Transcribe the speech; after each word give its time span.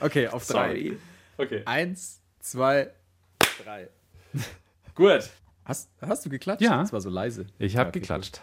Okay, 0.00 0.28
auf 0.28 0.46
drei. 0.46 0.68
Sorry. 0.68 0.98
Okay. 1.36 1.62
Eins, 1.66 2.20
zwei, 2.40 2.90
drei. 3.64 3.88
Gut. 4.94 5.28
Hast, 5.64 5.90
hast 6.00 6.24
du 6.24 6.30
geklatscht? 6.30 6.62
Ja. 6.62 6.80
Das 6.80 6.92
war 6.92 7.00
so 7.00 7.10
leise. 7.10 7.46
Ich 7.58 7.76
habe 7.76 7.86
Ja, 7.86 7.88
okay, 7.90 8.00
geklatscht. 8.00 8.40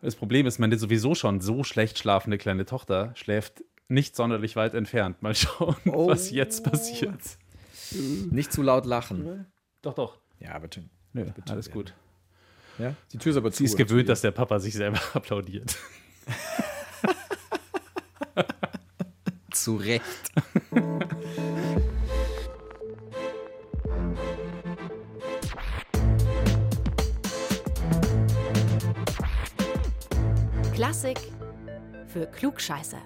Das 0.00 0.14
Problem 0.14 0.46
ist, 0.46 0.58
meine 0.58 0.78
sowieso 0.78 1.14
schon 1.14 1.40
so 1.40 1.64
schlecht 1.64 1.98
schlafende 1.98 2.38
kleine 2.38 2.64
Tochter 2.66 3.12
schläft 3.16 3.64
nicht 3.88 4.14
sonderlich 4.14 4.54
weit 4.54 4.74
entfernt. 4.74 5.22
Mal 5.22 5.34
schauen, 5.34 5.74
Oh. 5.86 6.08
was 6.08 6.30
jetzt 6.30 6.62
passiert. 6.64 7.20
Nicht 8.30 8.52
zu 8.52 8.62
laut 8.62 8.84
lachen. 8.86 9.46
Doch, 9.82 9.94
doch. 9.94 10.18
Ja, 10.38 10.58
bitte. 10.58 10.84
Nö, 11.14 11.24
Bitte 11.24 11.52
alles 11.52 11.70
gut. 11.70 11.94
Ja? 12.78 12.94
Die 13.12 13.18
Tür 13.18 13.30
ist 13.32 13.38
aber 13.38 13.50
zu. 13.50 13.58
Sie 13.58 13.64
ist 13.64 13.76
gewöhnt, 13.76 14.08
dass 14.08 14.20
der 14.20 14.30
Papa 14.30 14.60
sich 14.60 14.74
selber 14.74 15.00
applaudiert. 15.14 15.76
Zu 19.50 19.76
Recht. 19.76 20.04
Klassik 30.74 31.18
für 32.06 32.26
Klugscheißer. 32.26 32.98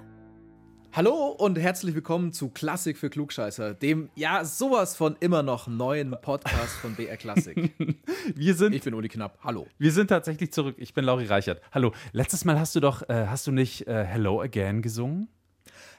Hallo 0.92 1.28
und 1.38 1.58
herzlich 1.58 1.94
willkommen 1.94 2.32
zu 2.32 2.50
Klassik 2.50 2.98
für 2.98 3.08
Klugscheißer, 3.08 3.72
dem 3.72 4.10
ja 4.14 4.44
sowas 4.44 4.94
von 4.94 5.16
immer 5.20 5.42
noch 5.42 5.66
neuen 5.68 6.14
Podcast 6.20 6.76
von 6.82 6.94
BR 6.94 7.16
Klassik. 7.16 7.72
Wir 8.34 8.54
sind, 8.54 8.74
Ich 8.74 8.82
bin 8.82 8.92
Uli 8.92 9.08
Knapp. 9.08 9.38
Hallo. 9.42 9.66
wir 9.78 9.90
sind 9.92 10.08
tatsächlich 10.08 10.52
zurück. 10.52 10.76
Ich 10.78 10.92
bin 10.92 11.06
Lauri 11.06 11.24
Reichert. 11.24 11.62
Hallo. 11.72 11.92
Letztes 12.12 12.44
Mal 12.44 12.60
hast 12.60 12.74
du 12.74 12.80
doch, 12.80 13.08
äh, 13.08 13.26
hast 13.26 13.46
du 13.46 13.52
nicht 13.52 13.86
äh, 13.86 14.04
Hello 14.04 14.42
Again 14.42 14.82
gesungen? 14.82 15.28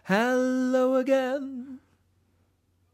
Hello 0.06 0.98
again. 0.98 1.80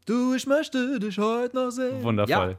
Du, 0.06 0.32
ich 0.34 0.46
möchte 0.46 1.00
dich 1.00 1.18
heute 1.18 1.56
noch 1.56 1.70
sehen. 1.70 2.04
Wundervoll. 2.04 2.56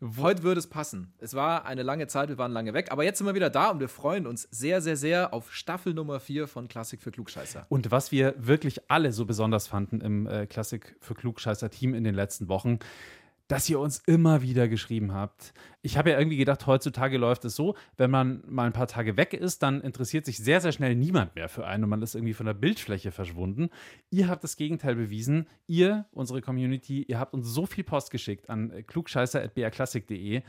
Ja, 0.00 0.08
heute 0.22 0.44
würde 0.44 0.60
es 0.60 0.68
passen. 0.68 1.12
Es 1.18 1.34
war 1.34 1.66
eine 1.66 1.82
lange 1.82 2.06
Zeit, 2.06 2.28
wir 2.28 2.38
waren 2.38 2.52
lange 2.52 2.74
weg, 2.74 2.92
aber 2.92 3.02
jetzt 3.02 3.18
sind 3.18 3.26
wir 3.26 3.34
wieder 3.34 3.50
da 3.50 3.70
und 3.70 3.80
wir 3.80 3.88
freuen 3.88 4.28
uns 4.28 4.46
sehr, 4.52 4.80
sehr, 4.80 4.96
sehr 4.96 5.34
auf 5.34 5.52
Staffel 5.52 5.94
Nummer 5.94 6.20
4 6.20 6.46
von 6.46 6.68
Klassik 6.68 7.02
für 7.02 7.10
Klugscheißer. 7.10 7.66
Und 7.68 7.90
was 7.90 8.12
wir 8.12 8.34
wirklich 8.38 8.88
alle 8.88 9.10
so 9.10 9.26
besonders 9.26 9.66
fanden 9.66 10.00
im 10.00 10.28
äh, 10.28 10.46
Klassik 10.46 10.94
für 11.00 11.14
Klugscheißer-Team 11.14 11.92
in 11.94 12.04
den 12.04 12.14
letzten 12.14 12.46
Wochen, 12.48 12.78
dass 13.48 13.68
ihr 13.68 13.80
uns 13.80 13.98
immer 14.06 14.42
wieder 14.42 14.68
geschrieben 14.68 15.12
habt. 15.12 15.54
Ich 15.80 15.96
habe 15.96 16.10
ja 16.10 16.18
irgendwie 16.18 16.36
gedacht, 16.36 16.66
heutzutage 16.66 17.16
läuft 17.16 17.44
es 17.46 17.56
so, 17.56 17.74
wenn 17.96 18.10
man 18.10 18.42
mal 18.46 18.66
ein 18.66 18.72
paar 18.72 18.86
Tage 18.86 19.16
weg 19.16 19.32
ist, 19.32 19.62
dann 19.62 19.80
interessiert 19.80 20.26
sich 20.26 20.36
sehr, 20.38 20.60
sehr 20.60 20.72
schnell 20.72 20.94
niemand 20.94 21.34
mehr 21.34 21.48
für 21.48 21.66
einen 21.66 21.84
und 21.84 21.90
man 21.90 22.02
ist 22.02 22.14
irgendwie 22.14 22.34
von 22.34 22.46
der 22.46 22.54
Bildfläche 22.54 23.10
verschwunden. 23.10 23.70
Ihr 24.10 24.28
habt 24.28 24.44
das 24.44 24.56
Gegenteil 24.56 24.94
bewiesen. 24.94 25.46
Ihr, 25.66 26.04
unsere 26.12 26.42
Community, 26.42 27.02
ihr 27.02 27.18
habt 27.18 27.32
uns 27.32 27.48
so 27.48 27.64
viel 27.64 27.84
Post 27.84 28.10
geschickt 28.10 28.50
an 28.50 28.84
klugscheißer.brklassik.de 28.86 30.42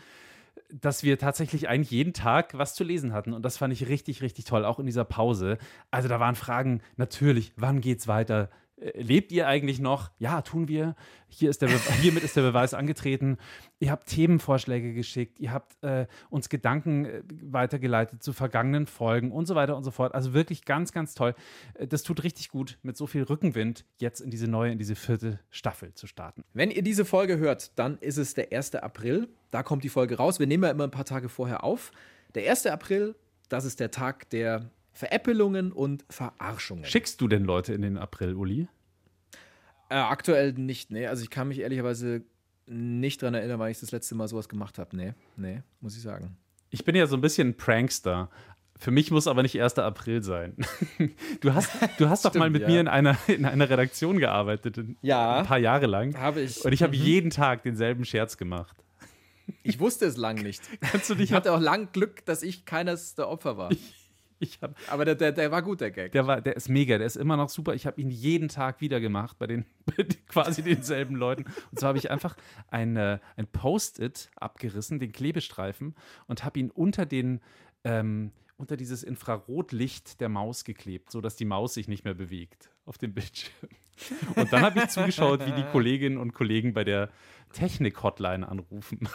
dass 0.71 1.03
wir 1.03 1.17
tatsächlich 1.17 1.67
eigentlich 1.69 1.91
jeden 1.91 2.13
Tag 2.13 2.57
was 2.57 2.75
zu 2.75 2.83
lesen 2.83 3.13
hatten. 3.13 3.33
Und 3.33 3.43
das 3.43 3.57
fand 3.57 3.73
ich 3.73 3.87
richtig, 3.87 4.21
richtig 4.21 4.45
toll, 4.45 4.65
auch 4.65 4.77
in 4.77 4.85
dieser 4.85 5.05
Pause. 5.05 5.57
Also 5.89 6.09
da 6.09 6.19
waren 6.19 6.35
Fragen, 6.35 6.81
natürlich, 6.97 7.53
wann 7.55 7.81
geht's 7.81 8.07
weiter? 8.07 8.49
Äh, 8.79 9.01
Lebt 9.01 9.31
ihr 9.31 9.47
eigentlich 9.47 9.79
noch? 9.79 10.11
Ja, 10.19 10.41
tun 10.41 10.67
wir. 10.67 10.95
Hier 11.27 11.49
ist 11.49 11.61
der 11.61 11.67
Be 11.67 11.79
hiermit 12.01 12.23
ist 12.23 12.35
der 12.35 12.41
Beweis 12.41 12.73
angetreten. 12.73 13.37
Ihr 13.79 13.91
habt 13.91 14.07
Themenvorschläge 14.07 14.93
geschickt, 14.93 15.39
ihr 15.39 15.51
habt 15.51 15.81
äh, 15.83 16.07
uns 16.29 16.49
Gedanken 16.49 17.05
äh, 17.05 17.23
weitergeleitet 17.43 18.23
zu 18.23 18.33
vergangenen 18.33 18.87
Folgen 18.87 19.31
und 19.31 19.45
so 19.45 19.55
weiter 19.55 19.77
und 19.77 19.83
so 19.83 19.91
fort. 19.91 20.13
Also 20.15 20.33
wirklich 20.33 20.65
ganz, 20.65 20.91
ganz 20.91 21.13
toll. 21.13 21.35
Äh, 21.75 21.87
Das 21.87 22.03
tut 22.03 22.23
richtig 22.23 22.49
gut, 22.49 22.77
mit 22.81 22.97
so 22.97 23.07
viel 23.07 23.23
Rückenwind 23.23 23.85
jetzt 23.97 24.21
in 24.21 24.29
diese 24.31 24.47
neue, 24.47 24.71
in 24.71 24.77
diese 24.79 24.95
vierte 24.95 25.39
Staffel 25.49 25.93
zu 25.93 26.07
starten. 26.07 26.43
Wenn 26.53 26.71
ihr 26.71 26.81
diese 26.81 27.05
Folge 27.05 27.37
hört, 27.37 27.77
dann 27.77 27.97
ist 27.99 28.17
es 28.17 28.33
der 28.33 28.51
1. 28.51 28.75
April. 28.75 29.29
Da 29.51 29.63
kommt 29.63 29.83
die 29.83 29.89
Folge 29.89 30.17
raus. 30.17 30.39
Wir 30.39 30.47
nehmen 30.47 30.63
ja 30.63 30.71
immer 30.71 30.83
ein 30.85 30.91
paar 30.91 31.05
Tage 31.05 31.29
vorher 31.29 31.63
auf. 31.63 31.91
Der 32.35 32.49
1. 32.49 32.67
April, 32.67 33.15
das 33.49 33.65
ist 33.65 33.79
der 33.79 33.91
Tag 33.91 34.29
der 34.29 34.69
Veräppelungen 34.93 35.71
und 35.71 36.05
Verarschungen. 36.09 36.85
Schickst 36.85 37.21
du 37.21 37.27
denn 37.27 37.43
Leute 37.43 37.73
in 37.73 37.81
den 37.81 37.97
April, 37.97 38.33
Uli? 38.35 38.67
Äh, 39.89 39.95
aktuell 39.95 40.53
nicht, 40.53 40.91
nee. 40.91 41.07
Also 41.07 41.23
ich 41.23 41.29
kann 41.29 41.47
mich 41.47 41.59
ehrlicherweise 41.59 42.21
nicht 42.67 43.21
dran 43.21 43.33
erinnern, 43.33 43.59
weil 43.59 43.71
ich 43.71 43.79
das 43.79 43.91
letzte 43.91 44.13
Mal 44.15 44.27
sowas 44.27 44.47
gemacht 44.49 44.77
habe. 44.77 44.95
Nee, 44.95 45.13
nee, 45.35 45.63
muss 45.81 45.95
ich 45.95 46.01
sagen. 46.03 46.37
Ich 46.69 46.85
bin 46.85 46.95
ja 46.95 47.07
so 47.07 47.15
ein 47.17 47.21
bisschen 47.21 47.49
ein 47.49 47.57
Prankster. 47.57 48.29
Für 48.77 48.91
mich 48.91 49.09
muss 49.11 49.27
aber 49.27 49.41
nicht 49.41 49.59
1. 49.59 49.77
April 49.79 50.21
sein. 50.23 50.55
Du 51.41 51.53
hast, 51.53 51.71
du 51.97 52.07
hast 52.09 52.25
doch 52.25 52.33
mal 52.35 52.43
Stimmt, 52.45 52.53
mit 52.53 52.61
ja. 52.63 52.67
mir 52.67 52.79
in 52.81 52.87
einer, 52.87 53.17
in 53.27 53.45
einer 53.45 53.69
Redaktion 53.69 54.19
gearbeitet, 54.19 54.77
Ja. 55.01 55.39
ein 55.39 55.45
paar 55.45 55.57
Jahre 55.57 55.85
lang. 55.87 56.15
Habe 56.17 56.41
ich. 56.41 56.63
Und 56.63 56.71
ich 56.73 56.83
habe 56.83 56.95
jeden 56.95 57.29
Tag 57.29 57.63
denselben 57.63 58.05
Scherz 58.05 58.37
gemacht. 58.37 58.75
Ich 59.63 59.79
wusste 59.79 60.05
es 60.05 60.15
lang 60.17 60.35
nicht. 60.43 60.61
Kannst 60.81 61.09
du 61.09 61.15
dich 61.15 61.31
Ich 61.31 61.33
hatte 61.33 61.51
auch 61.53 61.59
lang 61.59 61.91
Glück, 61.91 62.23
dass 62.25 62.43
ich 62.43 62.65
keines 62.65 63.15
der 63.15 63.29
Opfer 63.29 63.57
war. 63.57 63.71
ich 63.71 63.98
hab, 64.61 64.75
Aber 64.89 65.05
der, 65.05 65.15
der, 65.15 65.31
der 65.31 65.51
war 65.51 65.61
gut, 65.61 65.81
der 65.81 65.91
Gag. 65.91 66.11
der, 66.11 66.27
war, 66.27 66.41
der 66.41 66.55
ist 66.55 66.69
mega, 66.69 66.97
der 66.97 67.07
ist 67.07 67.17
immer 67.17 67.37
noch 67.37 67.49
super. 67.49 67.73
Ich 67.73 67.85
habe 67.85 67.99
ihn 67.99 68.09
jeden 68.09 68.47
Tag 68.47 68.81
wieder 68.81 68.99
gemacht 68.99 69.37
bei 69.37 69.47
den 69.47 69.65
bei 69.85 70.03
quasi 70.27 70.61
denselben 70.61 71.15
Leuten. 71.15 71.45
Und 71.71 71.79
zwar 71.79 71.89
habe 71.89 71.97
ich 71.97 72.11
einfach 72.11 72.35
ein, 72.69 72.95
äh, 72.97 73.19
ein 73.35 73.47
Post-it 73.47 74.29
abgerissen, 74.35 74.99
den 74.99 75.11
Klebestreifen, 75.11 75.95
und 76.27 76.43
habe 76.43 76.59
ihn 76.59 76.71
unter 76.71 77.05
den 77.05 77.41
ähm, 77.83 78.31
unter 78.57 78.75
dieses 78.75 79.03
Infrarotlicht 79.03 80.19
der 80.19 80.27
Maus 80.27 80.65
geklebt, 80.65 81.11
sodass 81.11 81.37
die 81.37 81.45
Maus 81.45 81.75
sich 81.75 81.87
nicht 81.87 82.03
mehr 82.03 82.13
bewegt 82.13 82.69
auf 82.85 82.97
dem 82.97 83.13
Bildschirm. 83.13 83.69
Und 84.35 84.51
dann 84.51 84.61
habe 84.61 84.79
ich 84.79 84.89
zugeschaut, 84.89 85.45
wie 85.45 85.51
die 85.51 85.63
Kolleginnen 85.71 86.17
und 86.17 86.33
Kollegen 86.33 86.73
bei 86.73 86.83
der 86.83 87.09
Technik-Hotline 87.53 88.47
anrufen. 88.47 89.07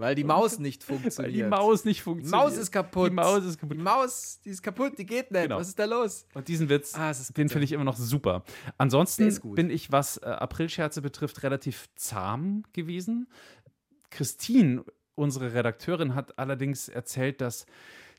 Weil 0.00 0.14
die 0.14 0.24
Maus 0.24 0.58
nicht 0.58 0.88
Weil 0.88 0.98
funktioniert. 0.98 1.34
die 1.36 1.42
Maus 1.42 1.84
nicht 1.84 2.02
funktioniert. 2.02 2.42
Maus 2.42 2.56
ist 2.56 2.70
kaputt. 2.72 3.10
Die 3.10 3.14
Maus 3.14 3.44
ist 3.44 3.58
kaputt. 3.58 3.76
Die 3.76 3.82
Maus, 3.82 4.40
die 4.44 4.50
ist 4.50 4.62
kaputt, 4.62 4.98
die 4.98 5.06
geht 5.06 5.30
nicht. 5.30 5.42
Genau. 5.42 5.58
Was 5.58 5.68
ist 5.68 5.78
da 5.78 5.84
los? 5.84 6.26
Und 6.34 6.48
diesen 6.48 6.68
Witz, 6.68 6.94
Ah, 6.94 7.12
den 7.36 7.48
finde 7.48 7.64
ich 7.64 7.72
immer 7.72 7.84
noch 7.84 7.96
super. 7.96 8.42
Ansonsten 8.78 9.54
bin 9.54 9.70
ich, 9.70 9.92
was 9.92 10.16
äh, 10.18 10.26
Aprilscherze 10.26 11.02
betrifft, 11.02 11.42
relativ 11.42 11.88
zahm 11.96 12.64
gewesen. 12.72 13.28
Christine, 14.10 14.84
unsere 15.14 15.54
Redakteurin, 15.54 16.14
hat 16.14 16.38
allerdings 16.38 16.88
erzählt, 16.88 17.40
dass 17.40 17.66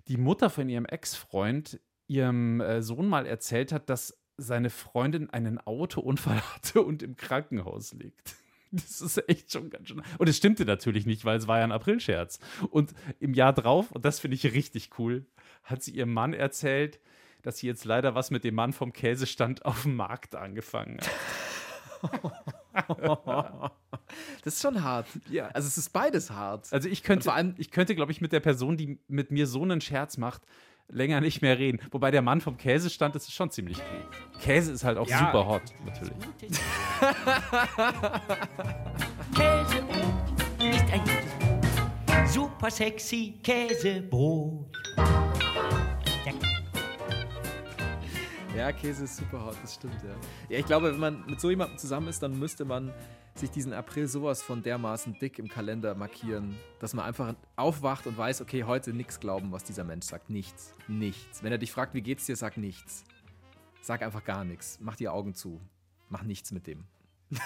die 0.08 0.18
Mutter 0.18 0.50
von 0.50 0.70
ihrem 0.70 0.86
Ex-Freund 0.86 1.80
ihrem 2.08 2.62
äh, 2.62 2.82
Sohn 2.82 3.08
mal 3.08 3.26
erzählt 3.26 3.72
hat, 3.72 3.90
dass 3.90 4.18
seine 4.38 4.70
Freundin 4.70 5.30
einen 5.30 5.58
Autounfall 5.60 6.42
hatte 6.56 6.82
und 6.82 7.04
im 7.04 7.16
Krankenhaus 7.16 7.94
liegt. 7.94 8.36
Das 8.90 9.02
ist 9.02 9.30
echt 9.30 9.52
schon 9.52 9.70
ganz 9.70 9.90
schön. 9.90 10.02
Und 10.18 10.30
es 10.30 10.38
stimmte 10.38 10.64
natürlich 10.66 11.06
nicht, 11.06 11.26
weil 11.26 11.38
es 11.38 11.48
war 11.48 11.58
ja 11.58 11.64
ein 11.66 11.72
Aprilscherz. 11.74 12.40
Und 12.70 12.94
im 13.20 13.34
Jahr 13.34 13.52
drauf, 13.54 13.92
und 13.92 14.06
das 14.06 14.20
finde 14.22 14.36
ich 14.36 14.46
richtig 14.54 14.92
cool, 14.98 15.26
hat 15.64 15.84
sie 15.84 15.92
ihrem 15.92 16.14
Mann 16.14 16.34
erzählt, 16.34 17.00
dass 17.42 17.58
sie 17.58 17.68
jetzt 17.68 17.86
leider 17.86 18.16
was 18.16 18.32
mit 18.32 18.44
dem 18.44 18.56
Mann 18.56 18.72
vom 18.72 18.94
Käsestand 18.94 19.66
auf 19.66 19.84
dem 19.84 19.96
Markt 19.96 20.36
angefangen 20.36 21.00
hat. 21.02 21.10
Das 24.44 24.56
ist 24.56 24.62
schon 24.62 24.84
hart. 24.84 25.08
Ja. 25.30 25.48
Also 25.50 25.68
es 25.68 25.78
ist 25.78 25.90
beides 25.94 26.32
hart. 26.32 26.72
Also 26.74 26.90
ich 26.90 27.04
könnte, 27.04 27.20
Und 27.20 27.24
vor 27.26 27.34
allem- 27.36 27.56
ich 27.58 27.72
könnte, 27.72 27.96
glaube 27.96 28.12
ich, 28.12 28.22
mit 28.22 28.32
der 28.32 28.40
Person, 28.40 28.76
die 28.78 29.00
mit 29.08 29.32
mir 29.32 29.46
so 29.48 29.62
einen 29.62 29.82
Scherz 29.82 30.18
macht, 30.18 30.42
länger 30.92 31.22
nicht 31.22 31.42
mehr 31.42 31.58
reden. 31.58 31.80
Wobei 31.92 32.12
der 32.12 32.22
Mann 32.22 32.42
vom 32.42 32.58
Käsestand, 32.58 33.16
das 33.16 33.24
ist 33.28 33.34
schon 33.34 33.50
ziemlich 33.50 33.78
cool. 33.78 34.06
Käse 34.42 34.72
ist 34.74 34.84
halt 34.84 34.98
auch 34.98 35.08
Ja. 35.08 35.20
super 35.20 35.48
hot, 35.48 35.62
natürlich. 35.86 36.14
Käsebrot 39.36 40.14
ist 40.60 40.94
ein 40.94 41.02
gutes 41.02 41.34
Brot. 41.40 42.28
Super 42.28 42.70
sexy 42.72 43.40
Käsebrot. 43.44 44.66
Ja, 48.56 48.72
Käse 48.74 49.06
ist 49.06 49.16
super 49.16 49.40
hart, 49.40 49.58
das 49.64 49.76
stimmt, 49.76 50.04
ja. 50.04 50.14
Ja, 50.50 50.60
ich 50.60 50.66
glaube, 50.66 50.92
wenn 50.92 51.00
man 51.00 51.26
mit 51.26 51.40
so 51.40 51.50
jemandem 51.50 51.78
zusammen 51.78 52.10
ist, 52.10 52.22
dann 52.22 52.38
müsste 52.38 52.66
man 52.66 52.94
sich 53.34 53.50
diesen 53.50 53.72
April 53.72 54.08
sowas 54.08 54.42
von 54.42 54.62
dermaßen 54.62 55.18
dick 55.20 55.40
im 55.40 55.48
Kalender 55.48 55.96
markieren, 55.96 56.58
dass 56.80 56.94
man 56.94 57.06
einfach 57.06 57.34
aufwacht 57.56 58.08
und 58.08 58.18
weiß, 58.18 58.42
okay, 58.42 58.66
heute 58.66 58.92
nichts 58.92 59.22
glauben, 59.22 59.54
was 59.54 59.64
dieser 59.64 59.86
Mensch 59.86 60.06
sagt. 60.06 60.30
Nichts. 60.30 60.76
Nichts. 60.90 61.42
Wenn 61.44 61.54
er 61.54 61.58
dich 61.58 61.72
fragt, 61.72 61.94
wie 61.94 62.02
geht's 62.02 62.26
dir, 62.26 62.36
sag 62.36 62.58
nichts. 62.58 63.06
Sag 63.82 64.02
einfach 64.04 64.26
gar 64.26 64.44
nichts. 64.44 64.80
Mach 64.82 64.98
die 64.98 65.08
Augen 65.08 65.34
zu. 65.34 65.62
Mach 66.10 66.24
nichts 66.24 66.52
mit 66.52 66.68
dem. 66.68 66.84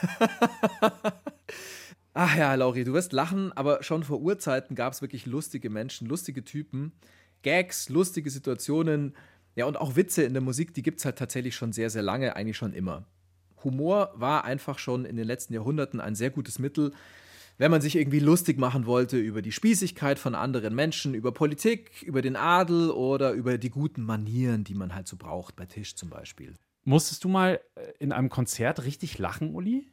Ach 2.16 2.36
ja, 2.36 2.56
Lauri, 2.56 2.84
du 2.84 2.94
wirst 2.94 3.14
lachen, 3.14 3.52
aber 3.54 3.84
schon 3.84 4.04
vor 4.04 4.22
Urzeiten 4.22 4.76
gab 4.76 4.94
es 4.94 5.02
wirklich 5.02 5.28
lustige 5.28 5.70
Menschen, 5.70 6.08
lustige 6.08 6.44
Typen, 6.44 6.94
Gags, 7.44 7.90
lustige 7.90 8.30
Situationen, 8.32 9.16
ja 9.56 9.66
und 9.66 9.78
auch 9.78 9.96
Witze 9.96 10.24
in 10.24 10.34
der 10.34 10.42
Musik, 10.42 10.74
die 10.74 10.84
gibt 10.84 11.00
es 11.00 11.06
halt 11.06 11.18
tatsächlich 11.18 11.56
schon 11.56 11.74
sehr, 11.74 11.90
sehr 11.90 12.04
lange, 12.04 12.36
eigentlich 12.36 12.58
schon 12.58 12.74
immer. 12.74 13.06
Humor 13.64 14.14
war 14.16 14.46
einfach 14.46 14.78
schon 14.78 15.06
in 15.06 15.16
den 15.16 15.26
letzten 15.26 15.54
Jahrhunderten 15.54 16.00
ein 16.00 16.16
sehr 16.16 16.30
gutes 16.30 16.60
Mittel, 16.60 16.94
wenn 17.58 17.72
man 17.72 17.82
sich 17.82 17.96
irgendwie 17.96 18.20
lustig 18.20 18.60
machen 18.60 18.86
wollte 18.86 19.18
über 19.18 19.42
die 19.42 19.52
Spießigkeit 19.52 20.20
von 20.20 20.36
anderen 20.36 20.76
Menschen, 20.76 21.14
über 21.14 21.32
Politik, 21.32 22.04
über 22.04 22.22
den 22.22 22.36
Adel 22.36 22.92
oder 22.92 23.32
über 23.32 23.58
die 23.58 23.70
guten 23.70 24.04
Manieren, 24.04 24.64
die 24.64 24.76
man 24.76 24.94
halt 24.94 25.08
so 25.08 25.16
braucht, 25.16 25.56
bei 25.56 25.66
Tisch 25.66 25.96
zum 25.96 26.10
Beispiel. 26.10 26.54
Musstest 26.84 27.24
du 27.24 27.30
mal 27.30 27.62
äh, 27.76 27.94
in 28.00 28.12
einem 28.12 28.30
Konzert 28.30 28.84
richtig 28.84 29.18
lachen, 29.18 29.56
Uli? 29.56 29.88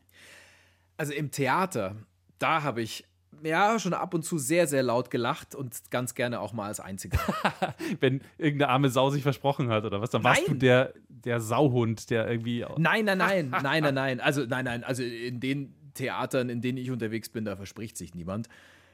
Also 0.96 1.12
im 1.12 1.30
Theater, 1.30 1.96
da 2.38 2.62
habe 2.62 2.82
ich 2.82 3.04
ja 3.44 3.78
schon 3.78 3.94
ab 3.94 4.14
und 4.14 4.22
zu 4.22 4.38
sehr, 4.38 4.66
sehr 4.66 4.82
laut 4.82 5.10
gelacht 5.10 5.54
und 5.54 5.90
ganz 5.90 6.14
gerne 6.14 6.40
auch 6.40 6.52
mal 6.52 6.66
als 6.66 6.80
Einziger. 6.80 7.18
Wenn 8.00 8.20
irgendeine 8.38 8.70
arme 8.70 8.88
Sau 8.90 9.10
sich 9.10 9.22
versprochen 9.22 9.68
hat 9.68 9.84
oder 9.84 10.00
was, 10.00 10.10
dann 10.10 10.24
warst 10.24 10.42
Nein. 10.46 10.54
du 10.54 10.58
der, 10.58 10.94
der 11.08 11.40
Sauhund, 11.40 12.10
der 12.10 12.30
irgendwie. 12.30 12.64
Nein, 12.78 13.04
nein, 13.04 13.18
nein, 13.18 13.50
nein, 13.62 13.82
nein, 13.82 13.94
nein. 13.94 14.20
Also 14.20 14.44
nein, 14.44 14.64
nein. 14.64 14.84
Also 14.84 15.02
in 15.02 15.40
den 15.40 15.74
Theatern, 15.94 16.48
in 16.48 16.60
denen 16.60 16.78
ich 16.78 16.90
unterwegs 16.90 17.28
bin, 17.28 17.44
da 17.44 17.56
verspricht 17.56 17.96
sich 17.96 18.14
niemand. 18.14 18.48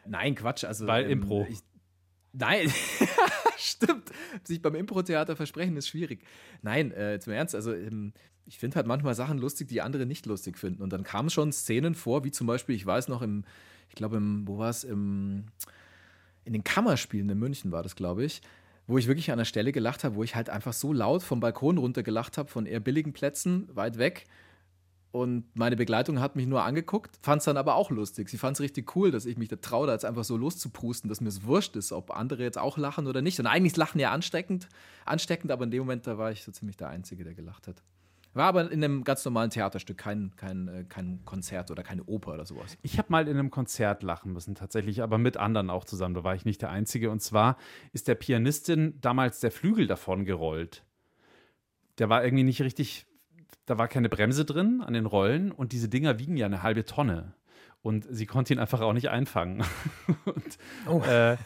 Nein, 0.07 0.35
Quatsch. 0.35 0.65
Also 0.65 0.87
Weil 0.87 1.11
Impro. 1.11 1.47
Ich, 1.49 1.59
nein, 2.33 2.73
stimmt. 3.57 4.11
Sich 4.45 4.63
beim 4.63 4.75
Impro-Theater 4.75 5.37
versprechen 5.37 5.77
ist 5.77 5.89
schwierig. 5.89 6.25
Nein, 6.63 6.93
äh, 6.93 7.15
im 7.15 7.33
Ernst. 7.33 7.55
Also 7.55 7.73
ähm, 7.73 8.13
ich 8.49 8.59
finde 8.59 8.77
halt 8.77 8.87
manchmal 8.87 9.15
Sachen 9.15 9.39
lustig, 9.39 9.69
die 9.69 9.83
andere 9.83 10.07
nicht 10.07 10.25
lustig 10.27 10.59
finden. 10.59 10.83
Und 10.83 10.93
dann 10.93 11.03
kamen 11.03 11.29
schon 11.29 11.53
Szenen 11.53 11.95
vor, 11.95 12.25
wie 12.25 12.31
zum 12.31 12.47
Beispiel, 12.47 12.75
ich 12.75 12.87
weiß 12.87 13.09
noch 13.09 13.21
im, 13.21 13.45
ich 13.89 13.95
glaube 13.95 14.21
wo 14.45 14.59
war 14.59 14.71
es 14.71 14.85
im 14.85 15.47
in 16.45 16.55
den 16.55 16.65
Kammerspielen 16.65 17.29
in 17.29 17.39
München 17.39 17.73
war 17.73 17.83
das, 17.83 17.95
glaube 17.95 18.25
ich, 18.25 18.41
wo 18.87 18.97
ich 18.97 19.07
wirklich 19.07 19.31
an 19.31 19.39
der 19.39 19.45
Stelle 19.45 19.71
gelacht 19.71 20.03
habe, 20.03 20.17
wo 20.17 20.25
ich 20.25 20.35
halt 20.35 20.49
einfach 20.49 20.73
so 20.73 20.95
laut 20.95 21.23
vom 21.23 21.41
Balkon 21.41 21.77
runter 21.77 22.03
gelacht 22.03 22.39
habe, 22.39 22.49
von 22.49 22.65
eher 22.65 22.81
billigen 22.81 23.13
Plätzen, 23.13 23.69
weit 23.75 23.99
weg. 23.99 24.25
Und 25.11 25.45
meine 25.55 25.77
Begleitung 25.77 26.21
hat 26.21 26.37
mich 26.37 26.47
nur 26.47 26.65
angeguckt, 26.65 27.19
fand 27.21 27.41
es 27.41 27.45
dann 27.45 27.57
aber 27.57 27.75
auch 27.75 27.91
lustig. 27.91 28.29
Sie 28.29 28.39
fand 28.39 28.57
es 28.57 28.61
richtig 28.61 28.95
cool, 28.97 29.11
dass 29.11 29.27
ich 29.27 29.37
mich 29.37 29.49
da 29.49 29.57
traue, 29.57 29.87
da 29.87 29.93
jetzt 29.93 30.05
einfach 30.05 30.25
so 30.25 30.37
loszuprusten, 30.37 31.09
dass 31.09 31.21
mir 31.21 31.29
es 31.29 31.45
wurscht 31.45 31.77
ist, 31.77 31.93
ob 31.93 32.11
andere 32.11 32.43
jetzt 32.43 32.59
auch 32.59 32.79
lachen 32.79 33.07
oder 33.07 33.21
nicht. 33.21 33.39
Und 33.41 33.47
eigentlich 33.47 33.73
ist 33.73 33.77
Lachen 33.77 34.01
ja 34.01 34.13
ansteckend, 34.13 34.69
ansteckend, 35.05 35.51
aber 35.51 35.65
in 35.65 35.71
dem 35.71 35.81
Moment, 35.81 36.07
da 36.07 36.17
war 36.17 36.33
ich 36.33 36.45
so 36.45 36.53
ziemlich 36.53 36.77
der 36.77 36.89
Einzige, 36.89 37.25
der 37.25 37.35
gelacht 37.35 37.69
hat. 37.69 37.83
War 38.39 38.47
aber 38.47 38.71
in 38.71 38.85
einem 38.85 39.03
ganz 39.03 39.25
normalen 39.25 39.51
Theaterstück, 39.51 39.99
kein, 39.99 40.31
kein, 40.37 40.69
äh, 40.69 40.85
kein 40.89 41.25
Konzert 41.25 41.73
oder 41.73 41.83
keine 41.83 42.05
Oper 42.05 42.35
oder 42.35 42.47
sowas. 42.47 42.79
Ich 42.83 42.97
habe 42.97 43.11
mal 43.11 43.27
in 43.27 43.37
einem 43.37 43.51
Konzert 43.51 44.05
lachen 44.05 44.33
müssen, 44.33 44.55
tatsächlich, 44.55 45.03
aber 45.03 45.19
mit 45.19 45.37
anderen 45.37 45.71
auch 45.71 45.85
zusammen. 45.85 46.15
Da 46.15 46.23
war 46.23 46.37
ich 46.37 46.45
nicht 46.45 46.63
der 46.63 46.71
Einzige. 46.71 47.11
Und 47.11 47.21
zwar 47.21 47.57
ist 47.93 48.07
der 48.07 48.15
Pianistin 48.15 48.95
damals 49.01 49.41
der 49.41 49.51
Flügel 49.51 49.89
davon 49.89 50.25
gerollt. 50.25 50.85
Der 51.99 52.11
war 52.11 52.23
irgendwie 52.23 52.45
nicht 52.45 52.63
richtig, 52.63 53.07
da 53.67 53.77
war 53.77 53.89
keine 53.89 54.09
Bremse 54.09 54.45
drin 54.45 54.85
an 54.87 54.95
den 54.95 55.07
Rollen 55.07 55.51
und 55.51 55.73
diese 55.73 55.89
Dinger 55.89 56.21
wiegen 56.21 56.37
ja 56.37 56.47
eine 56.47 56.63
halbe 56.63 56.85
Tonne. 56.85 57.35
Und 57.89 58.07
sie 58.11 58.27
konnte 58.27 58.53
ihn 58.53 58.59
einfach 58.59 58.83
auch 58.83 58.93
nicht 58.93 59.09
einfangen. 59.09 59.65
und, 60.85 61.07
äh, 61.09 61.39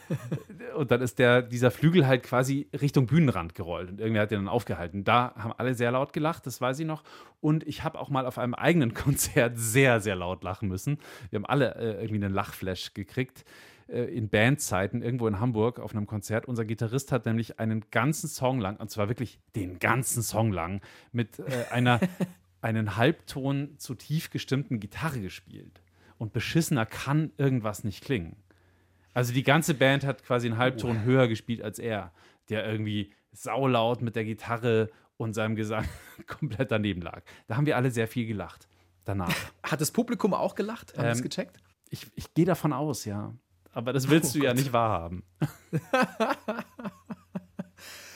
und 0.75 0.91
dann 0.91 1.01
ist 1.01 1.17
der, 1.17 1.41
dieser 1.41 1.71
Flügel 1.71 2.05
halt 2.05 2.23
quasi 2.23 2.67
Richtung 2.73 3.05
Bühnenrand 3.05 3.55
gerollt 3.55 3.89
und 3.89 4.01
irgendwer 4.01 4.23
hat 4.23 4.31
den 4.31 4.39
dann 4.39 4.49
aufgehalten. 4.49 5.05
Da 5.05 5.33
haben 5.37 5.53
alle 5.57 5.73
sehr 5.73 5.91
laut 5.91 6.11
gelacht, 6.11 6.45
das 6.45 6.59
weiß 6.59 6.79
ich 6.79 6.85
noch. 6.85 7.05
Und 7.39 7.65
ich 7.65 7.85
habe 7.85 7.97
auch 7.97 8.09
mal 8.09 8.25
auf 8.25 8.37
einem 8.37 8.55
eigenen 8.55 8.93
Konzert 8.93 9.53
sehr, 9.55 10.01
sehr 10.01 10.17
laut 10.17 10.43
lachen 10.43 10.67
müssen. 10.67 10.97
Wir 11.29 11.37
haben 11.37 11.45
alle 11.45 11.75
äh, 11.75 12.03
irgendwie 12.03 12.25
einen 12.25 12.33
Lachflash 12.33 12.93
gekriegt 12.93 13.45
äh, 13.87 14.01
in 14.13 14.27
Bandzeiten 14.27 15.01
irgendwo 15.01 15.29
in 15.29 15.39
Hamburg 15.39 15.79
auf 15.79 15.95
einem 15.95 16.07
Konzert. 16.07 16.45
Unser 16.45 16.65
Gitarrist 16.65 17.13
hat 17.13 17.25
nämlich 17.25 17.57
einen 17.61 17.85
ganzen 17.89 18.27
Song 18.27 18.59
lang, 18.59 18.75
und 18.75 18.91
zwar 18.91 19.07
wirklich 19.07 19.39
den 19.55 19.79
ganzen 19.79 20.21
Song 20.21 20.51
lang, 20.51 20.81
mit 21.13 21.39
äh, 21.39 21.71
einer 21.71 22.01
einen 22.61 22.97
Halbton 22.97 23.75
zu 23.77 23.95
tief 23.95 24.29
gestimmten 24.29 24.81
Gitarre 24.81 25.21
gespielt. 25.21 25.79
Und 26.17 26.33
beschissener 26.33 26.85
kann 26.85 27.31
irgendwas 27.37 27.83
nicht 27.83 28.03
klingen. 28.03 28.35
Also 29.13 29.33
die 29.33 29.43
ganze 29.43 29.73
Band 29.73 30.05
hat 30.05 30.23
quasi 30.23 30.47
einen 30.47 30.57
Halbton 30.57 31.03
höher 31.03 31.27
gespielt 31.27 31.61
als 31.61 31.77
er, 31.79 32.11
der 32.49 32.65
irgendwie 32.65 33.13
saulaut 33.31 34.01
mit 34.01 34.15
der 34.15 34.25
Gitarre 34.25 34.89
und 35.17 35.33
seinem 35.33 35.55
Gesang 35.55 35.85
komplett 36.27 36.71
daneben 36.71 37.01
lag. 37.01 37.21
Da 37.47 37.55
haben 37.57 37.65
wir 37.65 37.77
alle 37.77 37.91
sehr 37.91 38.07
viel 38.07 38.25
gelacht. 38.25 38.67
Danach. 39.05 39.33
Hat 39.63 39.81
das 39.81 39.91
Publikum 39.91 40.33
auch 40.33 40.55
gelacht? 40.55 40.93
Haben 40.97 41.03
Ähm, 41.05 41.09
das 41.09 41.21
gecheckt? 41.21 41.57
Ich, 41.89 42.07
ich 42.15 42.33
gehe 42.33 42.45
davon 42.45 42.73
aus, 42.73 43.05
ja. 43.05 43.33
Aber 43.71 43.91
das 43.93 44.07
willst 44.09 44.35
Oh 44.35 44.39
du 44.39 44.45
ja 44.45 44.51
Gott. 44.51 44.59
nicht 44.59 44.73
wahrhaben. 44.73 45.23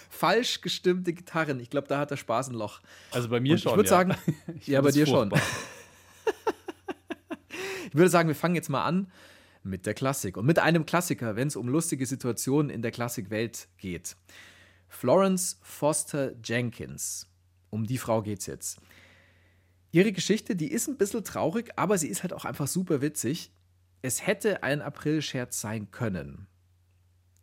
Falsch 0.09 0.61
gestimmte 0.61 1.13
Gitarren. 1.13 1.59
Ich 1.59 1.69
glaube, 1.69 1.87
da 1.87 1.99
hat 1.99 2.09
der 2.11 2.17
Spaß 2.17 2.49
ein 2.49 2.55
Loch. 2.55 2.79
Also 3.11 3.29
bei 3.29 3.39
mir 3.39 3.53
Und 3.53 3.59
schon. 3.59 3.71
ich 3.73 3.75
würde 3.77 3.89
ja. 3.89 3.95
sagen, 3.95 4.15
Ich 4.59 4.67
ja, 4.67 4.81
bei 4.81 4.89
es 4.89 4.95
dir 4.95 5.05
schon. 5.05 5.29
furchtbar. 5.29 5.39
Ich 5.39 5.76
würde 7.97 8.09
sagen, 8.09 8.27
wir 8.27 8.35
fangen 8.35 8.55
jetzt 8.55 8.69
mal 8.69 8.83
an 8.83 9.11
mit 9.63 9.85
der 9.85 9.93
Klassik 9.93 10.37
und 10.37 10.45
mit 10.45 10.59
einem 10.59 10.85
Klassiker, 10.85 11.35
wenn 11.35 11.47
es 11.47 11.55
um 11.55 11.67
lustige 11.67 12.05
Situationen 12.05 12.69
in 12.69 12.81
der 12.81 12.91
Klassikwelt 12.91 13.67
geht. 13.77 14.15
Florence 14.87 15.59
Foster 15.61 16.33
Jenkins. 16.43 17.27
Um 17.69 17.85
die 17.85 17.97
Frau 17.97 18.21
geht's 18.21 18.45
jetzt. 18.45 18.79
Ihre 19.91 20.11
Geschichte, 20.11 20.55
die 20.55 20.71
ist 20.71 20.87
ein 20.87 20.97
bisschen 20.97 21.23
traurig, 21.23 21.71
aber 21.75 21.97
sie 21.97 22.07
ist 22.07 22.23
halt 22.23 22.33
auch 22.33 22.45
einfach 22.45 22.67
super 22.67 23.01
witzig. 23.01 23.51
Es 24.01 24.25
hätte 24.25 24.63
ein 24.63 24.81
Aprilscherz 24.81 25.59
sein 25.59 25.91
können. 25.91 26.47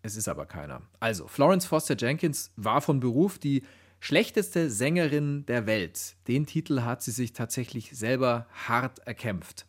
Es 0.03 0.17
ist 0.17 0.29
aber 0.29 0.47
keiner. 0.47 0.83
Also, 1.01 1.27
Florence 1.27 1.67
Foster 1.67 1.97
Jenkins 1.97 2.53
war 2.57 2.81
von 2.81 3.01
Beruf 3.01 3.39
die 3.39 3.65
schlechteste 4.01 4.71
Sängerin 4.71 5.47
der 5.47 5.67
Welt. 5.67 6.17
Den 6.29 6.45
Titel 6.45 6.83
hat 6.83 7.03
sie 7.03 7.11
sich 7.11 7.33
tatsächlich 7.33 7.97
selber 7.97 8.47
hart 8.53 8.99
erkämpft. 9.01 9.67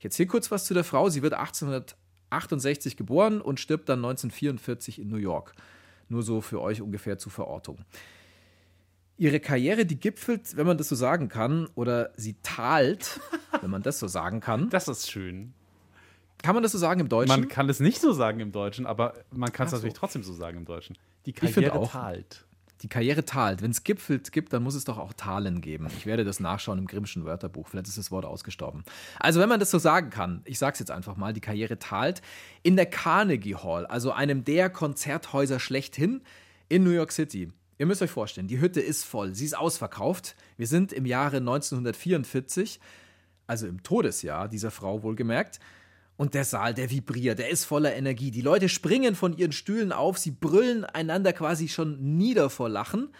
Jetzt 0.00 0.16
hier 0.16 0.26
kurz 0.26 0.50
was 0.50 0.64
zu 0.64 0.74
der 0.74 0.84
Frau. 0.84 1.08
Sie 1.08 1.22
wird 1.22 1.34
1868 1.34 2.96
geboren 2.96 3.40
und 3.40 3.60
stirbt 3.60 3.88
dann 3.88 3.98
1944 3.98 5.00
in 5.00 5.08
New 5.08 5.16
York. 5.16 5.54
Nur 6.08 6.22
so 6.22 6.40
für 6.40 6.60
euch 6.60 6.80
ungefähr 6.80 7.18
zur 7.18 7.32
Verortung. 7.32 7.78
Ihre 9.16 9.40
Karriere, 9.40 9.84
die 9.84 9.98
gipfelt, 9.98 10.56
wenn 10.56 10.66
man 10.66 10.78
das 10.78 10.88
so 10.88 10.94
sagen 10.94 11.28
kann, 11.28 11.68
oder 11.74 12.12
sie 12.16 12.36
talt, 12.42 13.20
wenn 13.60 13.70
man 13.70 13.82
das 13.82 13.98
so 13.98 14.06
sagen 14.06 14.40
kann. 14.40 14.70
Das 14.70 14.86
ist 14.86 15.10
schön. 15.10 15.54
Kann 16.40 16.54
man 16.54 16.62
das 16.62 16.72
so 16.72 16.78
sagen 16.78 17.00
im 17.00 17.08
Deutschen? 17.08 17.40
Man 17.40 17.48
kann 17.48 17.68
es 17.68 17.80
nicht 17.80 18.00
so 18.00 18.12
sagen 18.12 18.38
im 18.38 18.52
Deutschen, 18.52 18.86
aber 18.86 19.14
man 19.32 19.52
kann 19.52 19.66
es 19.66 19.72
so. 19.72 19.76
natürlich 19.76 19.94
trotzdem 19.94 20.22
so 20.22 20.32
sagen 20.32 20.58
im 20.58 20.64
Deutschen. 20.64 20.96
Die 21.26 21.32
Karriere 21.32 21.72
auch. 21.72 21.90
talt. 21.90 22.46
Die 22.82 22.88
Karriere 22.88 23.24
talt. 23.24 23.60
Wenn 23.60 23.72
es 23.72 23.82
gipfelt 23.82 24.30
gibt, 24.30 24.52
dann 24.52 24.62
muss 24.62 24.74
es 24.74 24.84
doch 24.84 24.98
auch 24.98 25.12
Talen 25.12 25.60
geben. 25.60 25.88
Ich 25.96 26.06
werde 26.06 26.24
das 26.24 26.38
nachschauen 26.38 26.78
im 26.78 26.86
Grimmschen 26.86 27.24
Wörterbuch. 27.24 27.68
Vielleicht 27.68 27.88
ist 27.88 27.98
das 27.98 28.10
Wort 28.10 28.24
ausgestorben. 28.24 28.84
Also, 29.18 29.40
wenn 29.40 29.48
man 29.48 29.58
das 29.58 29.70
so 29.70 29.78
sagen 29.78 30.10
kann, 30.10 30.42
ich 30.44 30.58
sag's 30.58 30.78
jetzt 30.78 30.90
einfach 30.90 31.16
mal, 31.16 31.32
die 31.32 31.40
Karriere 31.40 31.78
talt, 31.78 32.22
in 32.62 32.76
der 32.76 32.86
Carnegie 32.86 33.56
Hall, 33.56 33.84
also 33.86 34.12
einem 34.12 34.44
der 34.44 34.70
Konzerthäuser 34.70 35.58
schlechthin 35.58 36.22
in 36.68 36.84
New 36.84 36.90
York 36.90 37.12
City. 37.12 37.50
Ihr 37.78 37.86
müsst 37.86 38.02
euch 38.02 38.10
vorstellen, 38.10 38.48
die 38.48 38.60
Hütte 38.60 38.80
ist 38.80 39.04
voll, 39.04 39.34
sie 39.34 39.44
ist 39.44 39.56
ausverkauft. 39.56 40.34
Wir 40.56 40.66
sind 40.66 40.92
im 40.92 41.06
Jahre 41.06 41.36
1944, 41.36 42.80
also 43.46 43.66
im 43.66 43.82
Todesjahr 43.82 44.48
dieser 44.48 44.70
Frau 44.70 45.02
wohlgemerkt. 45.02 45.60
Und 46.18 46.34
der 46.34 46.44
Saal, 46.44 46.74
der 46.74 46.90
vibriert, 46.90 47.38
der 47.38 47.48
ist 47.48 47.64
voller 47.64 47.94
Energie. 47.94 48.32
Die 48.32 48.40
Leute 48.40 48.68
springen 48.68 49.14
von 49.14 49.38
ihren 49.38 49.52
Stühlen 49.52 49.92
auf, 49.92 50.18
sie 50.18 50.32
brüllen 50.32 50.84
einander 50.84 51.32
quasi 51.32 51.68
schon 51.68 52.18
nieder 52.18 52.50
vor 52.50 52.68
Lachen. 52.68 53.10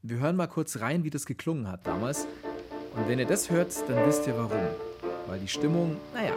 Wir 0.00 0.16
hören 0.16 0.36
mal 0.36 0.46
kurz 0.46 0.80
rein, 0.80 1.04
wie 1.04 1.10
das 1.10 1.26
geklungen 1.26 1.68
hat 1.68 1.86
damals. 1.86 2.26
Und 2.96 3.06
wenn 3.08 3.18
ihr 3.18 3.26
das 3.26 3.50
hört, 3.50 3.74
dann 3.88 4.06
wisst 4.06 4.26
ihr 4.26 4.36
warum. 4.38 4.58
Weil 5.26 5.38
die 5.38 5.48
Stimmung, 5.48 5.98
naja. 6.14 6.32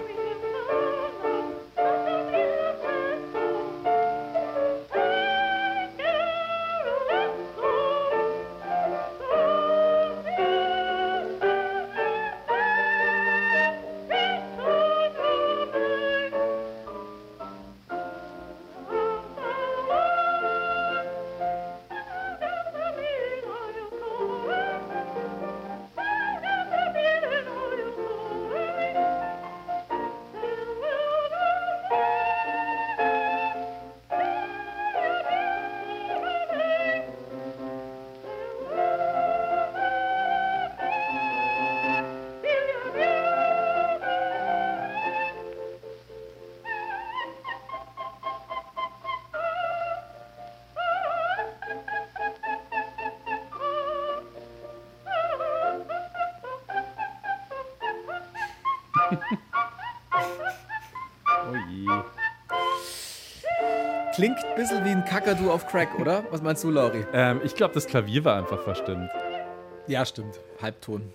Klingt 64.14 64.38
ein 64.46 64.56
bisschen 64.56 64.86
wie 64.86 64.90
ein 64.90 65.04
Kakadu 65.06 65.52
auf 65.52 65.66
Crack, 65.66 66.00
oder? 66.00 66.24
Was 66.30 66.44
meinst 66.44 66.64
du, 66.64 66.70
Lauri? 66.70 67.04
Ähm, 67.14 67.42
ich 67.44 67.56
glaube, 67.56 67.74
das 67.74 67.88
Klavier 67.88 68.24
war 68.24 68.38
einfach 68.38 68.62
verstimmt. 68.62 69.10
Ja, 69.88 70.06
stimmt. 70.06 70.40
Halbton. 70.62 71.12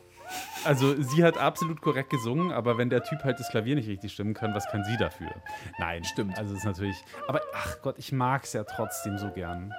Also 0.65 1.01
sie 1.01 1.23
hat 1.23 1.39
absolut 1.39 1.81
korrekt 1.81 2.11
gesungen, 2.11 2.51
aber 2.51 2.77
wenn 2.77 2.91
der 2.91 3.05
Typ 3.05 3.23
halt 3.23 3.39
das 3.39 3.49
Klavier 3.51 3.77
nicht 3.77 3.89
richtig 3.89 4.13
stimmen 4.13 4.35
kann, 4.35 4.53
was 4.53 4.67
kann 4.67 4.83
sie 4.83 4.97
dafür? 4.97 5.31
Nein, 5.79 6.03
Stimmt. 6.03 6.37
Also 6.37 6.53
es 6.53 6.59
ist 6.59 6.65
natürlich. 6.67 6.97
Aber 7.29 7.41
ach 7.55 7.77
Gott, 7.83 7.95
ich 7.99 8.11
mag 8.11 8.43
es 8.43 8.53
ja 8.53 8.65
trotzdem 8.65 9.17
so 9.17 9.31
gern. 9.31 9.73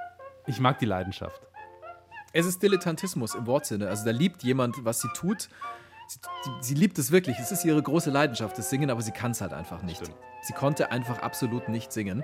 Ich 0.47 0.61
mag 0.61 0.79
die 0.79 0.85
Leidenschaft. 0.85 1.41
Es 2.31 2.45
ist 2.45 2.63
Dilettantismus 2.63 3.35
im 3.35 3.45
Wortsinne. 3.47 3.89
Also 3.89 4.05
da 4.05 4.11
liebt 4.11 4.43
jemand, 4.43 4.85
was 4.85 5.01
sie 5.01 5.09
tut. 5.13 5.49
Sie, 6.07 6.19
sie, 6.43 6.51
sie 6.61 6.73
liebt 6.73 6.97
es 6.97 7.11
wirklich. 7.11 7.38
Es 7.38 7.51
ist 7.51 7.65
ihre 7.65 7.83
große 7.83 8.09
Leidenschaft, 8.11 8.57
das 8.57 8.69
Singen, 8.69 8.89
aber 8.89 9.01
sie 9.01 9.11
kann 9.11 9.31
es 9.31 9.41
halt 9.41 9.53
einfach 9.53 9.83
nicht. 9.83 9.97
Stimmt. 9.97 10.17
Sie 10.41 10.53
konnte 10.53 10.91
einfach 10.91 11.21
absolut 11.21 11.67
nicht 11.67 11.91
singen. 11.91 12.23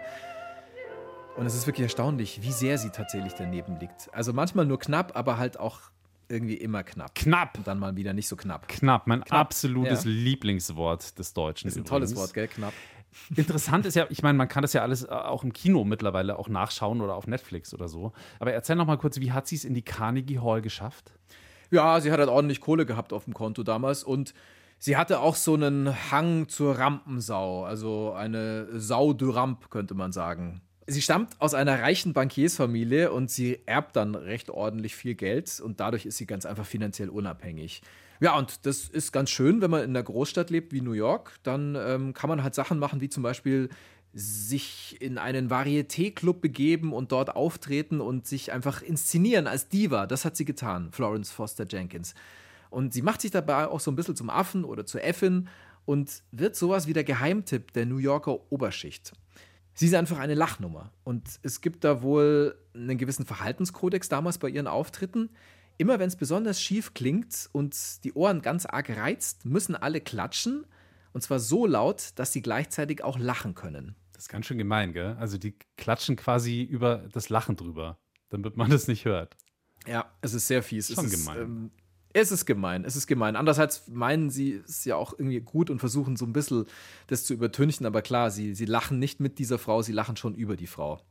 Und 1.38 1.46
es 1.46 1.54
ist 1.54 1.68
wirklich 1.68 1.84
erstaunlich, 1.84 2.42
wie 2.44 2.52
sehr 2.52 2.78
sie 2.78 2.90
tatsächlich 2.90 3.34
daneben 3.34 3.78
liegt. 3.80 4.14
Also 4.14 4.32
manchmal 4.32 4.66
nur 4.66 4.80
knapp, 4.80 5.16
aber 5.16 5.38
halt 5.38 5.60
auch 5.60 5.80
irgendwie 6.30 6.56
immer 6.56 6.84
knapp. 6.84 7.14
Knapp. 7.14 7.58
Und 7.58 7.68
dann 7.68 7.78
mal 7.78 7.96
wieder 7.98 8.14
nicht 8.14 8.28
so 8.28 8.36
knapp. 8.36 8.68
Knapp, 8.68 9.06
mein 9.06 9.22
absolutes 9.24 10.06
ja. 10.06 10.10
Lieblingswort 10.12 11.20
des 11.20 11.34
Deutschen. 11.34 11.68
Ist 11.68 11.76
ein 11.76 11.80
übrigens. 11.82 11.90
tolles 11.90 12.16
Wort, 12.16 12.34
gell? 12.34 12.48
Knapp. 12.48 12.74
Interessant 13.36 13.86
ist 13.86 13.96
ja, 13.96 14.08
ich 14.10 14.24
meine, 14.24 14.38
man 14.38 14.48
kann 14.48 14.62
das 14.62 14.74
ja 14.74 14.82
alles 14.82 15.04
äh, 15.04 15.08
auch 15.08 15.44
im 15.44 15.54
Kino 15.54 15.84
mittlerweile 15.84 16.40
auch 16.40 16.50
nachschauen 16.50 17.02
oder 17.02 17.16
auf 17.16 17.28
Netflix 17.28 17.74
oder 17.74 17.88
so. 17.88 18.14
Aber 18.40 18.54
erzähl 18.54 18.76
noch 18.76 18.88
mal 18.88 18.98
kurz, 18.98 19.20
wie 19.20 19.32
hat 19.32 19.48
sie 19.48 19.56
es 19.56 19.66
in 19.66 19.74
die 19.74 19.84
Carnegie 19.84 20.40
Hall 20.40 20.62
geschafft? 20.62 21.12
Ja, 21.70 22.00
sie 22.00 22.12
hat 22.12 22.20
halt 22.20 22.30
ordentlich 22.30 22.62
Kohle 22.62 22.86
gehabt 22.86 23.14
auf 23.14 23.26
dem 23.26 23.34
Konto 23.34 23.64
damals 23.64 24.04
und 24.04 24.34
sie 24.80 24.98
hatte 24.98 25.20
auch 25.20 25.36
so 25.36 25.54
einen 25.54 26.12
Hang 26.12 26.48
zur 26.48 26.78
Rampensau, 26.78 27.66
also 27.66 28.14
eine 28.14 28.80
Sau 28.80 29.14
de 29.14 29.34
Ramp, 29.34 29.70
könnte 29.70 29.96
man 29.96 30.12
sagen. 30.12 30.62
Sie 30.88 31.02
stammt 31.02 31.42
aus 31.42 31.56
einer 31.56 31.82
reichen 31.82 32.14
Bankiersfamilie 32.14 33.12
und 33.12 33.32
sie 33.32 33.60
erbt 33.66 33.96
dann 33.96 34.14
recht 34.14 34.52
ordentlich 34.52 34.96
viel 34.96 35.16
Geld 35.16 35.60
und 35.60 35.80
dadurch 35.80 36.06
ist 36.06 36.18
sie 36.18 36.28
ganz 36.28 36.46
einfach 36.46 36.66
finanziell 36.66 37.10
unabhängig. 37.10 37.82
Ja, 38.20 38.38
und 38.38 38.66
das 38.66 38.88
ist 38.88 39.12
ganz 39.12 39.32
schön, 39.32 39.62
wenn 39.62 39.72
man 39.72 39.84
in 39.84 39.90
einer 39.90 40.04
Großstadt 40.04 40.50
lebt 40.50 40.72
wie 40.74 40.82
New 40.82 40.94
York, 40.94 41.34
dann 41.44 41.76
ähm, 41.76 42.14
kann 42.14 42.30
man 42.30 42.44
halt 42.44 42.54
Sachen 42.54 42.78
machen, 42.78 43.02
wie 43.02 43.10
zum 43.10 43.24
Beispiel 43.24 43.70
sich 44.14 44.96
in 45.02 45.18
einen 45.18 45.50
Varieté-Club 45.50 46.40
begeben 46.40 46.94
und 46.94 47.12
dort 47.12 47.36
auftreten 47.36 48.00
und 48.00 48.26
sich 48.26 48.54
einfach 48.54 48.82
inszenieren 48.82 49.48
als 49.48 49.68
Diva. 49.68 50.08
Das 50.08 50.24
hat 50.24 50.38
sie 50.38 50.46
getan, 50.46 50.92
Florence 50.92 51.32
Foster 51.32 51.66
Jenkins. 51.68 52.14
Und 52.70 52.94
sie 52.94 53.02
macht 53.02 53.22
sich 53.22 53.32
dabei 53.32 53.68
auch 53.68 53.82
so 53.82 53.92
ein 53.92 53.96
bisschen 53.96 54.16
zum 54.16 54.30
Affen 54.30 54.64
oder 54.64 54.86
zur 54.86 55.04
Äffin 55.04 55.50
und 55.86 56.24
wird 56.32 56.56
sowas 56.56 56.88
wie 56.88 56.94
der 56.94 57.04
Geheimtipp 57.04 57.74
der 57.74 57.86
New 57.86 57.98
Yorker 57.98 58.40
Oberschicht. 58.52 59.12
Sie 59.76 59.88
ist 59.88 59.94
einfach 59.94 60.18
eine 60.18 60.34
Lachnummer. 60.34 60.92
Und 61.04 61.40
es 61.44 61.62
gibt 61.62 61.84
da 61.84 62.02
wohl 62.02 62.58
einen 62.74 62.98
gewissen 62.98 63.26
Verhaltenskodex 63.26 64.10
damals 64.10 64.38
bei 64.38 64.50
ihren 64.50 64.68
Auftritten. 64.68 65.30
Immer 65.78 66.00
wenn 66.00 66.08
es 66.08 66.16
besonders 66.16 66.62
schief 66.62 66.94
klingt 66.94 67.50
und 67.52 68.04
die 68.06 68.14
Ohren 68.14 68.42
ganz 68.42 68.66
arg 68.66 68.90
reizt, 68.90 69.46
müssen 69.46 69.76
alle 69.76 70.00
klatschen. 70.00 70.66
Und 71.12 71.22
zwar 71.22 71.40
so 71.40 71.66
laut, 71.66 72.14
dass 72.16 72.32
sie 72.32 72.42
gleichzeitig 72.42 73.04
auch 73.04 73.20
lachen 73.20 73.54
können. 73.54 73.96
Das 74.14 74.24
ist 74.24 74.30
ganz 74.30 74.46
schön 74.46 74.58
gemein, 74.58 74.94
gell? 74.94 75.18
Also 75.20 75.38
die 75.38 75.56
klatschen 75.76 76.16
quasi 76.16 76.64
über 76.64 77.04
das 77.12 77.28
Lachen 77.28 77.58
drüber, 77.58 78.00
damit 78.30 78.56
man 78.56 78.70
das 78.72 78.88
nicht 78.88 79.04
hört. 79.04 79.36
Ja, 79.86 80.10
es 80.22 80.34
ist 80.34 80.48
sehr 80.48 80.64
fies. 80.64 80.94
Schon 80.94 81.06
es 81.06 81.14
ist, 81.14 81.26
gemein. 81.26 81.42
Ähm, 81.42 81.72
es 82.16 82.32
ist 82.32 82.46
gemein, 82.46 82.86
es 82.86 82.96
ist 82.96 83.08
gemein. 83.08 83.36
Andererseits 83.36 83.90
meinen 83.90 84.30
sie 84.30 84.62
es 84.66 84.86
ja 84.86 84.96
auch 84.96 85.12
irgendwie 85.12 85.42
gut 85.42 85.70
und 85.70 85.80
versuchen 85.80 86.16
so 86.16 86.26
ein 86.26 86.32
bisschen 86.32 86.66
das 87.08 87.26
zu 87.26 87.34
übertünchen, 87.34 87.86
aber 87.86 88.02
klar, 88.02 88.32
sie, 88.32 88.56
sie 88.56 88.64
lachen 88.64 89.00
nicht 89.00 89.20
mit 89.20 89.38
dieser 89.38 89.60
Frau, 89.60 89.82
sie 89.82 89.92
lachen 89.92 90.16
schon 90.16 90.34
über 90.34 90.56
die 90.56 90.66
Frau. 90.66 91.02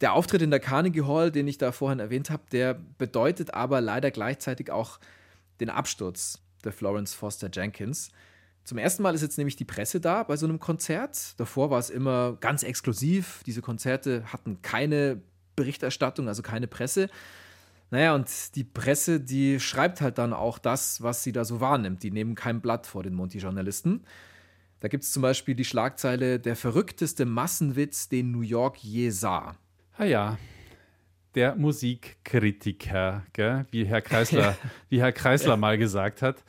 Der 0.00 0.14
Auftritt 0.14 0.40
in 0.40 0.50
der 0.50 0.58
Carnegie 0.58 1.02
Hall, 1.02 1.30
den 1.30 1.46
ich 1.46 1.58
da 1.58 1.70
vorhin 1.70 1.98
erwähnt 1.98 2.30
habe, 2.30 2.44
der 2.50 2.80
bedeutet 2.96 3.52
aber 3.52 3.82
leider 3.82 4.10
gleichzeitig 4.10 4.70
auch 4.70 4.98
den 5.60 5.68
Absturz 5.68 6.40
der 6.64 6.72
Florence 6.72 7.12
Foster 7.12 7.50
Jenkins. 7.52 8.10
Zum 8.64 8.78
ersten 8.78 9.02
Mal 9.02 9.14
ist 9.14 9.20
jetzt 9.20 9.36
nämlich 9.36 9.56
die 9.56 9.66
Presse 9.66 10.00
da 10.00 10.22
bei 10.22 10.38
so 10.38 10.46
einem 10.46 10.60
Konzert. 10.60 11.38
Davor 11.38 11.68
war 11.68 11.78
es 11.78 11.90
immer 11.90 12.38
ganz 12.40 12.62
exklusiv. 12.62 13.42
Diese 13.44 13.60
Konzerte 13.60 14.24
hatten 14.32 14.62
keine 14.62 15.20
Berichterstattung, 15.56 16.26
also 16.26 16.40
keine 16.40 16.68
Presse. 16.68 17.10
Naja, 17.90 18.14
und 18.14 18.54
die 18.54 18.64
Presse, 18.64 19.20
die 19.20 19.58
schreibt 19.58 20.00
halt 20.00 20.18
dann 20.18 20.32
auch 20.32 20.58
das, 20.58 21.02
was 21.02 21.24
sie 21.24 21.32
da 21.32 21.44
so 21.44 21.60
wahrnimmt. 21.60 22.02
Die 22.02 22.10
nehmen 22.10 22.34
kein 22.34 22.60
Blatt 22.60 22.86
vor 22.86 23.02
den 23.02 23.14
Monty-Journalisten. 23.14 24.04
Da 24.78 24.88
gibt 24.88 25.04
es 25.04 25.12
zum 25.12 25.22
Beispiel 25.22 25.54
die 25.54 25.64
Schlagzeile 25.64 26.38
Der 26.38 26.56
verrückteste 26.56 27.26
Massenwitz, 27.26 28.08
den 28.08 28.30
New 28.30 28.42
York 28.42 28.78
je 28.78 29.10
sah. 29.10 29.56
Ah 29.96 30.04
ja, 30.04 30.38
der 31.34 31.54
Musikkritiker, 31.54 33.24
gell? 33.32 33.66
wie 33.70 33.84
Herr 33.84 34.02
Kreisler, 34.02 34.56
wie 34.88 35.00
Herr 35.00 35.12
Kreisler 35.12 35.56
mal 35.56 35.78
gesagt 35.78 36.22
hat. 36.22 36.44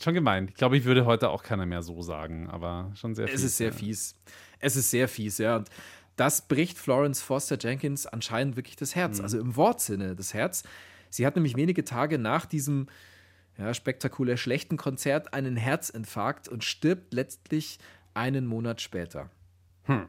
Schon 0.00 0.14
gemein. 0.14 0.48
Ich 0.48 0.54
glaube, 0.54 0.76
ich 0.76 0.84
würde 0.84 1.04
heute 1.04 1.30
auch 1.30 1.42
keiner 1.42 1.66
mehr 1.66 1.82
so 1.82 2.02
sagen, 2.02 2.48
aber 2.48 2.90
schon 2.94 3.14
sehr 3.14 3.26
Es 3.26 3.32
fies, 3.32 3.44
ist 3.44 3.56
sehr 3.58 3.68
ja. 3.68 3.72
fies. 3.74 4.14
Es 4.58 4.76
ist 4.76 4.90
sehr 4.90 5.08
fies, 5.08 5.38
ja. 5.38 5.56
Und 5.56 5.68
das 6.16 6.46
bricht 6.48 6.78
Florence 6.78 7.22
Foster 7.22 7.56
Jenkins 7.58 8.06
anscheinend 8.06 8.56
wirklich 8.56 8.76
das 8.76 8.94
Herz, 8.94 9.20
also 9.20 9.38
im 9.38 9.56
Wortsinne 9.56 10.14
das 10.14 10.34
Herz. 10.34 10.62
Sie 11.10 11.26
hat 11.26 11.36
nämlich 11.36 11.56
wenige 11.56 11.84
Tage 11.84 12.18
nach 12.18 12.46
diesem 12.46 12.86
ja, 13.58 13.72
spektakulär 13.74 14.36
schlechten 14.36 14.76
Konzert 14.76 15.34
einen 15.34 15.56
Herzinfarkt 15.56 16.48
und 16.48 16.64
stirbt 16.64 17.12
letztlich 17.12 17.78
einen 18.14 18.46
Monat 18.46 18.80
später. 18.80 19.30
Hm. 19.84 20.06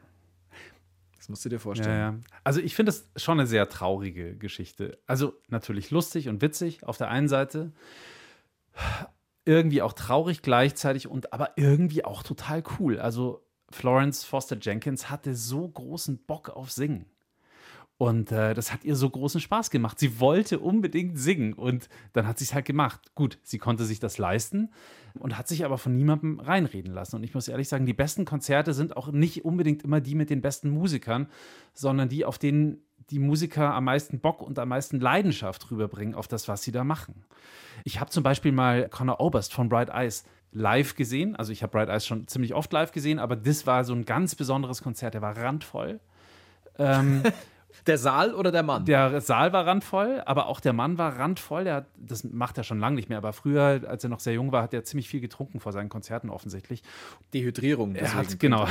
Das 1.18 1.30
musst 1.30 1.46
du 1.46 1.50
dir 1.50 1.56
Ja, 1.56 1.60
vorstellen. 1.60 2.00
ja. 2.00 2.16
Also 2.44 2.60
ich 2.60 2.76
finde 2.76 2.92
das 2.92 3.10
schon 3.16 3.40
eine 3.40 3.48
sehr 3.48 3.70
traurige 3.70 4.36
Geschichte. 4.36 4.98
Also 5.08 5.34
natürlich 5.48 5.90
lustig 5.90 6.28
und 6.28 6.42
witzig 6.42 6.84
auf 6.84 6.98
der 6.98 7.10
einen 7.10 7.30
Seite, 7.30 7.72
irgendwie 9.46 9.82
auch 9.82 9.94
traurig 9.94 10.42
gleichzeitig 10.42 11.08
und 11.08 11.34
aber 11.34 11.52
irgendwie 11.58 12.04
auch 12.06 12.24
total 12.24 12.64
cool. 12.80 13.00
Also 13.00 13.46
Florence 13.74 14.24
Foster 14.24 14.58
Jenkins 14.60 15.10
hatte 15.10 15.36
so 15.36 15.68
großen 15.68 16.20
Bock 16.25 16.50
auf 16.50 16.72
Singen. 16.72 17.06
Und 17.98 18.32
äh, 18.32 18.53
das 18.53 18.74
hat 18.74 18.84
ihr 18.84 18.96
so 18.96 19.10
großen 19.10 19.39
Spaß 19.39 19.70
gemacht. 19.70 20.00
Sie 20.00 20.20
wollte 20.20 20.60
unbedingt 20.60 21.18
singen 21.18 21.53
und 21.53 21.88
dann 22.12 22.27
hat 22.27 22.38
sie 22.39 22.44
es 22.44 22.53
halt 22.53 22.65
gemacht. 22.65 23.00
Gut, 23.15 23.38
sie 23.44 23.60
konnte 23.60 23.86
sich 23.86 24.00
das 24.00 24.18
leisten 24.18 24.72
und 25.20 25.38
hat 25.38 25.48
sich 25.48 25.63
aber 25.63 25.77
von 25.77 25.96
niemandem 25.96 26.39
reinreden 26.39 26.92
lassen. 26.92 27.18
Und 27.18 27.24
ich 27.24 27.34
muss 27.34 27.48
ehrlich 27.48 27.70
sagen, 27.70 27.86
die 27.86 27.94
besten 27.94 28.25
Konzerte 28.25 28.74
sind 28.74 28.98
auch 28.98 29.12
nicht 29.12 29.46
unbedingt 29.46 29.84
immer 29.84 30.01
die 30.01 30.15
mit 30.15 30.30
den 30.30 30.42
besten 30.42 30.70
Musikern, 30.72 31.27
sondern 31.74 32.10
die, 32.10 32.25
auf 32.25 32.39
denen 32.39 32.82
die 33.10 33.20
Musiker 33.20 33.74
am 33.74 33.86
meisten 33.86 34.20
Bock 34.20 34.42
und 34.42 34.58
am 34.60 34.70
meisten 34.70 35.00
Leidenschaft 35.00 35.70
rüberbringen 35.72 36.15
auf 36.15 36.27
das, 36.27 36.48
was 36.48 36.63
sie 36.63 36.72
da 36.72 36.84
machen. 36.84 37.25
Ich 37.84 38.00
habe 38.00 38.10
zum 38.10 38.24
Beispiel 38.24 38.51
mal 38.51 38.89
Conor 38.89 39.22
Oberst 39.22 39.53
von 39.53 39.70
Bright 39.70 39.89
Eyes 39.89 40.25
live 40.54 40.96
gesehen. 40.96 41.36
Also 41.36 41.52
ich 41.52 41.64
habe 41.64 41.72
Bright 41.72 41.90
Eyes 41.90 42.06
schon 42.06 42.28
ziemlich 42.28 42.54
oft 42.54 42.72
live 42.72 42.92
gesehen, 42.92 43.20
aber 43.20 43.36
das 43.36 43.68
war 43.68 43.84
so 43.84 43.94
ein 43.94 44.06
ganz 44.06 44.36
besonderes 44.36 44.82
Konzert. 44.82 45.14
Der 45.14 45.22
war 45.22 45.36
randvoll. 45.38 46.00
Ähm, 46.78 47.24
Der 47.86 47.98
Saal 47.98 48.34
oder 48.34 48.52
der 48.52 48.63
Mann? 48.63 48.86
der 48.86 49.20
Saal 49.22 49.54
war 49.54 49.66
randvoll, 49.66 50.22
aber 50.25 50.48
auch 50.48 50.60
der 50.60 50.74
Mann 50.74 50.98
war 50.98 51.20
randvoll. 51.20 51.63
Der 51.66 51.75
hat, 51.75 51.86
das 51.98 52.24
macht 52.24 52.58
er 52.58 52.63
schon 52.63 52.80
lange 52.80 52.96
nicht 52.96 53.10
mehr, 53.10 53.18
aber 53.18 53.34
früher, 53.34 53.82
als 53.88 54.04
er 54.04 54.10
noch 54.10 54.20
sehr 54.20 54.34
jung 54.34 54.52
war, 54.52 54.63
hat 54.63 54.74
er 54.74 54.84
ziemlich 54.84 55.10
viel 55.10 55.22
getrunken 55.22 55.60
vor 55.60 55.72
seinen 55.72 55.90
Konzerten 55.90 56.30
offensiich. 56.30 56.63
Dehydrierung. 57.34 57.96
Er 57.96 58.13
hat, 58.13 58.40
genau. 58.40 58.68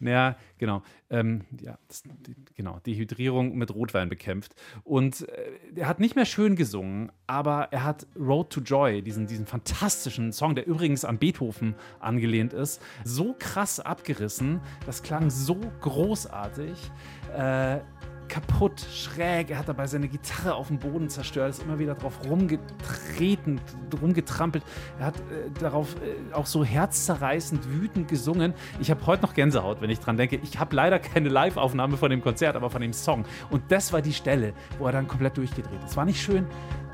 naja, 0.00 0.36
genau. 0.58 0.82
Ähm, 1.10 1.44
ja, 1.60 1.78
das, 1.88 2.02
die, 2.02 2.34
genau. 2.54 2.80
Dehydrierung 2.84 3.56
mit 3.56 3.74
Rotwein 3.74 4.08
bekämpft. 4.08 4.54
Und 4.84 5.28
äh, 5.28 5.50
er 5.76 5.88
hat 5.88 6.00
nicht 6.00 6.16
mehr 6.16 6.26
schön 6.26 6.56
gesungen, 6.56 7.10
aber 7.26 7.68
er 7.70 7.84
hat 7.84 8.06
Road 8.18 8.50
to 8.50 8.60
Joy, 8.60 9.02
diesen, 9.02 9.26
diesen 9.26 9.46
fantastischen 9.46 10.32
Song, 10.32 10.54
der 10.54 10.66
übrigens 10.66 11.04
an 11.04 11.18
Beethoven 11.18 11.74
angelehnt 12.00 12.52
ist, 12.52 12.82
so 13.04 13.34
krass 13.38 13.80
abgerissen. 13.80 14.60
Das 14.84 15.02
klang 15.02 15.30
so 15.30 15.58
großartig. 15.80 16.90
Äh, 17.36 17.80
kaputt, 18.28 18.80
schräg. 18.80 19.50
Er 19.50 19.58
hat 19.58 19.68
dabei 19.68 19.86
seine 19.86 20.08
Gitarre 20.08 20.54
auf 20.54 20.68
dem 20.68 20.78
Boden 20.78 21.08
zerstört, 21.08 21.50
ist 21.50 21.62
immer 21.62 21.78
wieder 21.78 21.94
drauf 21.94 22.20
rumgetreten, 22.28 23.60
rumgetrampelt. 24.00 24.62
Er 24.98 25.06
hat 25.06 25.16
äh, 25.16 25.50
darauf 25.58 25.96
äh, 25.96 26.34
auch 26.34 26.46
so 26.46 26.64
herzzerreißend 26.64 27.68
wütend 27.68 28.08
gesungen. 28.08 28.54
Ich 28.80 28.90
habe 28.90 29.04
heute 29.06 29.22
noch 29.22 29.34
Gänsehaut, 29.34 29.80
wenn 29.80 29.90
ich 29.90 29.98
dran 29.98 30.16
denke. 30.16 30.36
Ich 30.42 30.58
habe 30.58 30.76
leider 30.76 30.98
keine 30.98 31.28
Live-Aufnahme 31.28 31.96
von 31.96 32.10
dem 32.10 32.20
Konzert, 32.20 32.54
aber 32.54 32.70
von 32.70 32.82
dem 32.82 32.92
Song. 32.92 33.24
Und 33.50 33.62
das 33.70 33.92
war 33.92 34.02
die 34.02 34.12
Stelle, 34.12 34.52
wo 34.78 34.86
er 34.86 34.92
dann 34.92 35.08
komplett 35.08 35.36
durchgedreht 35.36 35.82
ist. 35.82 35.90
Es 35.90 35.96
war 35.96 36.04
nicht 36.04 36.20
schön, 36.20 36.46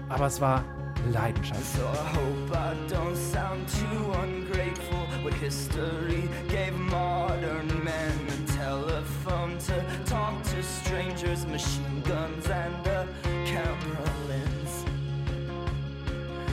aber 0.08 0.26
es 0.26 0.40
war 0.40 0.64
Leidenschaft. 1.12 1.62
So 1.64 1.82
I 1.82 2.16
hope 2.16 2.52
I 2.52 2.74
don't 2.88 3.16
sound 3.16 3.68
too 3.68 4.12
ungrateful. 4.22 4.94
What 5.22 5.34
history 5.34 6.28
gave 6.48 6.78
modern 6.78 7.66
men 7.82 8.12
a 8.28 8.52
telephone 8.58 9.58
to 9.58 10.03
machine 11.54 12.00
guns, 12.02 12.50
and 12.50 12.86
a 12.88 13.06
camera 13.46 14.10
lens. 14.28 14.84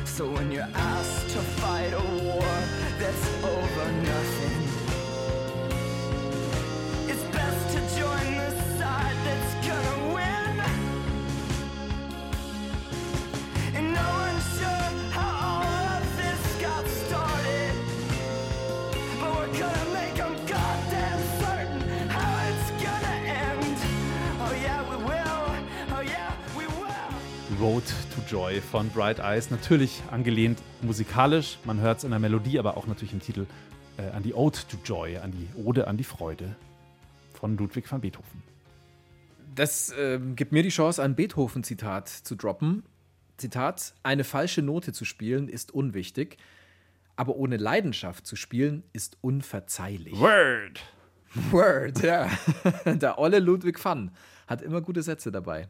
So 0.06 0.30
when 0.30 0.52
you're 0.52 0.74
asked 0.76 1.30
to 1.30 1.40
fight 1.40 1.92
a 1.92 2.06
war 2.24 2.54
that's 3.00 3.26
over 3.44 3.92
nothing, 4.10 4.31
Road 27.62 27.84
to 28.16 28.22
Joy 28.28 28.60
von 28.60 28.90
Bright 28.90 29.20
Eyes. 29.20 29.52
Natürlich 29.52 30.02
angelehnt 30.10 30.58
musikalisch, 30.82 31.60
man 31.64 31.80
hört 31.80 32.00
es 32.00 32.04
in 32.04 32.10
der 32.10 32.18
Melodie, 32.18 32.58
aber 32.58 32.76
auch 32.76 32.88
natürlich 32.88 33.14
im 33.14 33.20
Titel 33.20 33.46
äh, 33.98 34.10
an 34.10 34.24
die 34.24 34.34
Ode 34.34 34.58
to 34.68 34.78
Joy, 34.84 35.18
an 35.18 35.32
die 35.32 35.48
Ode 35.56 35.88
an 35.88 35.96
die 35.96 36.04
Freude 36.04 36.56
von 37.34 37.56
Ludwig 37.58 37.92
van 37.92 38.02
Beethoven. 38.02 38.42
Das 39.54 39.94
ähm, 39.96 40.36
gibt 40.36 40.52
mir 40.52 40.64
die 40.64 40.70
Chance, 40.70 41.04
ein 41.04 41.16
Beethoven-Zitat 41.16 42.10
zu 42.10 42.34
droppen. 42.34 42.82
Zitat: 43.38 43.94
Eine 44.02 44.24
falsche 44.24 44.64
Note 44.64 44.92
zu 44.92 45.06
spielen 45.06 45.48
ist 45.48 45.72
unwichtig, 45.72 46.38
aber 47.16 47.36
ohne 47.36 47.58
Leidenschaft 47.58 48.26
zu 48.26 48.36
spielen 48.36 48.82
ist 48.92 49.18
unverzeihlich. 49.22 50.20
Word! 50.20 50.82
Word, 51.52 52.02
ja. 52.02 52.28
Der 52.86 53.20
olle 53.20 53.38
Ludwig 53.38 53.84
van 53.86 54.10
hat 54.48 54.64
immer 54.64 54.82
gute 54.82 55.04
Sätze 55.04 55.32
dabei. 55.32 55.70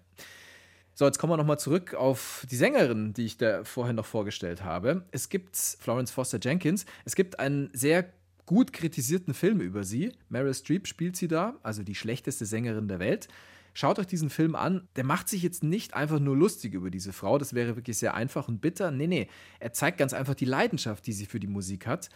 So, 0.93 1.05
jetzt 1.05 1.17
kommen 1.17 1.31
wir 1.31 1.37
nochmal 1.37 1.59
zurück 1.59 1.93
auf 1.93 2.45
die 2.51 2.55
Sängerin, 2.55 3.13
die 3.13 3.25
ich 3.25 3.37
da 3.37 3.63
vorhin 3.63 3.95
noch 3.95 4.05
vorgestellt 4.05 4.63
habe. 4.63 5.05
Es 5.11 5.29
gibt 5.29 5.55
Florence 5.55 6.11
Foster 6.11 6.39
Jenkins. 6.41 6.85
Es 7.05 7.15
gibt 7.15 7.39
einen 7.39 7.69
sehr 7.73 8.11
gut 8.45 8.73
kritisierten 8.73 9.33
Film 9.33 9.61
über 9.61 9.83
sie. 9.83 10.11
Meryl 10.29 10.53
Streep 10.53 10.87
spielt 10.87 11.15
sie 11.15 11.29
da, 11.29 11.55
also 11.63 11.83
die 11.83 11.95
schlechteste 11.95 12.45
Sängerin 12.45 12.89
der 12.89 12.99
Welt. 12.99 13.29
Schaut 13.73 13.99
euch 13.99 14.07
diesen 14.07 14.29
Film 14.29 14.55
an. 14.55 14.89
Der 14.97 15.05
macht 15.05 15.29
sich 15.29 15.43
jetzt 15.43 15.63
nicht 15.63 15.93
einfach 15.93 16.19
nur 16.19 16.35
lustig 16.35 16.73
über 16.73 16.89
diese 16.89 17.13
Frau. 17.13 17.37
Das 17.37 17.53
wäre 17.53 17.77
wirklich 17.77 17.97
sehr 17.97 18.13
einfach 18.13 18.49
und 18.49 18.59
bitter. 18.59 18.91
Nee, 18.91 19.07
nee. 19.07 19.29
Er 19.59 19.71
zeigt 19.71 19.97
ganz 19.97 20.13
einfach 20.13 20.35
die 20.35 20.45
Leidenschaft, 20.45 21.07
die 21.07 21.13
sie 21.13 21.25
für 21.25 21.39
die 21.39 21.47
Musik 21.47 21.87
hat. 21.87 22.09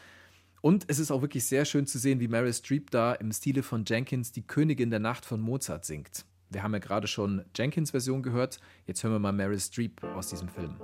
Und 0.60 0.84
es 0.88 1.00
ist 1.00 1.12
auch 1.12 1.22
wirklich 1.22 1.46
sehr 1.46 1.64
schön 1.64 1.88
zu 1.88 1.98
sehen, 1.98 2.20
wie 2.20 2.28
Meryl 2.28 2.54
Streep 2.54 2.92
da 2.92 3.14
im 3.14 3.32
Stile 3.32 3.64
von 3.64 3.86
Jenkins 3.88 4.34
die 4.34 4.46
Königin 4.46 4.90
der 4.90 5.00
Nacht 5.00 5.24
von 5.24 5.40
Mozart 5.40 5.86
singt. 5.86 6.26
Wir 6.56 6.64
haben 6.64 6.72
ja 6.72 6.80
gerade 6.80 7.06
schon 7.06 7.44
Jenkins 7.54 7.92
Version 7.92 8.24
gehört. 8.24 8.62
Jetzt 8.88 9.04
hören 9.04 9.12
wir 9.12 9.20
mal 9.20 9.34
Meryl 9.34 9.60
Streep 9.60 10.02
aus 10.16 10.30
diesem 10.30 10.48
Film. 10.48 10.78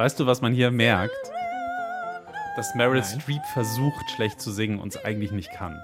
Weißt 0.00 0.18
du, 0.18 0.24
was 0.24 0.40
man 0.40 0.54
hier 0.54 0.70
merkt? 0.70 1.12
Dass 2.56 2.74
Meryl. 2.74 3.04
Streep 3.04 3.44
versucht, 3.52 4.10
schlecht 4.16 4.40
zu 4.40 4.50
singen 4.50 4.78
und 4.78 4.94
es 4.94 5.04
eigentlich 5.04 5.30
nicht 5.30 5.52
kann. 5.52 5.78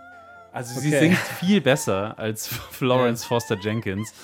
Also 0.53 0.81
sie 0.81 0.89
okay. 0.89 1.01
singt 1.01 1.19
viel 1.19 1.61
besser 1.61 2.19
als 2.19 2.47
Florence 2.71 3.25
ja. 3.25 3.29
Foster 3.29 3.59
Jenkins, 3.61 4.15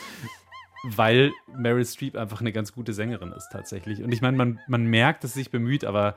weil 0.82 1.30
Meryl 1.54 1.84
Streep 1.84 2.16
einfach 2.16 2.40
eine 2.40 2.52
ganz 2.52 2.72
gute 2.72 2.94
Sängerin 2.94 3.32
ist 3.32 3.50
tatsächlich. 3.52 4.02
Und 4.02 4.12
ich 4.12 4.22
meine, 4.22 4.38
man, 4.38 4.60
man 4.66 4.86
merkt, 4.86 5.24
dass 5.24 5.34
sie 5.34 5.40
sich 5.40 5.50
bemüht, 5.50 5.84
aber 5.84 6.16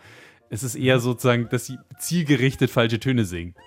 es 0.49 0.63
ist 0.63 0.76
eher 0.76 1.02
sozusagen, 1.02 1.49
dass 1.49 1.65
sie 1.65 1.78
zielgerichtet 1.99 2.71
falsche 2.71 3.02
Töne 3.02 3.26
singt 3.26 3.58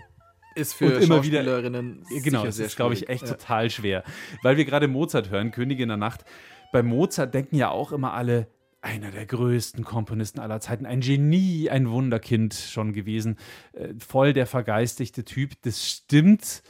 ist 0.54 0.72
für 0.72 0.96
und 0.96 1.02
immer 1.02 1.22
wieder 1.22 1.44
genau 1.62 2.44
das 2.44 2.58
ist 2.58 2.74
glaube 2.74 2.92
ich 2.92 3.08
echt 3.08 3.22
ja. 3.22 3.34
total 3.34 3.70
schwer 3.70 4.02
weil 4.42 4.56
wir 4.56 4.64
gerade 4.64 4.88
Mozart 4.88 5.30
hören 5.30 5.52
Königin 5.52 5.86
der 5.86 5.96
Nacht 5.96 6.24
bei 6.72 6.82
Mozart 6.82 7.32
denken 7.32 7.54
ja 7.54 7.70
auch 7.70 7.92
immer 7.92 8.12
alle 8.12 8.48
einer 8.80 9.10
der 9.10 9.26
größten 9.26 9.84
Komponisten 9.84 10.40
aller 10.40 10.60
Zeiten, 10.60 10.86
ein 10.86 11.00
Genie, 11.00 11.68
ein 11.70 11.90
Wunderkind 11.90 12.54
schon 12.54 12.92
gewesen, 12.92 13.36
äh, 13.72 13.94
voll 13.98 14.32
der 14.32 14.46
vergeistigte 14.46 15.24
Typ. 15.24 15.52
Das 15.62 15.86
stimmt 15.86 16.62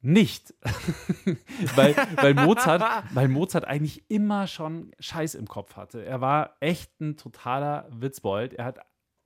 nicht, 0.00 0.54
weil, 1.76 1.94
weil, 2.16 2.34
Mozart, 2.34 2.82
weil 3.14 3.28
Mozart 3.28 3.66
eigentlich 3.66 4.04
immer 4.08 4.48
schon 4.48 4.90
Scheiß 4.98 5.36
im 5.36 5.46
Kopf 5.46 5.76
hatte. 5.76 6.04
Er 6.04 6.20
war 6.20 6.56
echt 6.60 7.00
ein 7.00 7.16
totaler 7.16 7.88
Witzbold. 7.90 8.54
Er 8.54 8.64
hat 8.64 8.80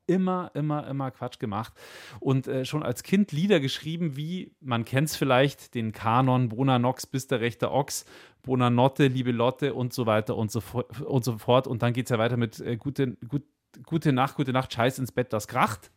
immer, 0.07 0.51
immer, 0.55 0.87
immer 0.87 1.11
Quatsch 1.11 1.39
gemacht 1.39 1.73
und 2.21 2.47
äh, 2.47 2.65
schon 2.65 2.83
als 2.83 3.03
Kind 3.03 3.33
Lieder 3.33 3.61
geschrieben, 3.61 4.17
wie 4.17 4.53
man 4.61 4.85
kennt 4.85 5.09
es 5.09 5.17
vielleicht, 5.17 5.75
den 5.75 5.93
Kanon 5.93 6.49
Bona 6.49 6.79
Nox 6.79 7.07
bis 7.07 7.27
der 7.27 7.41
rechte 7.41 7.71
Ochs, 7.71 8.05
Bona 8.43 8.71
Notte, 8.71 9.09
Liebe 9.09 9.33
Lotte 9.33 9.75
und 9.75 9.93
so 9.93 10.07
weiter 10.07 10.37
und 10.37 10.51
so, 10.51 10.63
und 11.05 11.25
so 11.25 11.39
fort. 11.39 11.67
Und 11.67 11.83
dann 11.83 11.93
geht 11.93 12.07
es 12.07 12.11
ja 12.11 12.19
weiter 12.19 12.37
mit 12.37 12.61
äh, 12.61 12.77
gute, 12.77 13.17
gut, 13.29 13.43
gute 13.85 14.13
Nacht, 14.13 14.37
gute 14.37 14.53
Nacht, 14.53 14.73
Scheiß 14.73 14.99
ins 14.99 15.13
Bett, 15.13 15.33
das 15.33 15.49
kracht. 15.49 15.91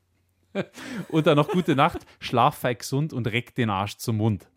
und 1.09 1.27
dann 1.27 1.35
noch 1.35 1.49
gute 1.49 1.75
Nacht, 1.75 2.05
schlaf 2.19 2.55
feig 2.57 2.79
gesund 2.79 3.13
und 3.13 3.27
reck 3.27 3.53
den 3.55 3.69
Arsch 3.69 3.97
zum 3.97 4.17
Mund. 4.17 4.49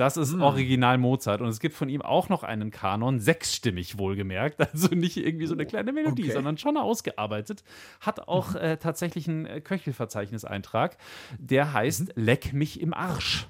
Das 0.00 0.16
ist 0.16 0.32
hm. 0.32 0.40
Original 0.40 0.96
Mozart. 0.96 1.42
Und 1.42 1.48
es 1.48 1.60
gibt 1.60 1.74
von 1.74 1.90
ihm 1.90 2.00
auch 2.00 2.30
noch 2.30 2.42
einen 2.42 2.70
Kanon, 2.70 3.20
sechsstimmig 3.20 3.98
wohlgemerkt. 3.98 4.58
Also 4.70 4.94
nicht 4.94 5.16
irgendwie 5.16 5.46
so 5.46 5.52
eine 5.52 5.66
kleine 5.66 5.92
Melodie, 5.92 6.24
okay. 6.24 6.32
sondern 6.32 6.56
schon 6.56 6.76
ausgearbeitet. 6.76 7.64
Hat 8.00 8.28
auch 8.28 8.54
äh, 8.54 8.76
tatsächlich 8.76 9.28
einen 9.28 9.44
äh, 9.44 9.60
Köchelverzeichniseintrag. 9.60 10.96
Der 11.38 11.74
heißt 11.74 12.16
mhm. 12.16 12.24
Leck 12.24 12.52
mich 12.54 12.80
im 12.80 12.94
Arsch. 12.94 13.48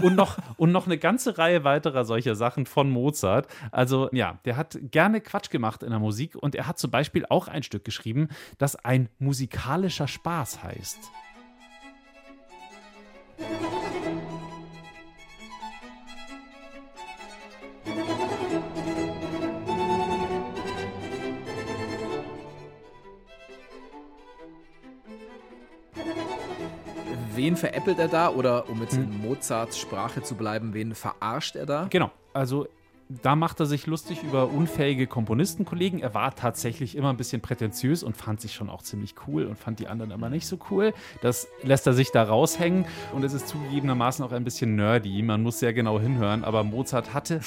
und 0.00 0.16
noch, 0.16 0.36
und 0.58 0.72
noch 0.72 0.86
eine 0.86 0.98
ganze 0.98 1.38
Reihe 1.38 1.64
weiterer 1.64 2.04
solcher 2.04 2.34
Sachen 2.34 2.66
von 2.66 2.90
Mozart. 2.90 3.46
Also 3.70 4.10
ja, 4.12 4.40
der 4.44 4.56
hat 4.56 4.76
gerne 4.82 5.20
Quatsch 5.22 5.48
gemacht 5.48 5.82
in 5.82 5.90
der 5.90 6.00
Musik 6.00 6.36
und 6.36 6.56
er 6.56 6.66
hat 6.66 6.78
zum 6.78 6.90
Beispiel 6.90 7.24
auch 7.26 7.48
ein 7.48 7.62
Stück 7.62 7.84
geschrieben, 7.84 8.28
das 8.58 8.76
ein 8.76 9.08
musikalischer 9.18 10.08
Spaß 10.08 10.62
heißt. 10.62 10.98
Wen 27.38 27.56
veräppelt 27.56 27.98
er 27.98 28.08
da? 28.08 28.28
Oder 28.28 28.68
um 28.68 28.82
jetzt 28.82 28.96
hm. 28.96 29.04
in 29.04 29.22
Mozarts 29.22 29.78
Sprache 29.78 30.22
zu 30.22 30.34
bleiben, 30.34 30.74
wen 30.74 30.94
verarscht 30.94 31.56
er 31.56 31.64
da? 31.64 31.86
Genau, 31.88 32.10
also 32.34 32.66
da 33.08 33.36
macht 33.36 33.60
er 33.60 33.66
sich 33.66 33.86
lustig 33.86 34.22
über 34.22 34.50
unfähige 34.50 35.06
Komponistenkollegen. 35.06 36.00
Er 36.00 36.12
war 36.12 36.34
tatsächlich 36.34 36.94
immer 36.94 37.08
ein 37.08 37.16
bisschen 37.16 37.40
prätentiös 37.40 38.02
und 38.02 38.16
fand 38.16 38.40
sich 38.42 38.52
schon 38.52 38.68
auch 38.68 38.82
ziemlich 38.82 39.14
cool 39.26 39.46
und 39.46 39.58
fand 39.58 39.78
die 39.78 39.88
anderen 39.88 40.10
immer 40.10 40.28
nicht 40.28 40.46
so 40.46 40.58
cool. 40.70 40.92
Das 41.22 41.48
lässt 41.62 41.86
er 41.86 41.94
sich 41.94 42.10
da 42.10 42.24
raushängen 42.24 42.84
und 43.14 43.24
es 43.24 43.32
ist 43.32 43.48
zugegebenermaßen 43.48 44.22
auch 44.24 44.32
ein 44.32 44.44
bisschen 44.44 44.76
nerdy. 44.76 45.22
Man 45.22 45.42
muss 45.42 45.58
sehr 45.58 45.72
genau 45.72 45.98
hinhören, 45.98 46.44
aber 46.44 46.64
Mozart 46.64 47.14
hatte 47.14 47.40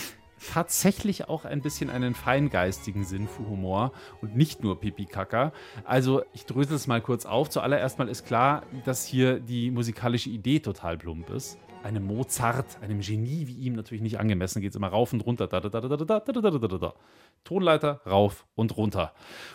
tatsächlich 0.54 1.30
auch 1.30 1.46
ein 1.46 1.62
bisschen 1.62 1.90
einen 1.90 2.16
feingeistigen 2.16 3.04
Sinn 3.04 3.28
für 3.28 3.48
Humor 3.48 3.92
und 4.22 4.36
nicht 4.36 4.64
nur 4.64 4.80
Pipi-Kaka. 4.80 5.54
Also 5.84 6.24
ich 6.34 6.46
drösel 6.46 6.76
es 6.76 6.88
mal 6.88 7.02
kurz 7.02 7.26
auf. 7.26 7.50
Zuallererst 7.50 8.00
mal 8.00 8.10
ist 8.10 8.26
klar, 8.26 8.64
dass 8.86 9.06
hier 9.06 9.40
die 9.40 9.72
musikalische 9.72 10.30
Idee 10.30 10.60
total 10.60 10.98
plump 10.98 11.30
ist. 11.30 11.58
Einem 11.84 12.06
Mozart, 12.06 12.78
einem 12.82 13.02
Genie 13.02 13.48
wie 13.48 13.56
ihm 13.56 13.74
natürlich 13.74 14.02
nicht 14.02 14.20
angemessen, 14.20 14.62
geht 14.62 14.72
es 14.72 14.76
immer 14.76 14.90
rauf 14.90 15.14
und 15.14 15.26
runter. 15.26 15.48
Tonleiter 17.44 18.02
rauf 18.06 18.46
und 18.56 18.78
runter. 18.78 19.14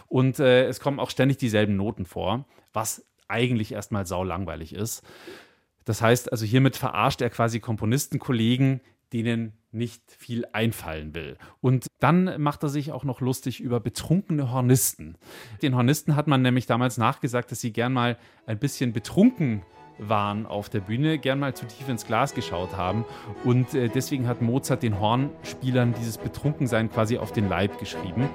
Und 0.08 0.40
äh, 0.40 0.66
es 0.66 0.80
kommen 0.80 0.98
auch 0.98 1.10
ständig 1.10 1.36
dieselben 1.36 1.76
Noten 1.76 2.04
vor, 2.04 2.44
was 2.72 3.04
eigentlich 3.28 3.72
erstmal 3.72 4.06
sau 4.06 4.24
langweilig 4.24 4.74
ist. 4.74 5.02
Das 5.84 6.02
heißt, 6.02 6.32
also 6.32 6.44
hiermit 6.44 6.76
verarscht 6.76 7.20
er 7.22 7.30
quasi 7.30 7.60
Komponistenkollegen, 7.60 8.80
denen 9.12 9.52
nicht 9.72 10.02
viel 10.10 10.46
einfallen 10.52 11.14
will. 11.14 11.36
Und 11.60 11.86
dann 12.00 12.40
macht 12.40 12.62
er 12.62 12.68
sich 12.68 12.92
auch 12.92 13.04
noch 13.04 13.20
lustig 13.20 13.60
über 13.60 13.78
betrunkene 13.78 14.50
Hornisten. 14.50 15.16
Den 15.62 15.76
Hornisten 15.76 16.16
hat 16.16 16.26
man 16.26 16.42
nämlich 16.42 16.66
damals 16.66 16.96
nachgesagt, 16.96 17.50
dass 17.52 17.60
sie 17.60 17.72
gern 17.72 17.92
mal 17.92 18.16
ein 18.46 18.58
bisschen 18.58 18.92
betrunken 18.92 19.62
waren 19.98 20.46
auf 20.46 20.68
der 20.68 20.80
Bühne, 20.80 21.18
gern 21.18 21.38
mal 21.38 21.54
zu 21.54 21.66
tief 21.66 21.88
ins 21.88 22.06
Glas 22.06 22.34
geschaut 22.34 22.76
haben. 22.76 23.04
Und 23.44 23.74
äh, 23.74 23.88
deswegen 23.88 24.26
hat 24.26 24.42
Mozart 24.42 24.82
den 24.82 25.00
Hornspielern 25.00 25.94
dieses 25.94 26.18
Betrunkensein 26.18 26.90
quasi 26.90 27.18
auf 27.18 27.32
den 27.32 27.48
Leib 27.48 27.78
geschrieben. 27.78 28.28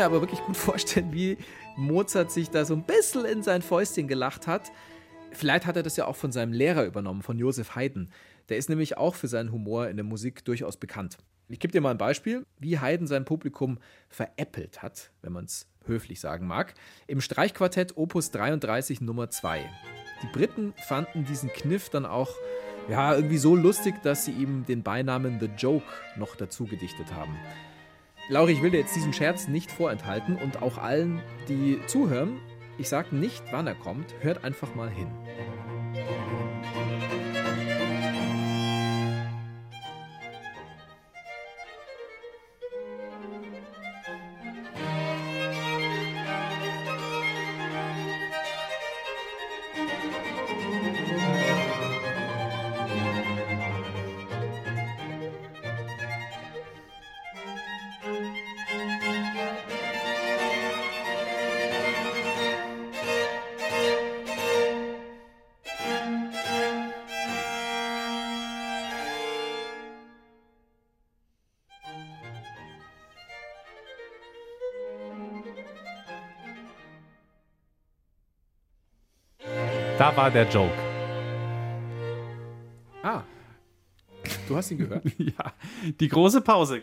Mir 0.00 0.06
aber 0.06 0.20
wirklich 0.22 0.40
gut 0.40 0.56
vorstellen, 0.56 1.12
wie 1.12 1.36
Mozart 1.76 2.30
sich 2.30 2.50
da 2.50 2.64
so 2.64 2.74
ein 2.74 2.84
bisschen 2.84 3.24
in 3.24 3.42
sein 3.42 3.62
Fäustchen 3.62 4.08
gelacht 4.08 4.46
hat. 4.46 4.72
Vielleicht 5.32 5.66
hat 5.66 5.76
er 5.76 5.82
das 5.82 5.96
ja 5.96 6.06
auch 6.06 6.16
von 6.16 6.32
seinem 6.32 6.52
Lehrer 6.52 6.84
übernommen, 6.84 7.22
von 7.22 7.38
Josef 7.38 7.76
Haydn. 7.76 8.10
Der 8.48 8.56
ist 8.56 8.68
nämlich 8.68 8.96
auch 8.96 9.14
für 9.14 9.28
seinen 9.28 9.52
Humor 9.52 9.88
in 9.88 9.96
der 9.96 10.04
Musik 10.04 10.44
durchaus 10.44 10.76
bekannt. 10.76 11.18
Ich 11.48 11.60
gebe 11.60 11.72
dir 11.72 11.80
mal 11.80 11.90
ein 11.90 11.98
Beispiel, 11.98 12.46
wie 12.58 12.78
Haydn 12.78 13.06
sein 13.06 13.24
Publikum 13.24 13.78
veräppelt 14.08 14.82
hat, 14.82 15.10
wenn 15.22 15.32
man 15.32 15.44
es 15.44 15.68
höflich 15.84 16.20
sagen 16.20 16.46
mag, 16.46 16.74
im 17.06 17.20
Streichquartett 17.20 17.96
Opus 17.96 18.30
33 18.30 19.00
Nummer 19.00 19.30
2. 19.30 19.68
Die 20.22 20.26
Briten 20.28 20.72
fanden 20.88 21.24
diesen 21.24 21.50
Kniff 21.50 21.90
dann 21.90 22.06
auch 22.06 22.30
ja, 22.88 23.14
irgendwie 23.14 23.38
so 23.38 23.54
lustig, 23.54 24.02
dass 24.02 24.24
sie 24.24 24.32
ihm 24.32 24.64
den 24.66 24.82
Beinamen 24.82 25.38
The 25.40 25.50
Joke 25.56 25.86
noch 26.16 26.36
dazu 26.36 26.64
gedichtet 26.64 27.12
haben. 27.14 27.36
Lauri, 28.30 28.52
ich 28.52 28.62
will 28.62 28.70
dir 28.70 28.78
jetzt 28.78 28.94
diesen 28.94 29.12
Scherz 29.12 29.48
nicht 29.48 29.72
vorenthalten 29.72 30.36
und 30.36 30.62
auch 30.62 30.78
allen, 30.78 31.20
die 31.48 31.80
zuhören, 31.88 32.40
ich 32.78 32.88
sage 32.88 33.16
nicht, 33.16 33.42
wann 33.50 33.66
er 33.66 33.74
kommt, 33.74 34.14
hört 34.20 34.44
einfach 34.44 34.72
mal 34.76 34.88
hin. 34.88 35.08
Da 80.10 80.16
war 80.16 80.28
der 80.28 80.48
Joke. 80.48 80.74
Ah, 83.00 83.22
du 84.48 84.56
hast 84.56 84.72
ihn 84.72 84.78
gehört? 84.78 85.04
ja, 85.18 85.52
die 86.00 86.08
große 86.08 86.40
Pause. 86.40 86.82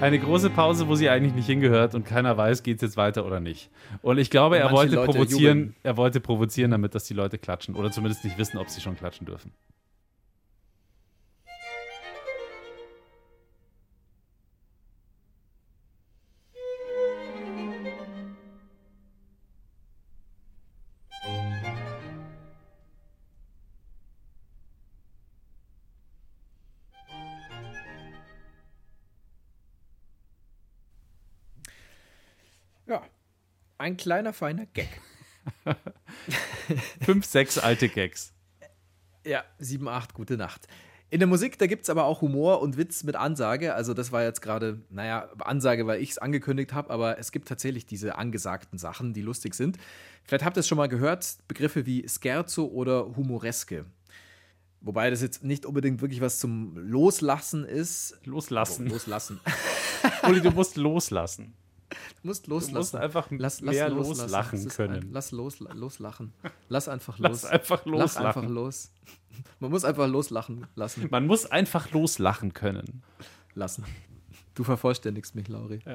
Eine 0.00 0.18
große 0.18 0.48
Pause, 0.48 0.88
wo 0.88 0.94
sie 0.94 1.10
eigentlich 1.10 1.34
nicht 1.34 1.46
hingehört 1.46 1.94
und 1.94 2.06
keiner 2.06 2.38
weiß, 2.38 2.62
geht 2.62 2.76
es 2.76 2.82
jetzt 2.82 2.96
weiter 2.96 3.26
oder 3.26 3.38
nicht. 3.38 3.68
Und 4.00 4.16
ich 4.16 4.30
glaube, 4.30 4.56
er 4.56 4.72
wollte 4.72 4.94
Leute 4.94 5.12
provozieren, 5.12 5.58
jubeln. 5.58 5.76
er 5.82 5.98
wollte 5.98 6.20
provozieren, 6.20 6.70
damit 6.70 6.94
dass 6.94 7.04
die 7.04 7.12
Leute 7.12 7.36
klatschen 7.36 7.74
oder 7.74 7.90
zumindest 7.90 8.24
nicht 8.24 8.38
wissen, 8.38 8.56
ob 8.56 8.70
sie 8.70 8.80
schon 8.80 8.96
klatschen 8.96 9.26
dürfen. 9.26 9.52
Ein 33.84 33.98
kleiner 33.98 34.32
feiner 34.32 34.64
Gag. 34.64 34.88
Fünf, 37.02 37.26
sechs 37.26 37.58
alte 37.58 37.90
Gags. 37.90 38.32
Ja, 39.26 39.44
7, 39.58 39.86
8, 39.86 40.14
gute 40.14 40.38
Nacht. 40.38 40.66
In 41.10 41.18
der 41.18 41.28
Musik, 41.28 41.58
da 41.58 41.66
gibt 41.66 41.82
es 41.82 41.90
aber 41.90 42.04
auch 42.04 42.22
Humor 42.22 42.62
und 42.62 42.78
Witz 42.78 43.04
mit 43.04 43.14
Ansage. 43.14 43.74
Also, 43.74 43.92
das 43.92 44.10
war 44.10 44.22
jetzt 44.22 44.40
gerade, 44.40 44.80
naja, 44.88 45.28
Ansage, 45.38 45.86
weil 45.86 46.00
ich 46.00 46.12
es 46.12 46.18
angekündigt 46.18 46.72
habe, 46.72 46.88
aber 46.88 47.18
es 47.18 47.30
gibt 47.30 47.46
tatsächlich 47.46 47.84
diese 47.84 48.16
angesagten 48.16 48.78
Sachen, 48.78 49.12
die 49.12 49.20
lustig 49.20 49.54
sind. 49.54 49.76
Vielleicht 50.24 50.46
habt 50.46 50.56
ihr 50.56 50.60
es 50.60 50.68
schon 50.68 50.78
mal 50.78 50.88
gehört, 50.88 51.36
Begriffe 51.46 51.84
wie 51.84 52.08
Scherzo 52.08 52.64
oder 52.64 53.14
Humoreske. 53.16 53.84
Wobei 54.80 55.10
das 55.10 55.20
jetzt 55.20 55.44
nicht 55.44 55.66
unbedingt 55.66 56.00
wirklich 56.00 56.22
was 56.22 56.38
zum 56.38 56.74
Loslassen 56.78 57.66
ist. 57.66 58.18
Loslassen. 58.24 58.86
Loslassen. 58.86 59.40
Uli, 60.22 60.40
du 60.40 60.50
musst 60.52 60.76
loslassen. 60.76 61.54
Du 62.22 62.28
musst 62.28 62.46
loslassen. 62.46 62.72
Du 62.72 62.78
musst 62.78 62.96
einfach 62.96 63.28
lass, 63.30 63.60
mehr 63.62 63.88
loslassen. 63.88 64.22
loslachen 64.22 64.68
können. 64.68 64.94
Ein, 64.94 65.12
lass 65.12 65.30
los, 65.32 65.60
loslachen. 65.60 66.32
Lass 66.68 66.88
einfach 66.88 67.18
los. 67.18 67.42
Lass 67.42 67.44
einfach 67.44 67.84
Lach 67.84 67.92
loslachen. 67.92 68.26
einfach 68.26 68.48
los. 68.48 68.92
Man 69.60 69.70
muss 69.70 69.84
einfach 69.84 70.08
loslachen 70.08 70.66
lassen. 70.74 71.08
Man 71.10 71.26
muss 71.26 71.46
einfach 71.50 71.90
loslachen 71.90 72.52
können. 72.52 73.02
lassen. 73.54 73.84
Du 74.54 74.64
vervollständigst 74.64 75.34
mich, 75.34 75.48
Lauri. 75.48 75.80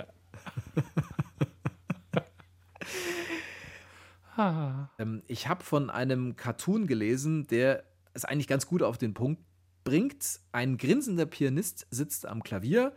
ähm, 4.98 5.22
ich 5.28 5.48
habe 5.48 5.64
von 5.64 5.90
einem 5.90 6.36
Cartoon 6.36 6.88
gelesen, 6.88 7.48
der 7.48 7.84
es 8.14 8.26
eigentlich 8.26 8.48
ganz 8.48 8.68
gut 8.68 8.84
auf 8.84 8.98
den 8.98 9.14
Punkt 9.14 9.42
bringt. 9.84 10.40
Ein 10.52 10.78
grinsender 10.78 11.26
Pianist 11.26 11.88
sitzt 11.90 12.26
am 12.26 12.44
Klavier, 12.44 12.94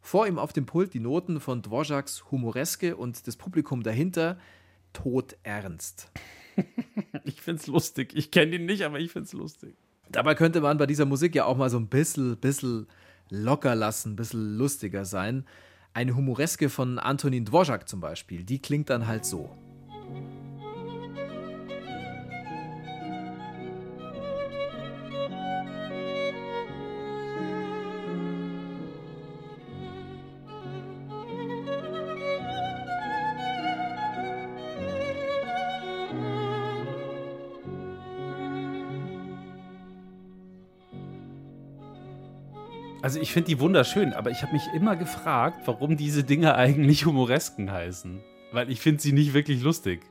vor 0.00 0.26
ihm 0.26 0.38
auf 0.38 0.52
dem 0.52 0.66
Pult 0.66 0.94
die 0.94 1.00
Noten 1.00 1.40
von 1.40 1.62
Dvořáks 1.62 2.30
Humoreske 2.30 2.96
und 2.96 3.26
das 3.26 3.36
Publikum 3.36 3.82
dahinter 3.82 4.38
todernst. 4.92 6.10
Ich 7.22 7.40
find's 7.40 7.68
lustig. 7.68 8.14
Ich 8.16 8.32
kenne 8.32 8.56
ihn 8.56 8.66
nicht, 8.66 8.82
aber 8.82 8.98
ich 8.98 9.12
find's 9.12 9.32
lustig. 9.32 9.76
Dabei 10.10 10.34
könnte 10.34 10.60
man 10.60 10.76
bei 10.76 10.86
dieser 10.86 11.04
Musik 11.04 11.36
ja 11.36 11.44
auch 11.44 11.56
mal 11.56 11.70
so 11.70 11.78
ein 11.78 11.86
bisschen, 11.86 12.36
bisschen 12.36 12.88
locker 13.30 13.76
lassen, 13.76 14.12
ein 14.12 14.16
bisschen 14.16 14.56
lustiger 14.56 15.04
sein. 15.04 15.46
Eine 15.94 16.16
Humoreske 16.16 16.68
von 16.68 16.98
Antonin 16.98 17.44
Dvořák 17.44 17.86
zum 17.86 18.00
Beispiel, 18.00 18.42
die 18.42 18.60
klingt 18.60 18.90
dann 18.90 19.06
halt 19.06 19.24
so. 19.24 19.56
Also 43.18 43.24
ich 43.24 43.32
finde 43.32 43.48
die 43.48 43.58
wunderschön, 43.58 44.12
aber 44.12 44.30
ich 44.30 44.42
habe 44.42 44.52
mich 44.52 44.62
immer 44.74 44.94
gefragt, 44.94 45.62
warum 45.66 45.96
diese 45.96 46.22
Dinge 46.22 46.54
eigentlich 46.56 47.04
Humoresken 47.04 47.72
heißen. 47.72 48.20
Weil 48.52 48.70
ich 48.70 48.80
finde 48.80 49.02
sie 49.02 49.10
nicht 49.10 49.34
wirklich 49.34 49.60
lustig. 49.60 50.02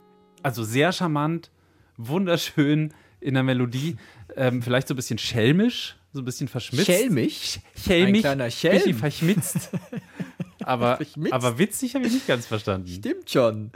Also 0.43 0.65
sehr 0.65 0.91
charmant, 0.91 1.49
wunderschön 1.95 2.93
in 3.21 3.35
der 3.35 3.43
Melodie, 3.43 3.95
ähm, 4.35 4.61
vielleicht 4.61 4.89
so 4.89 4.93
ein 4.93 4.97
bisschen 4.97 5.19
schelmisch, 5.19 5.95
so 6.11 6.19
ein 6.19 6.25
bisschen 6.25 6.49
verschmitzt. 6.49 6.85
Schelmig? 6.85 7.61
Schelmig, 7.81 8.15
Ein 8.15 8.21
kleiner 8.21 8.45
bisschen 8.45 8.81
Schelm. 8.81 8.97
verschmitzt. 8.97 9.69
aber, 10.65 10.97
Verschmitzt? 10.97 11.33
aber 11.33 11.57
witzig 11.57 11.95
habe 11.95 12.07
ich 12.07 12.11
nicht 12.11 12.27
ganz 12.27 12.45
verstanden. 12.45 12.89
Stimmt 12.89 13.29
schon. 13.29 13.71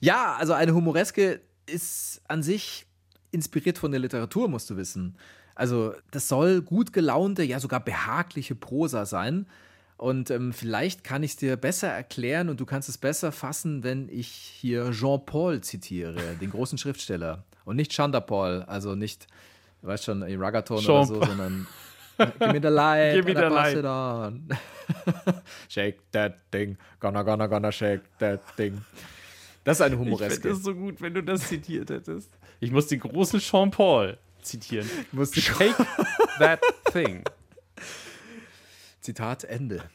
Ja, 0.00 0.34
also 0.36 0.52
eine 0.52 0.74
Humoreske 0.74 1.40
ist 1.66 2.22
an 2.26 2.42
sich 2.42 2.86
inspiriert 3.30 3.78
von 3.78 3.92
der 3.92 4.00
Literatur, 4.00 4.48
musst 4.48 4.68
du 4.68 4.76
wissen. 4.76 5.16
Also, 5.54 5.94
das 6.10 6.28
soll 6.28 6.62
gut 6.62 6.92
gelaunte, 6.92 7.42
ja 7.42 7.60
sogar 7.60 7.80
behagliche 7.80 8.54
Prosa 8.54 9.06
sein. 9.06 9.46
Und 9.96 10.30
ähm, 10.30 10.52
vielleicht 10.52 11.04
kann 11.04 11.22
ich 11.22 11.32
es 11.32 11.36
dir 11.36 11.56
besser 11.56 11.88
erklären 11.88 12.48
und 12.48 12.58
du 12.60 12.66
kannst 12.66 12.88
es 12.88 12.98
besser 12.98 13.30
fassen, 13.30 13.84
wenn 13.84 14.08
ich 14.08 14.26
hier 14.28 14.90
Jean-Paul 14.90 15.60
zitiere, 15.60 16.20
den 16.40 16.50
großen 16.50 16.78
Schriftsteller. 16.78 17.44
Und 17.64 17.76
nicht 17.76 17.92
Chandapaul, 17.92 18.64
also 18.66 18.94
nicht, 18.94 19.26
du 19.80 19.88
weißt 19.88 20.04
schon, 20.04 20.22
Ragaton 20.22 20.78
oder 20.84 21.04
so, 21.06 21.24
sondern 21.24 21.66
Give 22.18 22.52
me 22.52 22.60
the 22.60 22.68
light, 22.68 23.14
Give 23.14 23.24
me 23.24 23.34
the 23.34 23.48
pass 23.48 23.74
light. 23.74 23.76
it 23.78 23.84
on. 23.84 24.48
shake 25.68 25.98
that 26.12 26.34
thing, 26.50 26.76
gonna, 27.00 27.22
gonna, 27.22 27.46
gonna 27.46 27.72
shake 27.72 28.02
that 28.18 28.40
thing. 28.56 28.84
Das 29.64 29.78
ist 29.78 29.80
eine 29.80 29.94
Ich 29.94 30.00
Humoreske. 30.00 30.40
finde 30.42 30.56
es 30.56 30.62
so 30.62 30.74
gut, 30.74 31.00
wenn 31.00 31.14
du 31.14 31.22
das 31.22 31.48
zitiert 31.48 31.88
hättest. 31.90 32.30
Ich 32.60 32.70
muss 32.70 32.86
den 32.88 33.00
großen 33.00 33.40
Jean-Paul 33.40 34.18
zitieren. 34.46 34.88
Musst 35.12 35.34
Shake 35.36 35.76
that 36.38 36.60
thing. 36.92 37.24
Zitat 39.00 39.44
Ende. 39.44 39.84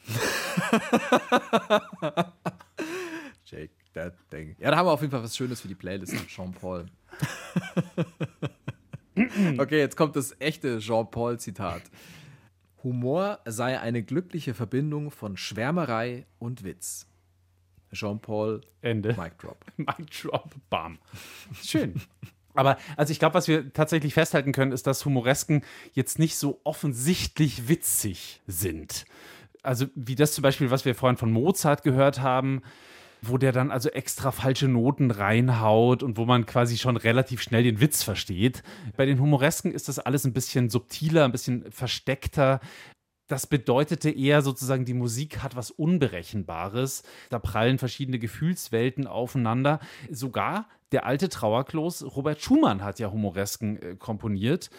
Shake 3.45 3.71
that 3.93 4.13
thing. 4.29 4.55
Ja, 4.59 4.71
da 4.71 4.77
haben 4.77 4.85
wir 4.85 4.91
auf 4.91 5.01
jeden 5.01 5.12
Fall 5.12 5.23
was 5.23 5.35
Schönes 5.35 5.62
für 5.62 5.67
die 5.67 5.75
Playlist. 5.75 6.13
Jean-Paul. 6.27 6.85
okay, 9.57 9.79
jetzt 9.79 9.97
kommt 9.97 10.15
das 10.15 10.35
echte 10.39 10.77
Jean-Paul-Zitat. 10.79 11.81
Humor 12.83 13.39
sei 13.45 13.79
eine 13.79 14.03
glückliche 14.03 14.53
Verbindung 14.53 15.09
von 15.12 15.38
Schwärmerei 15.38 16.27
und 16.38 16.63
Witz. 16.63 17.07
Jean-Paul, 17.91 18.62
Ende. 18.81 19.15
Mic 19.15 19.38
Drop. 19.39 19.65
Mic 19.77 20.05
Drop, 20.21 20.53
bam. 20.69 20.99
Schön. 21.62 21.99
Aber 22.60 22.78
also 22.98 23.12
ich 23.12 23.19
glaube, 23.19 23.36
was 23.36 23.48
wir 23.48 23.72
tatsächlich 23.72 24.13
festhalten 24.13 24.52
können, 24.52 24.74
ist, 24.74 24.86
dass 24.86 25.06
Humoresken 25.06 25.63
jetzt 25.93 26.19
nicht 26.19 26.36
so 26.36 26.60
offensichtlich 26.65 27.69
witzig 27.69 28.41
sind. 28.48 29.06
Also 29.63 29.86
wie 29.95 30.15
das 30.15 30.34
zum 30.34 30.41
Beispiel, 30.41 30.69
was 30.69 30.84
wir 30.84 30.93
vorhin 30.93 31.15
von 31.15 31.32
Mozart 31.32 31.84
gehört 31.84 32.19
haben, 32.19 32.62
wo 33.22 33.38
der 33.38 33.54
dann 33.54 33.72
also 33.72 33.88
extra 33.89 34.32
falsche 34.32 34.67
Noten 34.67 35.10
reinhaut 35.10 36.04
und 36.04 36.17
wo 36.17 36.26
man 36.26 36.45
quasi 36.45 36.78
schon 36.78 36.98
relativ 36.98 37.41
schnell 37.41 37.63
den 37.63 37.80
Witz 37.80 38.04
versteht. 38.04 38.62
Bei 38.98 39.06
den 39.06 39.22
Humoresken 39.22 39.72
ist 39.72 39.88
das 39.88 39.98
alles 39.98 40.26
ein 40.26 40.34
bisschen 40.34 40.69
subtiler, 40.69 41.24
ein 41.24 41.32
bisschen 41.32 41.72
versteckter. 41.72 42.60
Das 43.30 43.48
bedeutete 43.48 44.10
eher 44.10 44.41
sozusagen, 44.41 44.84
die 44.84 44.93
Musik 44.93 45.43
hat 45.43 45.56
was 45.56 45.72
Unberechenbares. 45.72 47.04
Da 47.30 47.39
prallen 47.39 47.78
verschiedene 47.78 48.19
Gefühlswelten 48.19 49.08
aufeinander. 49.08 49.80
Sogar 50.12 50.67
der 50.91 51.06
alte 51.06 51.30
Trauerklos 51.30 52.04
Robert 52.15 52.41
Schumann 52.41 52.84
hat 52.84 52.99
ja 52.99 53.12
Humoresken 53.12 53.82
äh, 53.82 53.95
komponiert. 53.95 54.69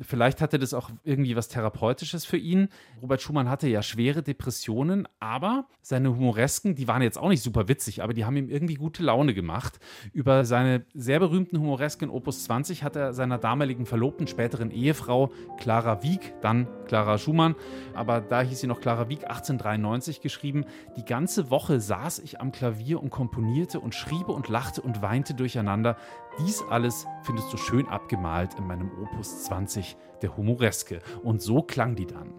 Vielleicht 0.00 0.40
hatte 0.40 0.58
das 0.58 0.74
auch 0.74 0.90
irgendwie 1.04 1.36
was 1.36 1.48
Therapeutisches 1.48 2.24
für 2.24 2.36
ihn. 2.36 2.68
Robert 3.02 3.20
Schumann 3.22 3.48
hatte 3.48 3.68
ja 3.68 3.82
schwere 3.82 4.22
Depressionen, 4.22 5.06
aber 5.20 5.66
seine 5.82 6.10
Humoresken, 6.10 6.74
die 6.74 6.88
waren 6.88 7.02
jetzt 7.02 7.18
auch 7.18 7.28
nicht 7.28 7.42
super 7.42 7.68
witzig, 7.68 8.02
aber 8.02 8.14
die 8.14 8.24
haben 8.24 8.36
ihm 8.36 8.48
irgendwie 8.48 8.74
gute 8.74 9.02
Laune 9.02 9.34
gemacht. 9.34 9.78
Über 10.12 10.44
seine 10.44 10.84
sehr 10.94 11.18
berühmten 11.18 11.58
Humoresken 11.58 12.10
Opus 12.10 12.44
20 12.44 12.82
hat 12.82 12.96
er 12.96 13.12
seiner 13.12 13.38
damaligen 13.38 13.86
Verlobten, 13.86 14.26
späteren 14.26 14.70
Ehefrau 14.70 15.32
Clara 15.58 16.02
Wieck, 16.02 16.34
dann 16.40 16.66
Clara 16.86 17.18
Schumann, 17.18 17.54
aber 17.94 18.20
da 18.20 18.42
hieß 18.42 18.60
sie 18.60 18.66
noch 18.66 18.80
Clara 18.80 19.08
Wieck, 19.08 19.24
1893 19.24 20.20
geschrieben. 20.20 20.64
Die 20.96 21.04
ganze 21.04 21.50
Woche 21.50 21.80
saß 21.80 22.18
ich 22.20 22.40
am 22.40 22.52
Klavier 22.52 23.02
und 23.02 23.10
komponierte 23.10 23.80
und 23.80 23.94
schriebe 23.94 24.32
und 24.32 24.48
lachte 24.48 24.82
und 24.82 25.02
weinte 25.02 25.34
durcheinander. 25.50 25.96
Dies 26.38 26.62
alles 26.62 27.06
findest 27.22 27.52
du 27.52 27.56
schön 27.56 27.88
abgemalt 27.88 28.54
in 28.54 28.66
meinem 28.66 28.90
Opus 29.02 29.44
20 29.44 29.96
der 30.22 30.36
Humoreske. 30.36 31.00
Und 31.22 31.42
so 31.42 31.62
klang 31.62 31.96
die 31.96 32.06
dann. 32.06 32.32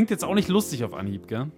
Klingt 0.00 0.08
jetzt 0.12 0.24
auch 0.24 0.34
nicht 0.34 0.48
lustig 0.48 0.82
auf 0.82 0.94
Anhieb, 0.94 1.28
gell? 1.28 1.50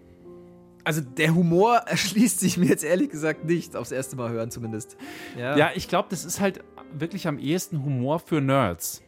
Also 0.83 1.01
der 1.01 1.33
Humor 1.33 1.77
erschließt 1.87 2.41
sich 2.41 2.57
mir 2.57 2.67
jetzt 2.67 2.83
ehrlich 2.83 3.09
gesagt 3.09 3.45
nicht, 3.45 3.77
aufs 3.77 3.93
erste 3.93 4.17
Mal 4.17 4.31
hören 4.31 4.51
zumindest. 4.51 4.97
Ja, 5.39 5.57
Ja, 5.57 5.71
ich 5.77 5.87
glaube, 5.87 6.09
das 6.11 6.25
ist 6.25 6.41
halt 6.41 6.59
wirklich 6.93 7.29
am 7.29 7.39
ehesten 7.39 7.85
Humor 7.85 8.19
für 8.19 8.41
Nerds. 8.41 9.01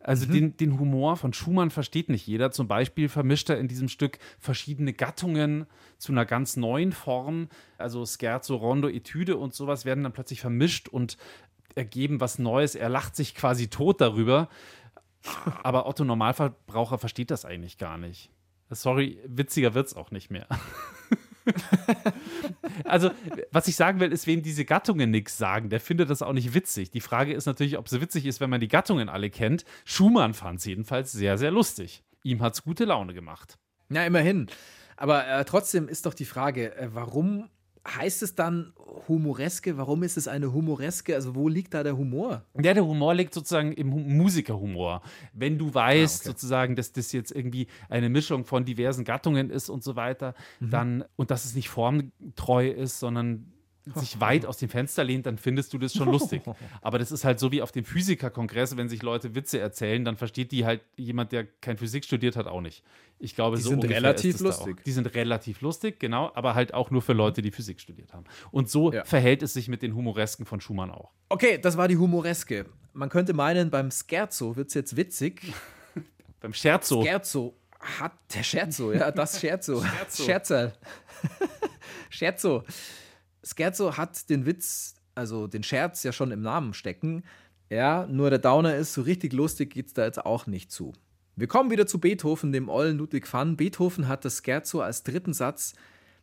Also 0.00 0.26
den, 0.26 0.54
den 0.58 0.78
Humor 0.78 1.16
von 1.16 1.32
Schumann 1.32 1.70
versteht 1.70 2.10
nicht 2.10 2.26
jeder. 2.26 2.50
Zum 2.50 2.68
Beispiel 2.68 3.08
vermischt 3.08 3.48
er 3.48 3.58
in 3.58 3.68
diesem 3.68 3.88
Stück 3.88 4.18
verschiedene 4.38 4.92
Gattungen 4.92 5.64
zu 5.96 6.12
einer 6.12 6.26
ganz 6.26 6.58
neuen 6.58 6.92
Form. 6.92 7.48
Also 7.78 8.04
Scherzo, 8.04 8.56
Rondo, 8.56 8.90
Etüde 8.90 9.38
und 9.38 9.54
sowas 9.54 9.86
werden 9.86 10.04
dann 10.04 10.12
plötzlich 10.12 10.42
vermischt 10.42 10.90
und 10.90 11.16
ergeben 11.74 12.20
was 12.20 12.38
Neues. 12.38 12.74
Er 12.74 12.90
lacht 12.90 13.16
sich 13.16 13.34
quasi 13.34 13.68
tot 13.68 14.02
darüber. 14.02 14.50
Aber 15.62 15.86
Otto 15.86 16.04
Normalverbraucher 16.04 16.98
versteht 16.98 17.30
das 17.30 17.46
eigentlich 17.46 17.78
gar 17.78 17.96
nicht. 17.96 18.30
Sorry, 18.70 19.18
witziger 19.26 19.74
wird's 19.74 19.94
auch 19.94 20.10
nicht 20.10 20.30
mehr. 20.30 20.46
also, 22.84 23.10
was 23.50 23.68
ich 23.68 23.76
sagen 23.76 24.00
will, 24.00 24.12
ist, 24.12 24.26
wem 24.26 24.42
diese 24.42 24.64
Gattungen 24.64 25.10
nichts 25.10 25.38
sagen, 25.38 25.70
der 25.70 25.80
findet 25.80 26.10
das 26.10 26.22
auch 26.22 26.32
nicht 26.32 26.54
witzig. 26.54 26.90
Die 26.90 27.00
Frage 27.00 27.32
ist 27.32 27.46
natürlich, 27.46 27.78
ob 27.78 27.86
es 27.86 28.00
witzig 28.00 28.26
ist, 28.26 28.40
wenn 28.40 28.50
man 28.50 28.60
die 28.60 28.68
Gattungen 28.68 29.08
alle 29.08 29.30
kennt. 29.30 29.64
Schumann 29.84 30.34
fand 30.34 30.58
es 30.58 30.66
jedenfalls 30.66 31.12
sehr, 31.12 31.38
sehr 31.38 31.50
lustig. 31.50 32.02
Ihm 32.22 32.42
hat's 32.42 32.62
gute 32.62 32.84
Laune 32.84 33.14
gemacht. 33.14 33.58
Ja, 33.90 34.04
immerhin. 34.04 34.48
Aber 34.96 35.26
äh, 35.26 35.44
trotzdem 35.44 35.88
ist 35.88 36.06
doch 36.06 36.14
die 36.14 36.24
Frage, 36.24 36.76
äh, 36.76 36.88
warum 36.92 37.48
heißt 37.96 38.22
es 38.22 38.34
dann 38.34 38.72
Humoreske? 39.08 39.76
Warum 39.78 40.02
ist 40.02 40.16
es 40.16 40.28
eine 40.28 40.52
Humoreske? 40.52 41.14
Also 41.14 41.34
wo 41.34 41.48
liegt 41.48 41.74
da 41.74 41.82
der 41.82 41.96
Humor? 41.96 42.44
Ja, 42.60 42.74
der 42.74 42.84
Humor 42.86 43.14
liegt 43.14 43.34
sozusagen 43.34 43.72
im 43.72 43.92
Hu- 43.92 43.98
Musikerhumor. 43.98 45.02
Wenn 45.32 45.58
du 45.58 45.72
weißt, 45.72 46.16
Ah, 46.16 46.20
okay. 46.20 46.28
sozusagen, 46.30 46.76
dass 46.76 46.92
das 46.92 47.12
jetzt 47.12 47.30
irgendwie 47.32 47.66
eine 47.88 48.08
Mischung 48.08 48.44
von 48.44 48.64
diversen 48.64 49.04
Gattungen 49.04 49.50
ist 49.50 49.68
und 49.70 49.82
so 49.82 49.96
weiter, 49.96 50.34
Mhm. 50.60 50.70
dann 50.70 51.04
und 51.16 51.30
dass 51.30 51.44
es 51.44 51.54
nicht 51.54 51.68
formtreu 51.68 52.68
ist, 52.68 52.98
sondern 53.00 53.52
sich 53.94 54.20
weit 54.20 54.46
aus 54.46 54.56
dem 54.58 54.68
Fenster 54.68 55.04
lehnt, 55.04 55.26
dann 55.26 55.38
findest 55.38 55.72
du 55.72 55.78
das 55.78 55.94
schon 55.94 56.10
lustig. 56.10 56.42
Aber 56.82 56.98
das 56.98 57.10
ist 57.12 57.24
halt 57.24 57.38
so 57.38 57.52
wie 57.52 57.62
auf 57.62 57.72
dem 57.72 57.84
Physikerkongress, 57.84 58.76
wenn 58.76 58.88
sich 58.88 59.02
Leute 59.02 59.34
Witze 59.34 59.58
erzählen, 59.58 60.04
dann 60.04 60.16
versteht 60.16 60.52
die 60.52 60.64
halt 60.64 60.80
jemand, 60.96 61.32
der 61.32 61.44
kein 61.44 61.76
Physik 61.76 62.04
studiert 62.04 62.36
hat, 62.36 62.46
auch 62.46 62.60
nicht. 62.60 62.82
Ich 63.18 63.34
glaube, 63.34 63.56
Die 63.56 63.62
so 63.62 63.70
sind 63.70 63.84
relativ 63.84 64.38
lustig. 64.40 64.84
Die 64.84 64.92
sind 64.92 65.06
relativ 65.14 65.60
lustig, 65.60 65.98
genau, 65.98 66.30
aber 66.34 66.54
halt 66.54 66.72
auch 66.74 66.90
nur 66.90 67.02
für 67.02 67.12
Leute, 67.14 67.42
die 67.42 67.50
Physik 67.50 67.80
studiert 67.80 68.12
haben. 68.12 68.24
Und 68.50 68.70
so 68.70 68.92
Ja. 68.92 69.04
verhält 69.04 69.42
es 69.42 69.52
sich 69.54 69.68
mit 69.68 69.82
den 69.82 69.94
Humoresken 69.94 70.46
von 70.46 70.60
Schumann 70.60 70.90
auch. 70.90 71.10
Okay, 71.28 71.58
das 71.58 71.76
war 71.76 71.88
die 71.88 71.96
Humoreske. 71.96 72.66
Man 72.92 73.08
könnte 73.08 73.32
meinen, 73.34 73.70
beim 73.70 73.90
Scherzo 73.90 74.56
wird 74.56 74.68
es 74.68 74.74
jetzt 74.74 74.96
witzig. 74.96 75.42
Beim 76.40 76.52
Scherzo. 76.52 77.02
Scherzo 77.02 77.56
hat 77.80 78.12
der 78.34 78.42
Scherzo, 78.44 78.92
ja, 78.92 79.10
das 79.10 79.40
Scherzo. 79.40 79.82
Scherzo. 79.82 80.22
Scherzerl. 80.24 80.72
Scherzo. 82.10 82.62
Scherzo 83.42 83.96
hat 83.96 84.28
den 84.30 84.46
Witz, 84.46 84.94
also 85.14 85.46
den 85.46 85.62
Scherz 85.62 86.02
ja 86.02 86.12
schon 86.12 86.30
im 86.30 86.42
Namen 86.42 86.74
stecken. 86.74 87.24
Ja, 87.70 88.06
nur 88.06 88.30
der 88.30 88.38
Downer 88.38 88.76
ist, 88.76 88.94
so 88.94 89.02
richtig 89.02 89.32
lustig 89.32 89.74
geht's 89.74 89.92
da 89.92 90.04
jetzt 90.04 90.24
auch 90.24 90.46
nicht 90.46 90.72
zu. 90.72 90.92
Wir 91.36 91.46
kommen 91.46 91.70
wieder 91.70 91.86
zu 91.86 92.00
Beethoven, 92.00 92.50
dem 92.50 92.68
ollen 92.68 92.98
Ludwig 92.98 93.32
van. 93.32 93.56
Beethoven 93.56 94.08
hat 94.08 94.24
das 94.24 94.42
Scherzo 94.44 94.80
als 94.80 95.02
dritten 95.04 95.32
Satz 95.32 95.74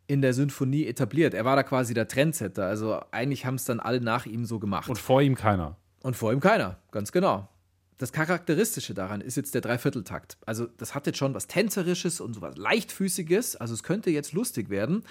in 0.06 0.22
der 0.22 0.34
Sinfonie 0.34 0.86
etabliert. 0.86 1.34
Er 1.34 1.44
war 1.44 1.56
da 1.56 1.62
quasi 1.62 1.94
der 1.94 2.08
Trendsetter. 2.08 2.66
Also 2.66 3.00
eigentlich 3.12 3.46
haben 3.46 3.54
es 3.54 3.64
dann 3.64 3.80
alle 3.80 4.00
nach 4.00 4.26
ihm 4.26 4.44
so 4.44 4.58
gemacht. 4.58 4.88
Und 4.88 4.98
vor 4.98 5.22
ihm 5.22 5.34
keiner. 5.34 5.76
Und 6.02 6.16
vor 6.16 6.32
ihm 6.32 6.40
keiner, 6.40 6.78
ganz 6.90 7.12
genau. 7.12 7.48
Das 7.98 8.12
Charakteristische 8.12 8.92
daran 8.92 9.22
ist 9.22 9.36
jetzt 9.36 9.54
der 9.54 9.62
Dreivierteltakt. 9.62 10.36
Also, 10.44 10.66
das 10.66 10.94
hat 10.94 11.06
jetzt 11.06 11.16
schon 11.16 11.32
was 11.32 11.46
Tänzerisches 11.46 12.20
und 12.20 12.34
so 12.34 12.42
was 12.42 12.56
Leichtfüßiges. 12.58 13.56
Also, 13.56 13.72
es 13.72 13.82
könnte 13.82 14.10
jetzt 14.10 14.34
lustig 14.34 14.68
werden. 14.68 15.02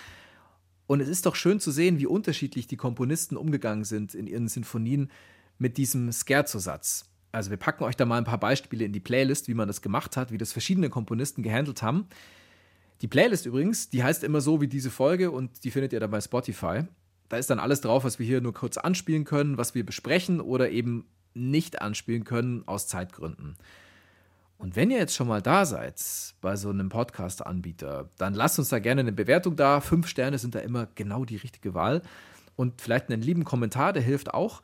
Und 0.88 1.02
es 1.02 1.08
ist 1.08 1.26
doch 1.26 1.36
schön 1.36 1.60
zu 1.60 1.72
sehen, 1.72 2.00
wie 2.00 2.06
unterschiedlich 2.06 2.68
die 2.68 2.78
Komponisten 2.78 3.38
umgegangen 3.38 3.86
sind 3.86 4.14
in 4.14 4.28
ihren 4.28 4.48
Sinfonien 4.48 5.10
mit 5.58 5.78
diesem 5.78 6.12
Scherzo-Satz. 6.12 7.06
Also, 7.32 7.50
wir 7.50 7.58
packen 7.58 7.84
euch 7.84 7.98
da 7.98 8.06
mal 8.06 8.18
ein 8.18 8.24
paar 8.24 8.40
Beispiele 8.40 8.86
in 8.86 8.94
die 8.94 9.00
Playlist, 9.00 9.48
wie 9.48 9.54
man 9.54 9.68
das 9.68 9.82
gemacht 9.82 10.16
hat, 10.16 10.32
wie 10.32 10.38
das 10.38 10.54
verschiedene 10.54 10.90
Komponisten 10.90 11.44
gehandelt 11.44 11.82
haben. 11.82 12.08
Die 13.02 13.08
Playlist 13.08 13.46
übrigens, 13.46 13.90
die 13.90 14.04
heißt 14.04 14.24
immer 14.24 14.40
so 14.42 14.62
wie 14.62 14.68
diese 14.68 14.90
Folge 14.90 15.32
und 15.32 15.64
die 15.64 15.72
findet 15.72 15.92
ihr 15.92 16.00
dann 16.00 16.12
bei 16.12 16.22
Spotify. 16.22 16.84
Da 17.28 17.38
ist 17.38 17.50
dann 17.50 17.60
alles 17.60 17.82
drauf, 17.82 18.04
was 18.04 18.20
wir 18.20 18.26
hier 18.26 18.40
nur 18.40 18.54
kurz 18.54 18.78
anspielen 18.78 19.26
können, 19.26 19.58
was 19.58 19.76
wir 19.76 19.86
besprechen 19.86 20.40
oder 20.40 20.70
eben 20.70 21.06
nicht 21.34 21.82
anspielen 21.82 22.24
können 22.24 22.64
aus 22.68 22.88
Zeitgründen. 22.88 23.58
Und 24.66 24.76
wenn 24.76 24.90
ihr 24.90 24.98
jetzt 24.98 25.14
schon 25.14 25.28
mal 25.28 25.44
da 25.44 25.64
seid 25.64 26.02
bei 26.42 26.56
so 26.56 26.72
einem 26.72 26.90
Podcast-Anbieter, 26.90 28.10
dann 28.18 28.34
lasst 28.34 28.58
uns 28.58 28.70
da 28.70 28.80
gerne 28.80 29.02
eine 29.02 29.12
Bewertung 29.12 29.56
da. 29.56 29.80
Fünf 29.80 30.08
Sterne 30.08 30.40
sind 30.40 30.56
da 30.56 30.60
immer 30.60 30.88
genau 30.96 31.24
die 31.24 31.36
richtige 31.36 31.76
Wahl. 31.76 32.02
Und 32.56 32.82
vielleicht 32.82 33.12
einen 33.12 33.22
lieben 33.22 33.44
Kommentar, 33.44 33.94
der 33.94 34.02
hilft 34.02 34.34
auch. 34.34 34.64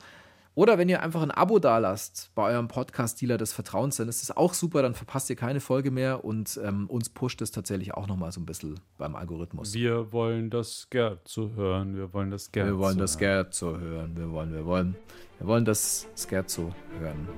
Oder 0.56 0.76
wenn 0.76 0.88
ihr 0.88 1.04
einfach 1.04 1.22
ein 1.22 1.30
Abo 1.30 1.60
da 1.60 1.78
lasst 1.78 2.32
bei 2.34 2.50
eurem 2.50 2.66
Podcast-Dealer 2.66 3.38
des 3.38 3.52
Vertrauens, 3.52 3.98
dann 3.98 4.08
ist 4.08 4.28
das 4.28 4.36
auch 4.36 4.54
super, 4.54 4.82
dann 4.82 4.94
verpasst 4.94 5.30
ihr 5.30 5.36
keine 5.36 5.60
Folge 5.60 5.92
mehr 5.92 6.24
und 6.24 6.58
ähm, 6.64 6.90
uns 6.90 7.08
pusht 7.08 7.40
es 7.40 7.52
tatsächlich 7.52 7.94
auch 7.94 8.08
nochmal 8.08 8.32
so 8.32 8.40
ein 8.40 8.44
bisschen 8.44 8.80
beim 8.98 9.14
Algorithmus. 9.14 9.72
Wir 9.72 10.10
wollen 10.10 10.50
das 10.50 10.88
Scherzo 10.92 11.52
hören. 11.54 11.96
Wir 11.96 12.12
wollen 12.12 12.32
das 12.32 12.50
Scherzo 12.52 12.72
Wir 12.72 12.78
wollen 12.78 12.98
das 12.98 13.12
hören. 13.20 13.44
Scherzo 13.44 13.78
hören. 13.78 14.16
Wir 14.16 14.30
wollen, 14.32 14.52
wir 14.52 14.66
wollen, 14.66 14.96
wir 15.38 15.46
wollen 15.46 15.64
das 15.64 16.08
Scherzo 16.16 16.74
hören. 16.98 17.28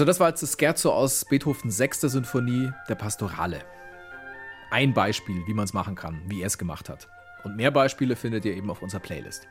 Also 0.00 0.06
das 0.06 0.18
war 0.18 0.30
jetzt 0.30 0.42
das 0.42 0.56
Scherzo 0.58 0.94
aus 0.94 1.26
Beethovens 1.26 1.76
sechster 1.76 2.08
Sinfonie, 2.08 2.72
der 2.88 2.94
Pastorale. 2.94 3.60
Ein 4.70 4.94
Beispiel, 4.94 5.46
wie 5.46 5.52
man 5.52 5.66
es 5.66 5.74
machen 5.74 5.94
kann, 5.94 6.22
wie 6.26 6.40
er 6.40 6.46
es 6.46 6.56
gemacht 6.56 6.88
hat. 6.88 7.06
Und 7.44 7.56
mehr 7.56 7.70
Beispiele 7.70 8.16
findet 8.16 8.46
ihr 8.46 8.56
eben 8.56 8.70
auf 8.70 8.80
unserer 8.80 9.02
Playlist. 9.02 9.46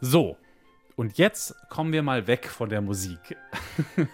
So, 0.00 0.36
und 0.94 1.18
jetzt 1.18 1.56
kommen 1.70 1.92
wir 1.92 2.04
mal 2.04 2.28
weg 2.28 2.46
von 2.46 2.68
der 2.68 2.82
Musik. 2.82 3.36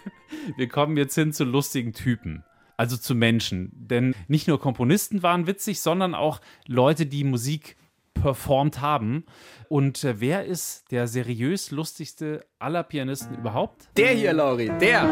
wir 0.57 0.67
kommen 0.67 0.97
jetzt 0.97 1.13
hin 1.13 1.31
zu 1.31 1.43
lustigen 1.43 1.93
Typen. 1.93 2.43
Also 2.75 2.97
zu 2.97 3.13
Menschen. 3.13 3.69
Denn 3.75 4.15
nicht 4.27 4.47
nur 4.47 4.59
Komponisten 4.59 5.21
waren 5.21 5.45
witzig, 5.45 5.79
sondern 5.79 6.15
auch 6.15 6.41
Leute, 6.65 7.05
die 7.05 7.23
Musik 7.23 7.77
performt 8.21 8.81
haben. 8.81 9.25
Und 9.67 10.03
äh, 10.03 10.19
wer 10.19 10.45
ist 10.45 10.91
der 10.91 11.07
seriös 11.07 11.71
lustigste 11.71 12.45
aller 12.59 12.83
Pianisten 12.83 13.37
überhaupt? 13.37 13.89
Der 13.97 14.11
hier, 14.11 14.33
Lauri, 14.33 14.71
der! 14.79 15.07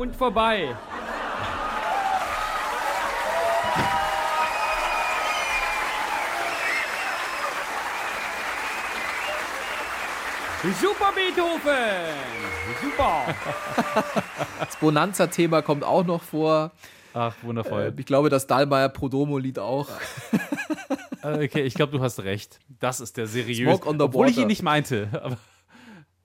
Und 0.00 0.16
vorbei. 0.16 0.74
Super 10.80 11.12
Beethoven! 11.14 12.16
Super! 12.82 13.34
Das 14.60 14.76
Bonanza-Thema 14.76 15.62
kommt 15.62 15.84
auch 15.84 16.04
noch 16.04 16.22
vor. 16.22 16.70
Ach, 17.14 17.34
wundervoll. 17.42 17.94
Äh, 17.96 18.00
ich 18.00 18.06
glaube, 18.06 18.28
das 18.28 18.46
Dahlmeier 18.46 18.88
Prodomo-Lied 18.88 19.58
auch. 19.58 19.88
Äh, 21.22 21.44
okay, 21.44 21.62
ich 21.62 21.74
glaube, 21.74 21.92
du 21.96 22.02
hast 22.02 22.20
recht. 22.20 22.60
Das 22.78 23.00
ist 23.00 23.16
der 23.16 23.26
seriös. 23.26 23.68
Smoke 23.68 23.88
on 23.88 23.98
the 23.98 24.04
Obwohl 24.04 24.28
ich 24.28 24.38
ihn 24.38 24.46
nicht 24.46 24.62
meinte. 24.62 25.08
Aber 25.22 25.36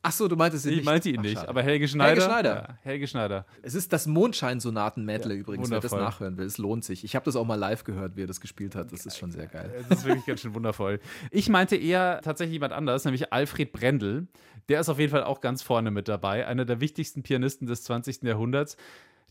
Ach 0.08 0.12
so, 0.12 0.28
du 0.28 0.36
meintest 0.36 0.66
ihn 0.66 0.72
ich 0.72 0.76
nicht. 0.78 0.86
meinte 0.86 1.10
ihn 1.10 1.18
Ach, 1.20 1.24
nicht. 1.24 1.34
schade. 1.34 1.50
Aber 1.50 1.64
Helge 1.64 1.88
Schneider. 1.88 2.22
Schneider. 2.22 2.56
Ja, 2.56 2.78
Helge 2.84 3.08
Schneider. 3.08 3.46
Es 3.64 3.74
ist 3.74 3.92
das 3.92 4.06
Mondscheinsonaten-Medley 4.08 5.34
Ja, 5.36 5.40
übrigens, 5.42 5.70
wer 5.70 5.80
das 5.80 5.92
wundervoll. 5.92 6.06
nachhören 6.12 6.38
will. 6.38 6.46
Es 6.46 6.58
lohnt 6.58 6.84
sich. 6.84 7.04
Ich 7.04 7.16
habe 7.16 7.26
das 7.26 7.36
auch 7.36 7.46
mal 7.46 7.56
live 7.56 7.84
gehört, 7.84 8.16
wie 8.16 8.24
er 8.24 8.28
das 8.28 8.40
gespielt 8.40 8.76
hat. 8.76 8.92
Das 8.92 9.06
ist 9.06 9.18
schon 9.18 9.32
sehr 9.32 9.48
geil. 9.48 9.72
Das 9.90 10.00
ist 10.00 10.06
wirklich 10.06 10.26
ganz 10.26 10.42
schön 10.42 10.54
wundervoll. 10.54 11.00
Ich 11.32 11.50
meinte 11.50 11.76
eher 11.76 12.22
tatsächlich 12.24 12.54
jemand 12.54 12.74
anders, 12.74 13.04
nämlich 13.06 13.34
Alfred 13.34 13.72
Brendel. 13.72 14.28
Der 14.70 14.80
ist 14.80 14.90
auf 14.90 15.00
jeden 15.00 15.12
Fall 15.12 15.24
auch 15.24 15.42
ganz 15.42 15.62
vorne 15.62 15.92
mit 15.92 16.08
dabei. 16.08 16.46
Einer 16.48 16.66
der 16.66 16.80
wichtigsten 16.82 17.24
Pianisten 17.24 17.68
des 17.68 17.84
20. 17.84 18.24
Jahrhunderts. 18.24 18.78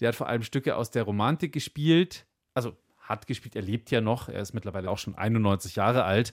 Der 0.00 0.08
hat 0.08 0.16
vor 0.16 0.28
allem 0.28 0.42
Stücke 0.42 0.76
aus 0.76 0.90
der 0.90 1.04
Romantik 1.04 1.52
gespielt. 1.52 2.26
Also 2.54 2.76
hat 3.04 3.26
gespielt, 3.26 3.54
er 3.54 3.62
lebt 3.62 3.90
ja 3.90 4.00
noch. 4.00 4.28
Er 4.28 4.40
ist 4.40 4.54
mittlerweile 4.54 4.90
auch 4.90 4.98
schon 4.98 5.14
91 5.14 5.76
Jahre 5.76 6.04
alt. 6.04 6.32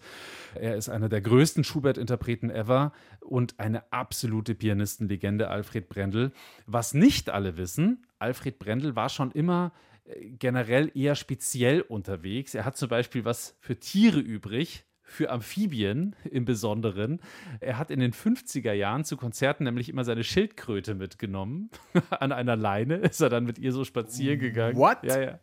Er 0.55 0.75
ist 0.75 0.89
einer 0.89 1.10
der 1.10 1.21
größten 1.21 1.63
Schubert-Interpreten 1.63 2.49
ever 2.49 2.93
und 3.19 3.60
eine 3.60 3.91
absolute 3.91 4.55
Pianistenlegende, 4.55 5.49
Alfred 5.49 5.89
Brendel. 5.89 6.31
Was 6.65 6.93
nicht 6.93 7.29
alle 7.29 7.57
wissen, 7.57 8.05
Alfred 8.19 8.57
Brendel 8.57 8.95
war 8.95 9.10
schon 9.10 9.31
immer 9.31 9.73
äh, 10.05 10.29
generell 10.31 10.91
eher 10.95 11.15
speziell 11.15 11.81
unterwegs. 11.81 12.55
Er 12.55 12.65
hat 12.65 12.77
zum 12.77 12.89
Beispiel 12.89 13.25
was 13.25 13.57
für 13.60 13.77
Tiere 13.77 14.19
übrig, 14.19 14.86
für 15.03 15.29
Amphibien 15.29 16.15
im 16.23 16.45
Besonderen. 16.45 17.19
Er 17.60 17.77
hat 17.77 17.91
in 17.91 17.99
den 17.99 18.13
50er 18.13 18.71
Jahren 18.71 19.03
zu 19.03 19.17
Konzerten 19.17 19.65
nämlich 19.65 19.89
immer 19.89 20.05
seine 20.05 20.23
Schildkröte 20.23 20.95
mitgenommen. 20.95 21.69
An 22.12 22.31
einer 22.31 22.55
Leine 22.55 22.95
ist 22.95 23.19
er 23.19 23.29
dann 23.29 23.43
mit 23.43 23.60
ihr 23.60 23.73
so 23.73 23.84
spazieren 23.84 24.39
gegangen. 24.39 24.77
What? 24.77 25.03
Ja, 25.03 25.21
ja. 25.21 25.39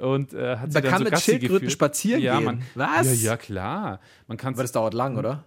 Und 0.00 0.32
äh, 0.34 0.56
hat 0.56 0.72
sie 0.72 0.74
Man 0.74 0.82
dann 0.82 0.90
kann 0.90 0.98
so 0.98 1.04
mit 1.04 1.12
Gassi 1.12 1.24
Schildkröten 1.24 1.54
geführt. 1.54 1.72
spazieren 1.72 2.22
ja, 2.22 2.36
gehen? 2.36 2.44
Man, 2.44 2.62
Was? 2.74 3.22
Ja, 3.22 3.30
ja, 3.32 3.36
klar. 3.36 4.00
Man 4.26 4.36
kann 4.36 4.54
Aber 4.54 4.62
das 4.62 4.72
dauert 4.72 4.94
lang, 4.94 5.16
oder? 5.16 5.44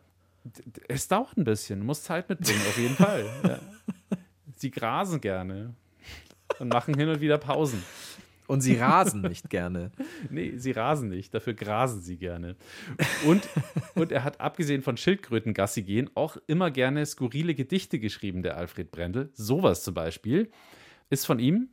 es 0.88 1.08
dauert 1.08 1.38
ein 1.38 1.43
bisschen. 1.43 1.80
Du 1.80 1.86
musst 1.86 2.04
Zeit 2.04 2.30
mitbringen, 2.30 2.62
auf 2.67 2.78
jeden 2.78 2.95
Fall. 2.95 3.25
Ja. 3.43 3.60
Sie 4.58 4.71
grasen 4.71 5.19
gerne 5.21 5.73
und 6.60 6.69
machen 6.69 6.93
hin 6.95 7.10
und 7.10 7.19
wieder 7.21 7.38
Pausen. 7.38 7.84
Und 8.47 8.62
sie 8.62 8.75
rasen 8.75 9.23
nicht 9.23 9.49
gerne. 9.49 9.91
Nee, 10.30 10.54
sie 10.58 10.71
rasen 10.71 11.10
nicht, 11.10 11.34
dafür 11.34 11.56
grasen 11.56 12.01
sie 12.01 12.17
gerne. 12.17 12.56
Und, 13.25 13.47
und 13.95 14.12
er 14.12 14.23
hat 14.23 14.39
abgesehen 14.39 14.84
von 14.84 14.97
Schildkröten-Gassi 14.97 15.82
gehen 15.82 16.10
auch 16.13 16.38
immer 16.45 16.69
gerne 16.69 17.06
skurrile 17.06 17.56
Gedichte 17.56 17.99
geschrieben, 17.99 18.43
der 18.43 18.56
Alfred 18.58 18.91
Brendel. 18.91 19.30
Sowas 19.34 19.84
zum 19.84 19.95
Beispiel 19.95 20.51
ist 21.10 21.25
von 21.25 21.39
ihm. 21.39 21.69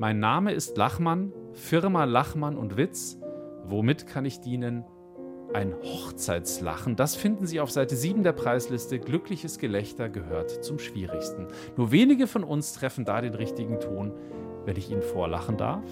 Mein 0.00 0.18
Name 0.18 0.52
ist 0.52 0.78
Lachmann, 0.78 1.30
Firma 1.52 2.04
Lachmann 2.04 2.56
und 2.56 2.78
Witz. 2.78 3.18
Womit 3.64 4.06
kann 4.06 4.24
ich 4.24 4.40
dienen? 4.40 4.82
Ein 5.52 5.74
Hochzeitslachen, 5.74 6.96
das 6.96 7.16
finden 7.16 7.46
Sie 7.46 7.60
auf 7.60 7.70
Seite 7.70 7.94
7 7.96 8.22
der 8.22 8.32
Preisliste. 8.32 8.98
Glückliches 8.98 9.58
Gelächter 9.58 10.08
gehört 10.08 10.64
zum 10.64 10.78
Schwierigsten. 10.78 11.48
Nur 11.76 11.92
wenige 11.92 12.26
von 12.26 12.44
uns 12.44 12.72
treffen 12.72 13.04
da 13.04 13.20
den 13.20 13.34
richtigen 13.34 13.78
Ton, 13.78 14.14
wenn 14.64 14.76
ich 14.76 14.90
Ihnen 14.90 15.02
vorlachen 15.02 15.58
darf. 15.58 15.84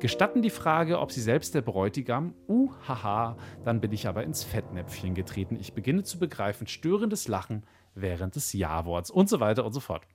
Gestatten 0.00 0.42
die 0.42 0.50
Frage, 0.50 0.98
ob 0.98 1.10
Sie 1.10 1.22
selbst 1.22 1.54
der 1.54 1.62
Bräutigam? 1.62 2.34
Uh, 2.46 2.72
haha, 2.86 3.38
dann 3.64 3.80
bin 3.80 3.92
ich 3.92 4.06
aber 4.06 4.22
ins 4.24 4.44
Fettnäpfchen 4.44 5.14
getreten. 5.14 5.56
Ich 5.58 5.72
beginne 5.72 6.02
zu 6.02 6.18
begreifen, 6.18 6.66
störendes 6.66 7.26
Lachen 7.26 7.62
während 7.94 8.36
des 8.36 8.52
Ja-Worts 8.52 9.10
und 9.10 9.30
so 9.30 9.40
weiter 9.40 9.64
und 9.64 9.72
so 9.72 9.80
fort. 9.80 10.06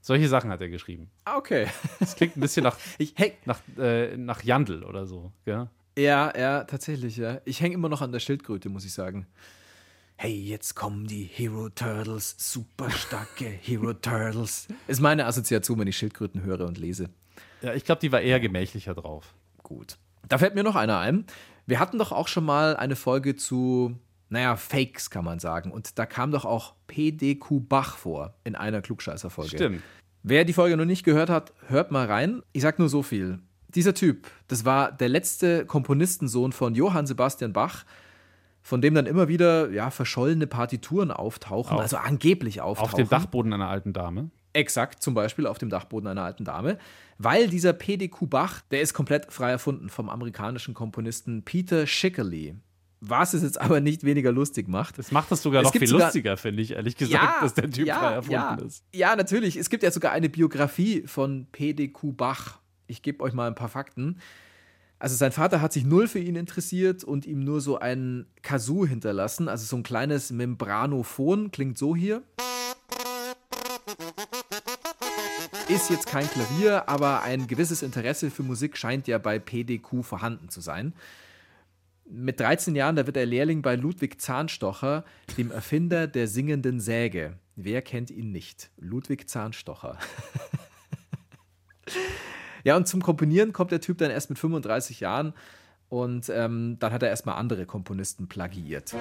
Solche 0.00 0.28
Sachen 0.28 0.50
hat 0.50 0.60
er 0.60 0.68
geschrieben. 0.68 1.10
Ah, 1.24 1.36
Okay. 1.36 1.66
Das 1.98 2.16
klingt 2.16 2.36
ein 2.36 2.40
bisschen 2.40 2.64
nach, 2.64 2.76
Ich 2.98 3.14
häng, 3.16 3.32
nach, 3.44 3.60
äh, 3.78 4.16
nach 4.16 4.42
Jandl 4.42 4.82
oder 4.84 5.06
so. 5.06 5.32
Gell? 5.44 5.68
ja, 5.98 6.32
ja, 6.38 6.64
tatsächlich, 6.64 7.16
ja. 7.16 7.40
Ich 7.44 7.60
hänge 7.60 7.74
immer 7.74 7.88
noch 7.88 8.00
an 8.00 8.12
der 8.12 8.20
Schildkröte, 8.20 8.68
muss 8.68 8.84
ich 8.84 8.92
sagen. 8.92 9.26
Hey, 10.16 10.34
jetzt 10.34 10.74
kommen 10.74 11.06
die 11.06 11.24
Hero 11.24 11.70
Turtles, 11.70 12.34
super 12.38 12.90
starke 12.90 13.44
Hero 13.62 13.92
Turtles. 13.94 14.68
Ist 14.86 15.00
meine 15.00 15.26
Assoziation, 15.26 15.78
wenn 15.78 15.88
ich 15.88 15.96
Schildkröten 15.96 16.42
höre 16.42 16.66
und 16.66 16.78
lese. 16.78 17.08
Ja, 17.62 17.74
ich 17.74 17.84
glaube, 17.84 18.00
die 18.00 18.12
war 18.12 18.20
eher 18.20 18.40
gemächlicher 18.40 18.94
drauf. 18.94 19.34
Gut. 19.62 19.96
Da 20.28 20.38
fällt 20.38 20.54
mir 20.54 20.62
noch 20.62 20.76
einer 20.76 20.98
ein. 20.98 21.24
Wir 21.66 21.78
hatten 21.80 21.98
doch 21.98 22.12
auch 22.12 22.28
schon 22.28 22.44
mal 22.44 22.76
eine 22.76 22.96
Folge 22.96 23.36
zu, 23.36 23.96
naja, 24.30 24.56
Fakes, 24.56 25.10
kann 25.10 25.24
man 25.24 25.38
sagen. 25.40 25.70
Und 25.70 25.98
da 25.98 26.06
kam 26.06 26.30
doch 26.30 26.44
auch 26.44 26.74
PDQ 26.86 27.60
Bach 27.68 27.96
vor 27.96 28.34
in 28.44 28.54
einer 28.54 28.80
Klugscheißer-Folge. 28.80 29.56
Stimmt. 29.56 29.82
Wer 30.22 30.44
die 30.44 30.52
Folge 30.52 30.76
noch 30.76 30.84
nicht 30.84 31.04
gehört 31.04 31.28
hat, 31.30 31.52
hört 31.68 31.90
mal 31.90 32.06
rein. 32.06 32.42
Ich 32.52 32.62
sag 32.62 32.78
nur 32.78 32.88
so 32.88 33.02
viel. 33.02 33.40
Dieser 33.68 33.94
Typ, 33.94 34.26
das 34.48 34.64
war 34.64 34.90
der 34.92 35.08
letzte 35.08 35.64
Komponistensohn 35.66 36.52
von 36.52 36.74
Johann 36.74 37.06
Sebastian 37.06 37.52
Bach, 37.52 37.84
von 38.62 38.80
dem 38.80 38.94
dann 38.94 39.06
immer 39.06 39.28
wieder 39.28 39.70
ja, 39.70 39.90
verschollene 39.90 40.46
Partituren 40.46 41.10
auftauchen, 41.10 41.76
Auf- 41.76 41.82
also 41.82 41.96
angeblich 41.96 42.60
auftauchen. 42.60 42.90
Auf 42.90 42.96
dem 42.96 43.08
Dachboden 43.08 43.52
einer 43.52 43.68
alten 43.68 43.92
Dame. 43.92 44.30
Exakt, 44.52 45.02
zum 45.02 45.14
Beispiel 45.14 45.46
auf 45.46 45.58
dem 45.58 45.70
Dachboden 45.70 46.08
einer 46.08 46.22
alten 46.22 46.44
Dame. 46.44 46.78
Weil 47.18 47.48
dieser 47.48 47.72
PDQ 47.72 48.28
Bach, 48.28 48.60
der 48.70 48.80
ist 48.80 48.92
komplett 48.94 49.32
frei 49.32 49.50
erfunden 49.50 49.88
vom 49.88 50.08
amerikanischen 50.08 50.74
Komponisten 50.74 51.44
Peter 51.44 51.86
Schickerly. 51.86 52.56
Was 53.02 53.32
es 53.32 53.42
jetzt 53.42 53.58
aber 53.60 53.80
nicht 53.80 54.04
weniger 54.04 54.30
lustig 54.30 54.68
macht. 54.68 54.98
Das 54.98 55.10
macht 55.10 55.30
das 55.30 55.42
sogar 55.42 55.62
Es 55.62 55.66
noch 55.68 55.72
viel 55.72 55.86
sogar- 55.88 56.08
lustiger, 56.08 56.36
finde 56.36 56.62
ich, 56.62 56.72
ehrlich 56.72 56.96
gesagt, 56.96 57.42
dass 57.42 57.54
der 57.54 57.70
Typ 57.70 57.88
frei 57.88 58.12
erfunden 58.12 58.32
ja. 58.32 58.54
ist. 58.56 58.84
Ja, 58.94 59.16
natürlich. 59.16 59.56
Es 59.56 59.70
gibt 59.70 59.82
ja 59.82 59.90
sogar 59.90 60.12
eine 60.12 60.28
Biografie 60.28 61.04
von 61.06 61.46
PDQ 61.50 62.14
Bach. 62.16 62.58
Ich 62.86 63.00
gebe 63.02 63.24
euch 63.24 63.32
mal 63.32 63.46
ein 63.46 63.54
paar 63.54 63.68
Fakten. 63.70 64.18
Also 64.98 65.16
sein 65.16 65.32
Vater 65.32 65.62
hat 65.62 65.72
sich 65.72 65.86
null 65.86 66.08
für 66.08 66.18
ihn 66.18 66.36
interessiert 66.36 67.02
und 67.02 67.24
ihm 67.24 67.40
nur 67.42 67.62
so 67.62 67.78
ein 67.78 68.26
Kazoo 68.42 68.84
hinterlassen, 68.86 69.48
also 69.48 69.64
so 69.64 69.76
ein 69.76 69.82
kleines 69.82 70.30
Membranophon, 70.30 71.50
klingt 71.50 71.78
so 71.78 71.96
hier. 71.96 72.22
Ist 75.68 75.88
jetzt 75.88 76.06
kein 76.06 76.28
Klavier, 76.28 76.86
aber 76.88 77.22
ein 77.22 77.46
gewisses 77.46 77.80
Interesse 77.82 78.30
für 78.30 78.42
Musik 78.42 78.76
scheint 78.76 79.08
ja 79.08 79.16
bei 79.16 79.38
PDQ 79.38 80.02
vorhanden 80.02 80.50
zu 80.50 80.60
sein. 80.60 80.92
Mit 82.12 82.40
13 82.40 82.74
Jahren, 82.74 82.96
da 82.96 83.06
wird 83.06 83.16
er 83.16 83.24
Lehrling 83.24 83.62
bei 83.62 83.76
Ludwig 83.76 84.20
Zahnstocher, 84.20 85.04
dem 85.38 85.52
Erfinder 85.52 86.08
der 86.08 86.26
singenden 86.26 86.80
Säge. 86.80 87.38
Wer 87.54 87.82
kennt 87.82 88.10
ihn 88.10 88.32
nicht? 88.32 88.72
Ludwig 88.78 89.30
Zahnstocher. 89.30 89.96
ja, 92.64 92.76
und 92.76 92.88
zum 92.88 93.00
Komponieren 93.00 93.52
kommt 93.52 93.70
der 93.70 93.80
Typ 93.80 93.98
dann 93.98 94.10
erst 94.10 94.28
mit 94.28 94.40
35 94.40 94.98
Jahren 94.98 95.34
und 95.88 96.28
ähm, 96.30 96.78
dann 96.80 96.92
hat 96.92 97.04
er 97.04 97.10
erstmal 97.10 97.36
andere 97.36 97.64
Komponisten 97.64 98.26
plagiiert. 98.26 98.92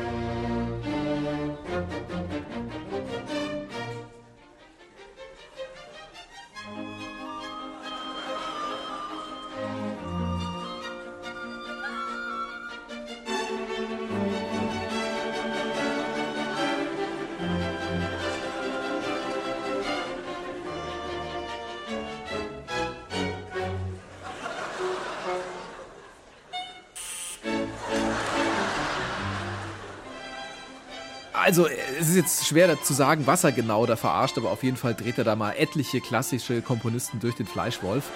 also 1.71 2.18
ist 32.09 32.15
jetzt 32.15 32.47
schwer 32.47 32.81
zu 32.81 32.93
sagen, 32.93 33.25
was 33.27 33.43
er 33.43 33.51
genau 33.51 33.85
da 33.85 33.95
verarscht, 33.95 34.37
aber 34.37 34.51
auf 34.51 34.63
jeden 34.63 34.77
Fall 34.77 34.93
dreht 34.95 35.17
er 35.17 35.23
da 35.23 35.35
mal 35.35 35.53
etliche 35.53 36.01
klassische 36.01 36.61
Komponisten 36.61 37.19
durch 37.19 37.35
den 37.35 37.45
Fleischwolf. 37.45 38.09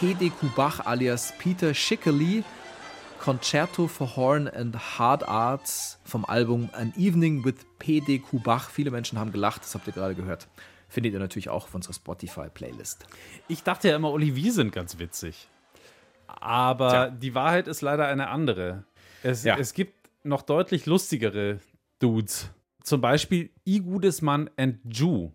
P.D. 0.00 0.30
Kubach 0.30 0.86
alias 0.86 1.32
Peter 1.38 1.74
Schickely, 1.74 2.44
Concerto 3.20 3.88
for 3.88 4.16
Horn 4.16 4.48
and 4.48 4.98
Hard 4.98 5.26
Arts 5.28 5.98
vom 6.04 6.24
Album 6.24 6.70
An 6.72 6.92
Evening 6.96 7.44
with 7.44 7.56
P.D. 7.78 8.20
Kubach. 8.20 8.70
Viele 8.70 8.90
Menschen 8.90 9.18
haben 9.18 9.32
gelacht, 9.32 9.62
das 9.62 9.74
habt 9.74 9.86
ihr 9.86 9.92
gerade 9.92 10.14
gehört. 10.14 10.48
Findet 10.88 11.12
ihr 11.12 11.18
natürlich 11.18 11.48
auch 11.50 11.64
auf 11.64 11.74
unserer 11.74 11.92
Spotify-Playlist. 11.94 13.06
Ich 13.48 13.62
dachte 13.62 13.88
ja 13.88 13.96
immer, 13.96 14.10
Olivier 14.10 14.52
sind 14.52 14.72
ganz 14.72 14.98
witzig. 14.98 15.48
Aber 16.26 16.88
Tja. 16.90 17.08
die 17.10 17.34
Wahrheit 17.34 17.68
ist 17.68 17.80
leider 17.82 18.06
eine 18.06 18.28
andere. 18.28 18.84
Es, 19.22 19.44
Ja. 19.44 19.58
es 19.58 19.74
gibt 19.74 19.94
noch 20.24 20.42
deutlich 20.42 20.86
lustigere 20.86 21.58
Dudes. 21.98 22.50
Zum 22.88 23.02
Beispiel 23.02 23.50
Igudesmann 23.66 24.48
and 24.56 24.78
Ju. 24.90 25.32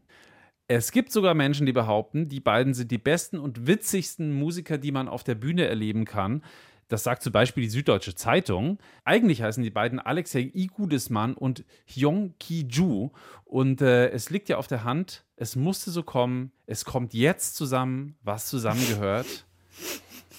Es 0.68 0.92
gibt 0.92 1.12
sogar 1.12 1.36
Menschen, 1.36 1.68
die 1.68 1.72
behaupten, 1.72 2.28
die 2.28 2.40
beiden 2.40 2.74
sind 2.74 2.90
die 2.90 2.98
besten 2.98 3.38
und 3.38 3.68
witzigsten 3.68 4.34
Musiker, 4.34 4.80
die 4.80 4.92
man 4.92 5.08
auf 5.08 5.24
der 5.24 5.36
Bühne 5.36 5.68
erleben 5.68 6.06
kann. 6.06 6.44
Das 6.88 7.04
sagt 7.04 7.22
zum 7.22 7.32
Beispiel 7.32 7.62
die 7.62 7.70
Süddeutsche 7.70 8.16
Zeitung. 8.16 8.80
Eigentlich 9.04 9.44
heißen 9.44 9.62
die 9.62 9.70
beiden 9.70 10.00
Alexei 10.00 10.50
Igudesmann 10.52 11.36
und 11.36 11.64
Hyung 11.86 12.34
Ki-ju. 12.40 13.12
Und 13.46 13.82
äh, 13.82 14.10
es 14.10 14.32
liegt 14.32 14.50
ja 14.50 14.58
auf 14.58 14.66
der 14.66 14.84
Hand, 14.84 15.24
es 15.36 15.56
musste 15.56 15.92
so 15.92 16.02
kommen. 16.02 16.52
Es 16.66 16.86
kommt 16.86 17.14
jetzt 17.14 17.56
zusammen, 17.56 18.16
was 18.24 18.48
zusammengehört. 18.48 19.46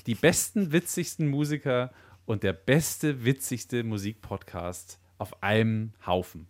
Die 0.09 0.17
besten, 0.17 0.73
witzigsten 0.73 1.29
Musiker 1.29 1.93
und 2.25 2.43
der 2.43 2.55
beste, 2.55 3.25
witzigste 3.25 3.85
Musikpodcast 3.85 4.99
auf 5.17 5.45
einem 5.45 5.93
Haufen. 6.05 6.49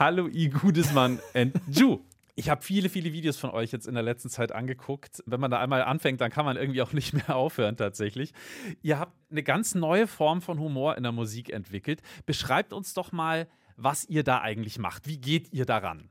Hallo 0.00 0.28
Igudesmann 0.28 1.20
and 1.34 1.60
Ju. 1.68 1.98
Ich 2.34 2.48
habe 2.48 2.62
viele, 2.62 2.88
viele 2.88 3.12
Videos 3.12 3.36
von 3.36 3.50
euch 3.50 3.70
jetzt 3.70 3.86
in 3.86 3.92
der 3.92 4.02
letzten 4.02 4.30
Zeit 4.30 4.50
angeguckt. 4.50 5.22
Wenn 5.26 5.40
man 5.40 5.50
da 5.50 5.60
einmal 5.60 5.82
anfängt, 5.82 6.22
dann 6.22 6.30
kann 6.30 6.46
man 6.46 6.56
irgendwie 6.56 6.80
auch 6.80 6.94
nicht 6.94 7.12
mehr 7.28 7.36
aufhören 7.36 7.76
tatsächlich. 7.76 8.32
Ihr 8.80 8.98
habt 8.98 9.12
eine 9.30 9.42
ganz 9.42 9.74
neue 9.74 10.06
Form 10.06 10.40
von 10.40 10.58
Humor 10.58 10.96
in 10.96 11.02
der 11.02 11.12
Musik 11.12 11.50
entwickelt. 11.50 12.00
Beschreibt 12.24 12.72
uns 12.72 12.94
doch 12.94 13.12
mal, 13.12 13.46
was 13.76 14.06
ihr 14.06 14.24
da 14.24 14.40
eigentlich 14.40 14.78
macht. 14.78 15.06
Wie 15.06 15.18
geht 15.18 15.52
ihr 15.52 15.66
daran? 15.66 16.08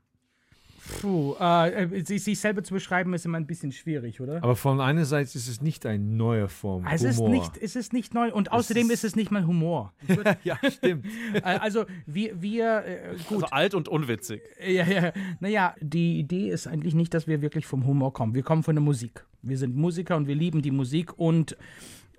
Puh, 1.00 1.34
äh, 1.38 2.04
sich, 2.04 2.24
sich 2.24 2.38
selber 2.38 2.62
zu 2.62 2.74
beschreiben 2.74 3.14
ist 3.14 3.24
immer 3.24 3.38
ein 3.38 3.46
bisschen 3.46 3.72
schwierig, 3.72 4.20
oder? 4.20 4.42
Aber 4.42 4.56
von 4.56 4.80
einer 4.80 5.04
Seite 5.04 5.36
ist 5.36 5.48
es 5.48 5.60
nicht 5.60 5.86
eine 5.86 6.02
neue 6.02 6.48
Form. 6.48 6.86
es, 6.90 7.02
ist 7.02 7.18
Humor. 7.18 7.30
nicht, 7.30 7.56
es 7.60 7.76
ist 7.76 7.92
nicht 7.92 8.14
neu 8.14 8.32
und 8.32 8.52
außerdem 8.52 8.90
ist, 8.90 9.04
es 9.04 9.16
nicht 9.16 9.30
mal 9.30 9.46
Humor. 9.46 9.92
ja, 10.44 10.58
stimmt. 10.70 11.06
Äh, 11.32 11.40
also 11.42 11.84
wir, 12.06 12.42
wir 12.42 12.84
äh, 12.84 13.16
gut, 13.28 13.44
Also 13.44 13.46
alt 13.46 13.74
und 13.74 13.88
unwitzig. 13.88 14.42
Ja, 14.66 14.84
ja. 14.84 15.12
Naja, 15.38 15.74
die 15.80 16.18
Idee 16.18 16.50
ist 16.50 16.66
eigentlich 16.66 16.94
nicht, 16.94 17.14
dass 17.14 17.26
wir 17.26 17.40
wirklich 17.40 17.66
vom 17.66 17.86
Humor 17.86 18.12
kommen. 18.12 18.34
Wir 18.34 18.42
kommen 18.42 18.62
von 18.62 18.74
der 18.74 18.82
Musik. 18.82 19.24
Wir 19.42 19.56
sind 19.56 19.76
Musiker 19.76 20.16
und 20.16 20.26
wir 20.26 20.34
lieben 20.34 20.60
die 20.60 20.70
Musik 20.70 21.18
und 21.18 21.56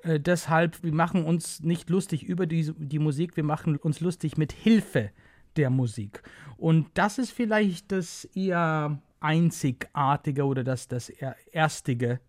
äh, 0.03 0.19
deshalb, 0.19 0.81
wir 0.83 0.93
machen 0.93 1.25
uns 1.25 1.61
nicht 1.61 1.89
lustig 1.89 2.23
über 2.23 2.47
die, 2.47 2.71
die 2.77 2.99
Musik, 2.99 3.35
wir 3.35 3.43
machen 3.43 3.77
uns 3.77 3.99
lustig 3.99 4.37
mit 4.37 4.51
Hilfe 4.51 5.11
der 5.57 5.69
Musik. 5.69 6.23
Und 6.57 6.87
das 6.93 7.17
ist 7.17 7.31
vielleicht 7.31 7.91
das 7.91 8.25
eher 8.35 9.01
einzigartige 9.19 10.45
oder 10.45 10.63
das, 10.63 10.87
das 10.87 11.09
erstige 11.51 12.19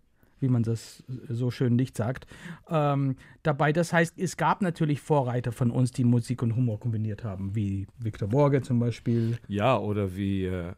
wie 0.43 0.49
man 0.49 0.65
das 0.65 1.03
so 1.29 1.51
schön 1.51 1.77
nicht 1.77 1.97
sagt, 1.97 2.27
ähm, 2.69 3.17
dabei. 3.43 3.73
Das 3.73 3.93
heißt, 3.93 4.19
es 4.19 4.37
gab 4.37 4.61
natürlich 4.61 5.01
Vorreiter 5.01 5.53
von 5.53 5.71
uns, 5.71 5.93
die 5.93 6.05
Musik 6.05 6.43
und 6.43 6.57
Humor 6.57 6.81
kombiniert 6.81 7.25
haben, 7.25 7.55
wie 7.55 7.87
Victor 7.99 8.29
Borge 8.29 8.61
zum 8.61 8.81
Beispiel. 8.81 9.39
Ja, 9.47 9.79
oder 9.79 10.17
wie 10.17 10.47
äh, 10.47 10.73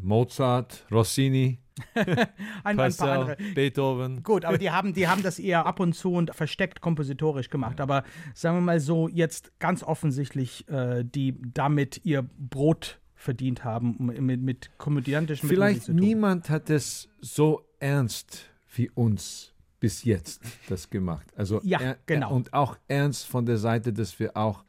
Mozart, 0.00 0.86
Rossini, 0.90 1.62
Ein, 1.94 2.78
ein 2.78 2.94
paar 2.94 3.08
andere. 3.08 3.36
Beethoven. 3.54 4.22
Gut, 4.22 4.44
aber 4.44 4.58
die 4.58 4.70
haben, 4.70 4.92
die 4.92 5.08
haben 5.08 5.22
das 5.22 5.38
eher 5.38 5.66
ab 5.66 5.80
und 5.80 5.94
zu 5.94 6.12
und 6.12 6.34
versteckt 6.34 6.80
kompositorisch 6.80 7.50
gemacht. 7.50 7.80
Aber 7.80 8.04
sagen 8.34 8.58
wir 8.58 8.60
mal 8.60 8.80
so, 8.80 9.08
jetzt 9.08 9.58
ganz 9.58 9.82
offensichtlich, 9.82 10.68
äh, 10.68 11.04
die 11.04 11.40
damit 11.54 12.04
ihr 12.04 12.22
Brot 12.22 13.00
verdient 13.14 13.64
haben, 13.64 13.96
mit, 14.20 14.42
mit 14.42 14.70
komödiantischen 14.78 15.48
Vielleicht 15.48 15.86
tun. 15.86 15.96
niemand 15.96 16.50
hat 16.50 16.70
es 16.70 17.08
so 17.20 17.64
ernst 17.78 18.50
wie 18.74 18.90
uns 18.90 19.54
bis 19.78 20.04
jetzt 20.04 20.42
das 20.68 20.90
gemacht. 20.90 21.26
Also 21.36 21.60
Ja, 21.62 21.96
genau. 22.06 22.34
Und 22.34 22.52
auch 22.52 22.76
ernst 22.88 23.26
von 23.26 23.46
der 23.46 23.58
Seite, 23.58 23.92
dass 23.92 24.18
wir 24.18 24.36
auch 24.36 24.64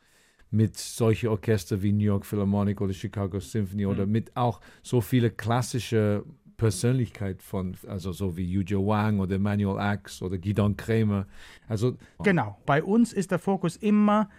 mit 0.53 0.77
solchen 0.77 1.29
Orchester 1.29 1.81
wie 1.81 1.91
New 1.91 2.03
York 2.03 2.25
Philharmonic 2.25 2.79
oder 2.79 2.93
Chicago 2.93 3.39
Symphony 3.39 3.85
Mhm. 3.85 3.89
oder 3.91 4.05
mit 4.05 4.37
auch 4.37 4.61
so 4.83 5.01
viele 5.01 5.31
klassische 5.31 6.23
Persönlichkeit 6.57 7.41
von, 7.41 7.75
also 7.87 8.11
so 8.11 8.37
wie 8.37 8.45
Yuja 8.45 8.77
Wang 8.77 9.19
oder 9.19 9.39
Manuel 9.39 9.79
Ax 9.79 10.21
oder 10.21 10.37
Gidon 10.37 10.77
Kremer. 10.77 11.25
Also 11.67 11.97
Genau. 12.23 12.57
Bei 12.67 12.83
uns 12.83 13.11
ist 13.13 13.31
der 13.31 13.39
Fokus 13.39 13.75
immer, 13.77 14.29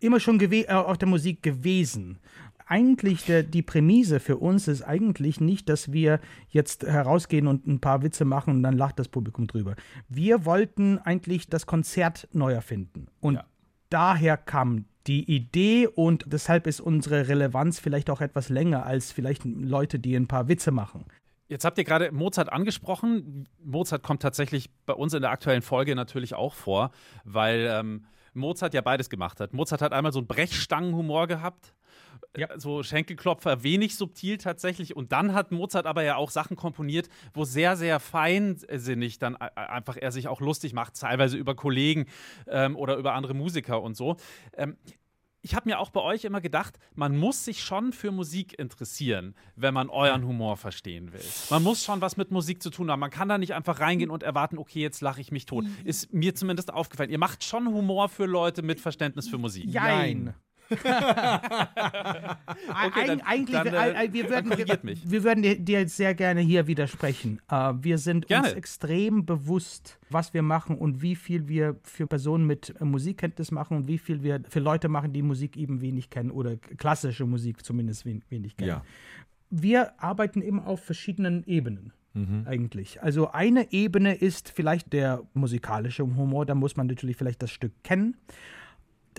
immer 0.00 0.18
schon 0.18 0.40
äh, 0.40 0.66
auf 0.72 0.96
der 0.96 1.08
Musik 1.08 1.42
gewesen. 1.42 2.18
Eigentlich 2.66 3.24
der, 3.26 3.42
die 3.42 3.62
Prämisse 3.62 4.18
für 4.18 4.38
uns 4.38 4.66
ist 4.66 4.82
eigentlich 4.82 5.40
nicht, 5.40 5.68
dass 5.68 5.92
wir 5.92 6.20
jetzt 6.48 6.84
herausgehen 6.84 7.46
und 7.46 7.66
ein 7.66 7.80
paar 7.80 8.02
Witze 8.02 8.24
machen 8.24 8.54
und 8.56 8.62
dann 8.62 8.78
lacht 8.78 8.98
das 8.98 9.08
Publikum 9.08 9.46
drüber. 9.46 9.74
Wir 10.08 10.46
wollten 10.46 10.98
eigentlich 10.98 11.48
das 11.48 11.66
Konzert 11.66 12.28
neu 12.32 12.52
erfinden. 12.52 13.08
Und 13.20 13.40
daher 13.90 14.36
kam 14.38 14.86
die 15.06 15.30
Idee 15.34 15.86
und 15.86 16.24
deshalb 16.26 16.66
ist 16.66 16.80
unsere 16.80 17.28
Relevanz 17.28 17.78
vielleicht 17.78 18.10
auch 18.10 18.20
etwas 18.20 18.48
länger 18.48 18.84
als 18.84 19.12
vielleicht 19.12 19.44
Leute, 19.44 19.98
die 19.98 20.14
ein 20.14 20.28
paar 20.28 20.48
Witze 20.48 20.70
machen. 20.70 21.04
Jetzt 21.48 21.64
habt 21.64 21.78
ihr 21.78 21.84
gerade 21.84 22.12
Mozart 22.12 22.52
angesprochen. 22.52 23.48
Mozart 23.64 24.04
kommt 24.04 24.22
tatsächlich 24.22 24.70
bei 24.86 24.92
uns 24.92 25.14
in 25.14 25.22
der 25.22 25.30
aktuellen 25.30 25.62
Folge 25.62 25.96
natürlich 25.96 26.34
auch 26.34 26.54
vor, 26.54 26.92
weil 27.24 27.68
ähm, 27.68 28.04
Mozart 28.34 28.72
ja 28.74 28.82
beides 28.82 29.10
gemacht 29.10 29.40
hat. 29.40 29.52
Mozart 29.52 29.82
hat 29.82 29.92
einmal 29.92 30.12
so 30.12 30.20
einen 30.20 30.28
Brechstangenhumor 30.28 31.26
gehabt. 31.26 31.74
Ja. 32.36 32.48
So 32.58 32.82
Schenkelklopfer, 32.82 33.62
wenig 33.62 33.96
subtil 33.96 34.38
tatsächlich. 34.38 34.94
Und 34.94 35.12
dann 35.12 35.34
hat 35.34 35.50
Mozart 35.50 35.86
aber 35.86 36.02
ja 36.04 36.16
auch 36.16 36.30
Sachen 36.30 36.56
komponiert, 36.56 37.08
wo 37.34 37.44
sehr, 37.44 37.76
sehr 37.76 37.98
feinsinnig 37.98 39.18
dann 39.18 39.36
einfach 39.36 39.96
er 39.96 40.12
sich 40.12 40.28
auch 40.28 40.40
lustig 40.40 40.72
macht, 40.72 40.98
teilweise 40.98 41.36
über 41.36 41.56
Kollegen 41.56 42.06
ähm, 42.46 42.76
oder 42.76 42.96
über 42.96 43.14
andere 43.14 43.34
Musiker 43.34 43.82
und 43.82 43.96
so. 43.96 44.16
Ähm, 44.56 44.76
ich 45.42 45.54
habe 45.54 45.68
mir 45.68 45.78
auch 45.78 45.90
bei 45.90 46.00
euch 46.00 46.24
immer 46.24 46.40
gedacht, 46.40 46.78
man 46.94 47.16
muss 47.16 47.44
sich 47.44 47.62
schon 47.62 47.92
für 47.92 48.12
Musik 48.12 48.58
interessieren, 48.58 49.34
wenn 49.56 49.72
man 49.72 49.88
euren 49.88 50.26
Humor 50.26 50.56
verstehen 50.56 51.12
will. 51.12 51.24
Man 51.48 51.62
muss 51.62 51.82
schon 51.82 52.00
was 52.00 52.16
mit 52.16 52.30
Musik 52.30 52.62
zu 52.62 52.70
tun 52.70 52.90
haben. 52.90 53.00
Man 53.00 53.10
kann 53.10 53.28
da 53.28 53.38
nicht 53.38 53.54
einfach 53.54 53.80
reingehen 53.80 54.10
und 54.10 54.22
erwarten, 54.22 54.58
okay, 54.58 54.80
jetzt 54.80 55.00
lache 55.00 55.20
ich 55.20 55.32
mich 55.32 55.46
tot. 55.46 55.64
Ist 55.84 56.12
mir 56.12 56.34
zumindest 56.34 56.72
aufgefallen. 56.72 57.10
Ihr 57.10 57.18
macht 57.18 57.42
schon 57.42 57.68
Humor 57.68 58.08
für 58.08 58.26
Leute 58.26 58.62
mit 58.62 58.80
Verständnis 58.80 59.28
für 59.28 59.38
Musik. 59.38 59.64
Jein. 59.64 60.34
Okay, 62.86 63.06
dann- 63.06 63.20
Eig 63.20 63.26
eigentlich, 63.26 63.50
dann, 63.56 63.66
äh, 63.66 64.04
äh, 64.04 64.12
wir 64.12 64.28
würden, 64.30 64.50
wir, 65.04 65.22
würden 65.24 65.42
dir, 65.42 65.58
dir 65.58 65.80
jetzt 65.80 65.96
sehr 65.96 66.14
gerne 66.14 66.40
hier 66.40 66.66
widersprechen. 66.66 67.40
Äh, 67.50 67.74
wir 67.80 67.98
sind 67.98 68.28
Gerne. 68.28 68.48
uns 68.48 68.56
extrem 68.56 69.26
bewusst, 69.26 69.98
was 70.08 70.32
wir 70.34 70.42
machen 70.42 70.78
und 70.78 71.02
wie 71.02 71.16
viel 71.16 71.48
wir 71.48 71.76
für 71.82 72.06
Personen 72.06 72.46
mit 72.46 72.74
äh, 72.80 72.84
Musikkenntnis 72.84 73.50
machen 73.50 73.76
und 73.76 73.88
wie 73.88 73.98
viel 73.98 74.22
wir 74.22 74.40
für 74.48 74.60
Leute 74.60 74.88
machen, 74.88 75.12
die 75.12 75.22
Musik 75.22 75.56
eben 75.56 75.80
wenig 75.80 76.10
kennen 76.10 76.30
oder 76.30 76.56
klassische 76.56 77.26
Musik 77.26 77.64
zumindest 77.64 78.04
wen, 78.04 78.22
wenig 78.28 78.56
kennen. 78.56 78.68
Ja. 78.68 78.82
Wir 79.50 80.00
arbeiten 80.02 80.42
immer 80.42 80.66
auf 80.66 80.84
verschiedenen 80.84 81.44
Ebenen. 81.44 81.92
Eigentlich. 82.44 83.00
Also 83.04 83.30
eine 83.30 83.72
Ebene 83.72 84.16
ist 84.16 84.50
vielleicht 84.50 84.92
der 84.92 85.22
musikalische 85.32 86.02
Humor, 86.02 86.44
da 86.44 86.56
muss 86.56 86.76
man 86.76 86.88
natürlich 86.88 87.16
vielleicht 87.16 87.40
das 87.40 87.52
Stück 87.52 87.70
kennen. 87.84 88.16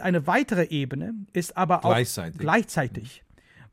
Eine 0.01 0.27
weitere 0.27 0.65
Ebene 0.65 1.13
ist 1.33 1.57
aber 1.57 1.85
auch 1.85 1.89
Gleichzeitig. 1.89 2.39
gleichzeitig. 2.39 3.23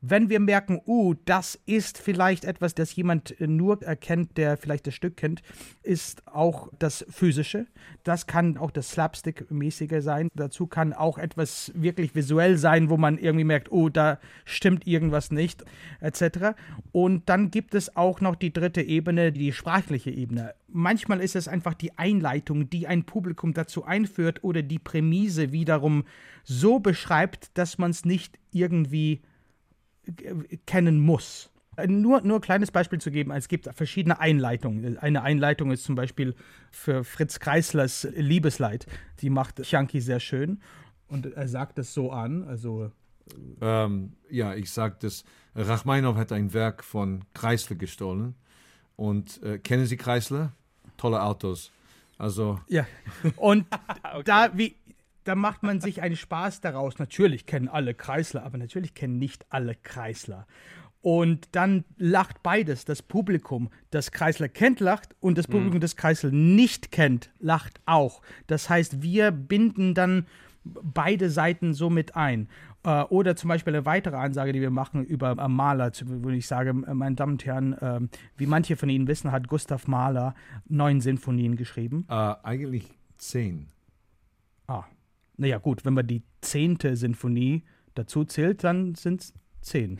Wenn 0.01 0.29
wir 0.29 0.39
merken, 0.39 0.79
uh, 0.85 1.13
das 1.25 1.59
ist 1.65 1.97
vielleicht 1.97 2.45
etwas, 2.45 2.73
das 2.73 2.95
jemand 2.95 3.39
äh, 3.41 3.47
nur 3.47 3.81
erkennt, 3.83 4.37
der 4.37 4.55
vielleicht 4.55 4.87
das 4.87 4.95
Stück 4.95 5.17
kennt, 5.17 5.41
ist 5.83 6.25
auch 6.25 6.69
das 6.79 7.05
Physische. 7.09 7.67
Das 8.03 8.25
kann 8.25 8.57
auch 8.57 8.71
das 8.71 8.91
Slapstick-mäßige 8.91 10.01
sein. 10.01 10.29
Dazu 10.35 10.67
kann 10.67 10.93
auch 10.93 11.17
etwas 11.17 11.73
wirklich 11.75 12.15
visuell 12.15 12.57
sein, 12.57 12.89
wo 12.89 12.95
man 12.95 13.17
irgendwie 13.17 13.43
merkt, 13.43 13.73
oh, 13.73 13.89
da 13.89 14.19
stimmt 14.45 14.87
irgendwas 14.87 15.31
nicht, 15.31 15.65
etc. 15.99 16.55
Und 16.93 17.27
dann 17.27 17.51
gibt 17.51 17.75
es 17.75 17.97
auch 17.97 18.21
noch 18.21 18.35
die 18.35 18.53
dritte 18.53 18.81
Ebene, 18.81 19.33
die 19.33 19.51
sprachliche 19.51 20.11
Ebene. 20.11 20.53
Manchmal 20.69 21.19
ist 21.19 21.35
es 21.35 21.49
einfach 21.49 21.73
die 21.73 21.97
Einleitung, 21.97 22.69
die 22.69 22.87
ein 22.87 23.03
Publikum 23.03 23.53
dazu 23.53 23.83
einführt 23.83 24.45
oder 24.45 24.61
die 24.61 24.79
Prämisse 24.79 25.51
wiederum 25.51 26.05
so 26.43 26.79
beschreibt, 26.79 27.57
dass 27.57 27.77
man 27.77 27.91
es 27.91 28.05
nicht 28.05 28.39
irgendwie 28.51 29.21
kennen 30.65 30.99
muss. 30.99 31.49
Äh, 31.77 31.87
Nur, 31.87 32.21
nur 32.21 32.37
ein 32.37 32.41
kleines 32.41 32.71
Beispiel 32.71 32.99
zu 32.99 33.11
geben, 33.11 33.31
es 33.31 33.47
gibt 33.47 33.69
verschiedene 33.75 34.19
Einleitungen. 34.19 34.97
Eine 34.97 35.23
Einleitung 35.23 35.71
ist 35.71 35.83
zum 35.83 35.95
Beispiel 35.95 36.35
für 36.71 37.03
Fritz 37.03 37.39
Kreislers 37.39 38.07
Liebesleid. 38.15 38.85
Die 39.21 39.29
macht 39.29 39.61
Chianki 39.61 40.01
sehr 40.01 40.19
schön 40.19 40.61
und 41.07 41.25
er 41.33 41.47
sagt 41.47 41.79
es 41.79 41.93
so 41.93 42.11
an, 42.11 42.43
also 42.43 42.91
Ähm, 43.61 44.13
ja, 44.29 44.55
ich 44.55 44.71
sage 44.71 44.97
das. 45.01 45.23
Rachmaninow 45.55 46.15
hat 46.15 46.31
ein 46.31 46.51
Werk 46.53 46.83
von 46.83 47.25
Chrysler 47.33 47.75
gestohlen. 47.75 48.35
Und 48.95 49.41
äh, 49.43 49.59
kennen 49.59 49.85
Sie 49.85 49.97
Chrysler? 49.97 50.51
Tolle 50.97 51.21
Autos. 51.21 51.71
Also, 52.17 52.59
Ja. 52.67 52.85
Und 53.37 53.65
da, 54.25 54.49
wie, 54.57 54.75
da 55.29 55.35
macht 55.35 55.61
man 55.63 55.79
sich 55.79 56.01
einen 56.01 56.15
Spaß 56.15 56.59
daraus. 56.61 56.97
Natürlich 56.99 57.45
kennen 57.45 57.67
alle 57.67 57.93
Kreisler, 57.93 58.43
aber 58.43 58.57
natürlich 58.57 58.95
kennen 58.95 59.19
nicht 59.19 59.45
alle 59.49 59.75
Kreisler. 59.75 60.47
Und 61.01 61.47
dann 61.53 61.85
lacht 61.97 62.43
beides. 62.43 62.83
Das 62.83 63.01
Publikum, 63.01 63.69
das 63.91 64.11
Kreisler 64.11 64.49
kennt, 64.49 64.79
lacht 64.81 65.15
und 65.21 65.37
das 65.37 65.47
Publikum, 65.47 65.79
das 65.79 65.95
Kreisler 65.95 66.31
nicht 66.31 66.91
kennt, 66.91 67.31
lacht 67.39 67.79
auch. 67.85 68.21
Das 68.47 68.69
heißt, 68.69 69.01
wir 69.01 69.31
binden 69.31 69.93
dann 69.93 70.25
beide 70.65 71.29
Seiten 71.29 71.73
so 71.73 71.89
mit 71.89 72.15
ein. 72.17 72.49
Äh, 72.83 73.03
Oder 73.03 73.35
zum 73.35 73.47
Beispiel 73.47 73.75
eine 73.75 73.85
weitere 73.85 74.17
Ansage, 74.17 74.51
die 74.51 74.61
wir 74.61 74.71
machen 74.71 75.05
über 75.05 75.37
äh, 75.37 75.47
Mahler, 75.47 75.93
zu- 75.93 76.23
wo 76.23 76.29
ich 76.29 76.47
sage, 76.47 76.71
äh, 76.71 76.93
meine 76.93 77.15
Damen 77.15 77.33
und 77.33 77.45
Herren, 77.45 77.75
ähm, 77.81 78.09
wie 78.35 78.45
manche 78.47 78.75
von 78.75 78.89
Ihnen 78.89 79.07
wissen, 79.07 79.31
hat 79.31 79.47
Gustav 79.47 79.87
Mahler 79.87 80.33
neun 80.67 80.99
Sinfonien 81.01 81.55
geschrieben. 81.55 82.05
eigentlich 82.09 82.85
zehn. 83.17 83.67
Ah, 84.67 84.83
naja, 85.39 85.57
gut, 85.57 85.85
wenn 85.85 85.93
man 85.93 86.05
die 86.05 86.23
zehnte 86.41 86.95
Sinfonie 86.95 87.63
dazu 87.95 88.25
zählt, 88.25 88.63
dann 88.63 88.95
sind 88.95 89.21
es 89.21 89.33
zehn. 89.61 89.99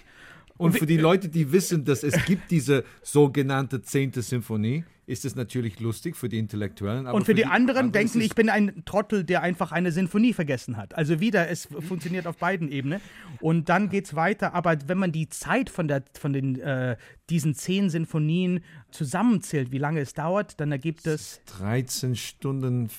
Und 0.57 0.77
für 0.77 0.85
die 0.85 0.97
Leute, 0.97 1.29
die 1.29 1.53
wissen, 1.53 1.85
dass 1.85 2.03
es 2.03 2.25
gibt 2.25 2.51
diese 2.51 2.83
sogenannte 3.01 3.81
zehnte 3.81 4.21
Symphonie, 4.21 4.83
ist 5.05 5.23
es 5.23 5.35
natürlich 5.35 5.79
lustig 5.79 6.17
für 6.17 6.27
die 6.27 6.37
Intellektuellen. 6.37 7.07
Und 7.07 7.25
für 7.25 7.33
die 7.33 7.45
anderen 7.45 7.87
aber 7.87 7.91
denken, 7.91 8.19
ich 8.19 8.35
bin 8.35 8.49
ein 8.49 8.83
Trottel, 8.85 9.23
der 9.23 9.41
einfach 9.41 9.71
eine 9.71 9.91
Sinfonie 9.93 10.33
vergessen 10.33 10.75
hat. 10.75 10.95
Also 10.95 11.21
wieder, 11.21 11.49
es 11.49 11.65
funktioniert 11.65 12.27
auf 12.27 12.37
beiden 12.37 12.69
Ebenen. 12.69 12.99
Und 13.39 13.69
dann 13.69 13.89
geht 13.89 14.05
es 14.05 14.15
weiter. 14.15 14.53
Aber 14.53 14.77
wenn 14.85 14.97
man 14.99 15.13
die 15.13 15.29
Zeit 15.29 15.69
von, 15.69 15.87
der, 15.87 16.03
von 16.19 16.33
den, 16.33 16.59
äh, 16.59 16.97
diesen 17.29 17.55
zehn 17.55 17.89
Sinfonien 17.89 18.59
zusammenzählt, 18.91 19.71
wie 19.71 19.79
lange 19.79 20.01
es 20.01 20.13
dauert, 20.13 20.59
dann 20.59 20.71
ergibt 20.71 21.07
es 21.07 21.41
13 21.57 22.15
Stunden, 22.15 22.89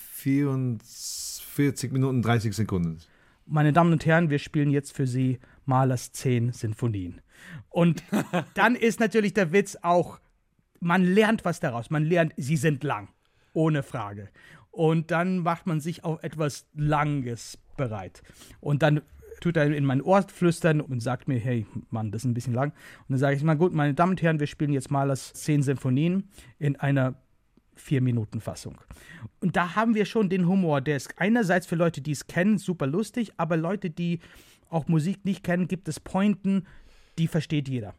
44 1.60 1.92
Minuten, 1.92 2.22
30 2.22 2.54
Sekunden. 2.54 2.98
meine 3.44 3.74
Damen 3.74 3.92
und 3.92 4.06
Herren, 4.06 4.30
wir 4.30 4.38
spielen 4.38 4.70
jetzt 4.70 4.96
für 4.96 5.06
Sie 5.06 5.40
Mahlers 5.66 6.10
zehn 6.12 6.52
Sinfonien. 6.52 7.20
Und 7.68 8.02
dann 8.54 8.74
ist 8.74 8.98
natürlich 8.98 9.34
der 9.34 9.52
Witz 9.52 9.76
auch, 9.82 10.20
man 10.80 11.04
lernt 11.04 11.44
was 11.44 11.60
daraus. 11.60 11.90
Man 11.90 12.04
lernt, 12.04 12.32
sie 12.38 12.56
sind 12.56 12.82
lang, 12.82 13.08
ohne 13.52 13.82
Frage. 13.82 14.30
Und 14.70 15.10
dann 15.10 15.40
macht 15.40 15.66
man 15.66 15.80
sich 15.80 16.02
auf 16.02 16.22
etwas 16.22 16.66
Langes 16.74 17.58
bereit. 17.76 18.22
Und 18.60 18.82
dann 18.82 19.02
tut 19.42 19.58
er 19.58 19.66
in 19.66 19.84
mein 19.84 20.00
Ohr 20.00 20.22
flüstern 20.22 20.80
und 20.80 21.00
sagt 21.00 21.28
mir, 21.28 21.38
hey, 21.38 21.66
Mann, 21.90 22.10
das 22.10 22.22
ist 22.22 22.26
ein 22.26 22.34
bisschen 22.34 22.54
lang. 22.54 22.70
Und 22.70 23.10
dann 23.10 23.18
sage 23.18 23.36
ich, 23.36 23.42
mal 23.42 23.56
gut, 23.56 23.74
meine 23.74 23.92
Damen 23.92 24.12
und 24.12 24.22
Herren, 24.22 24.40
wir 24.40 24.46
spielen 24.46 24.72
jetzt 24.72 24.90
Mahlers 24.90 25.34
zehn 25.34 25.62
Sinfonien 25.62 26.30
in 26.58 26.76
einer 26.76 27.16
Vier-Minuten-Fassung. 27.80 28.80
Und 29.40 29.56
da 29.56 29.74
haben 29.74 29.94
wir 29.94 30.04
schon 30.04 30.28
den 30.28 30.46
Humor. 30.46 30.80
Der 30.80 30.96
ist 30.96 31.14
einerseits 31.18 31.66
für 31.66 31.76
Leute, 31.76 32.00
die 32.00 32.12
es 32.12 32.26
kennen, 32.26 32.58
super 32.58 32.86
lustig, 32.86 33.32
aber 33.36 33.56
Leute, 33.56 33.90
die 33.90 34.20
auch 34.68 34.86
Musik 34.88 35.24
nicht 35.24 35.42
kennen, 35.42 35.68
gibt 35.68 35.88
es 35.88 36.00
Pointen, 36.00 36.66
die 37.18 37.26
versteht 37.26 37.68
jeder. 37.68 37.94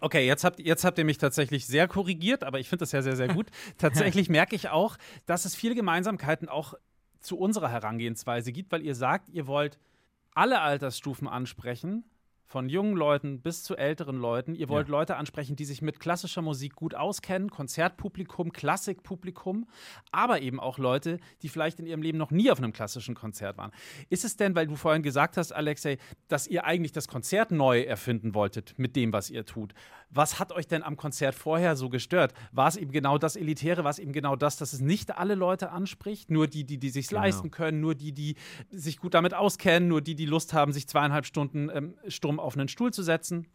Okay, 0.00 0.26
jetzt 0.26 0.44
habt, 0.44 0.58
jetzt 0.60 0.84
habt 0.84 0.96
ihr 0.98 1.04
mich 1.04 1.18
tatsächlich 1.18 1.66
sehr 1.66 1.86
korrigiert, 1.86 2.42
aber 2.42 2.58
ich 2.58 2.68
finde 2.68 2.82
das 2.82 2.92
ja 2.92 3.02
sehr, 3.02 3.16
sehr 3.16 3.28
gut. 3.28 3.48
tatsächlich 3.78 4.30
merke 4.30 4.56
ich 4.56 4.70
auch, 4.70 4.96
dass 5.26 5.44
es 5.44 5.54
viele 5.54 5.74
Gemeinsamkeiten 5.74 6.48
auch 6.48 6.74
zu 7.20 7.38
unserer 7.38 7.68
Herangehensweise 7.68 8.50
gibt, 8.50 8.72
weil 8.72 8.82
ihr 8.82 8.94
sagt, 8.94 9.28
ihr 9.28 9.46
wollt 9.46 9.78
alle 10.34 10.60
Altersstufen 10.60 11.28
ansprechen, 11.28 12.04
von 12.50 12.68
jungen 12.68 12.96
Leuten 12.96 13.40
bis 13.40 13.62
zu 13.62 13.76
älteren 13.76 14.16
Leuten. 14.16 14.56
Ihr 14.56 14.68
wollt 14.68 14.88
Leute 14.88 15.14
ansprechen, 15.14 15.54
die 15.54 15.64
sich 15.64 15.82
mit 15.82 16.00
klassischer 16.00 16.42
Musik 16.42 16.74
gut 16.74 16.96
auskennen, 16.96 17.48
Konzertpublikum, 17.48 18.50
Klassikpublikum, 18.50 19.68
aber 20.10 20.42
eben 20.42 20.58
auch 20.58 20.76
Leute, 20.78 21.20
die 21.42 21.48
vielleicht 21.48 21.78
in 21.78 21.86
ihrem 21.86 22.02
Leben 22.02 22.18
noch 22.18 22.32
nie 22.32 22.50
auf 22.50 22.58
einem 22.58 22.72
klassischen 22.72 23.14
Konzert 23.14 23.56
waren. 23.56 23.70
Ist 24.08 24.24
es 24.24 24.36
denn, 24.36 24.56
weil 24.56 24.66
du 24.66 24.74
vorhin 24.74 25.04
gesagt 25.04 25.36
hast, 25.36 25.52
Alexei, 25.52 25.98
dass 26.26 26.48
ihr 26.48 26.64
eigentlich 26.64 26.90
das 26.90 27.06
Konzert 27.06 27.52
neu 27.52 27.82
erfinden 27.82 28.34
wolltet 28.34 28.76
mit 28.76 28.96
dem, 28.96 29.12
was 29.12 29.30
ihr 29.30 29.46
tut? 29.46 29.72
Was 30.12 30.40
hat 30.40 30.50
euch 30.50 30.66
denn 30.66 30.82
am 30.82 30.96
Konzert 30.96 31.36
vorher 31.36 31.76
so 31.76 31.88
gestört? 31.88 32.34
War 32.50 32.66
es 32.66 32.76
eben 32.76 32.90
genau 32.90 33.16
das 33.16 33.36
Elitäre? 33.36 33.84
War 33.84 33.92
es 33.92 34.00
eben 34.00 34.12
genau 34.12 34.34
das, 34.34 34.56
dass 34.56 34.72
es 34.72 34.80
nicht 34.80 35.16
alle 35.16 35.36
Leute 35.36 35.70
anspricht? 35.70 36.32
Nur 36.32 36.48
die, 36.48 36.64
die, 36.64 36.78
die 36.78 36.90
sich 36.90 37.12
leisten 37.12 37.52
können, 37.52 37.80
nur 37.80 37.94
die, 37.94 38.10
die 38.10 38.34
sich 38.72 38.98
gut 38.98 39.14
damit 39.14 39.34
auskennen, 39.34 39.88
nur 39.88 40.00
die, 40.00 40.16
die 40.16 40.26
Lust 40.26 40.52
haben, 40.52 40.72
sich 40.72 40.88
zweieinhalb 40.88 41.26
Stunden 41.26 41.70
ähm, 41.72 41.94
stumm 42.08 42.39
auf 42.40 42.56
einen 42.56 42.68
Stuhl 42.68 42.92
zu 42.92 43.02
setzen? 43.02 43.46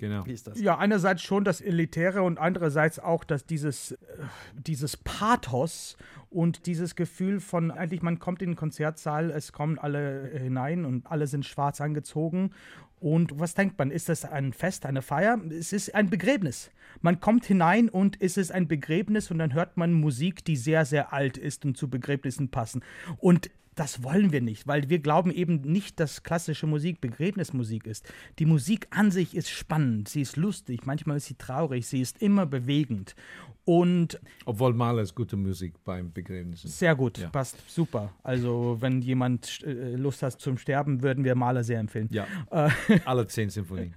Genau. 0.00 0.24
Wie 0.24 0.32
ist 0.32 0.46
das? 0.46 0.58
Ja, 0.58 0.78
einerseits 0.78 1.20
schon 1.20 1.44
das 1.44 1.60
Elitäre 1.60 2.22
und 2.22 2.38
andererseits 2.38 2.98
auch 2.98 3.22
dass 3.22 3.44
dieses, 3.44 3.92
äh, 3.92 3.96
dieses 4.54 4.96
Pathos 4.96 5.98
und 6.30 6.64
dieses 6.64 6.96
Gefühl 6.96 7.38
von, 7.38 7.70
eigentlich 7.70 8.00
man 8.00 8.18
kommt 8.18 8.40
in 8.40 8.52
den 8.52 8.56
Konzertsaal, 8.56 9.30
es 9.30 9.52
kommen 9.52 9.78
alle 9.78 10.30
hinein 10.38 10.86
und 10.86 11.06
alle 11.06 11.26
sind 11.26 11.44
schwarz 11.44 11.82
angezogen. 11.82 12.52
Und 12.98 13.38
was 13.38 13.54
denkt 13.54 13.78
man? 13.78 13.90
Ist 13.90 14.08
das 14.08 14.24
ein 14.24 14.54
Fest, 14.54 14.86
eine 14.86 15.02
Feier? 15.02 15.38
Es 15.50 15.74
ist 15.74 15.94
ein 15.94 16.08
Begräbnis. 16.08 16.70
Man 17.02 17.20
kommt 17.20 17.44
hinein 17.44 17.90
und 17.90 18.16
es 18.22 18.38
ist 18.38 18.52
ein 18.52 18.68
Begräbnis 18.68 19.30
und 19.30 19.38
dann 19.38 19.52
hört 19.52 19.76
man 19.76 19.92
Musik, 19.92 20.46
die 20.46 20.56
sehr, 20.56 20.86
sehr 20.86 21.12
alt 21.12 21.36
ist 21.36 21.66
und 21.66 21.76
zu 21.76 21.90
Begräbnissen 21.90 22.50
passen. 22.50 22.82
Und 23.18 23.50
das 23.80 24.02
wollen 24.02 24.30
wir 24.30 24.42
nicht, 24.42 24.66
weil 24.66 24.90
wir 24.90 24.98
glauben 24.98 25.30
eben 25.30 25.62
nicht, 25.62 25.98
dass 26.00 26.22
klassische 26.22 26.66
Musik 26.66 27.00
Begräbnismusik 27.00 27.86
ist. 27.86 28.12
Die 28.38 28.44
Musik 28.44 28.86
an 28.90 29.10
sich 29.10 29.34
ist 29.34 29.48
spannend, 29.48 30.06
sie 30.10 30.20
ist 30.20 30.36
lustig, 30.36 30.84
manchmal 30.84 31.16
ist 31.16 31.26
sie 31.26 31.34
traurig, 31.36 31.86
sie 31.86 32.02
ist 32.02 32.20
immer 32.20 32.44
bewegend. 32.44 33.16
Und 33.64 34.20
Obwohl 34.44 34.74
Mahler 34.74 35.00
ist 35.00 35.14
gute 35.14 35.36
Musik 35.36 35.82
beim 35.82 36.12
Begräbnissen. 36.12 36.68
sehr 36.68 36.94
gut, 36.94 37.16
Ja. 37.18 37.30
passt 37.30 37.56
super. 37.70 38.12
Also, 38.22 38.76
wenn 38.80 39.00
jemand 39.00 39.62
äh, 39.64 39.94
Lust 39.96 40.22
hat 40.22 40.38
zum 40.40 40.58
Sterben, 40.58 41.02
würden 41.02 41.24
wir 41.24 41.34
Maler 41.34 41.64
sehr 41.64 41.78
empfehlen. 41.78 42.08
Ja, 42.12 42.26
Äh, 42.50 42.68
alle 43.06 43.26
zehn 43.28 43.48
Symphonien. 43.48 43.94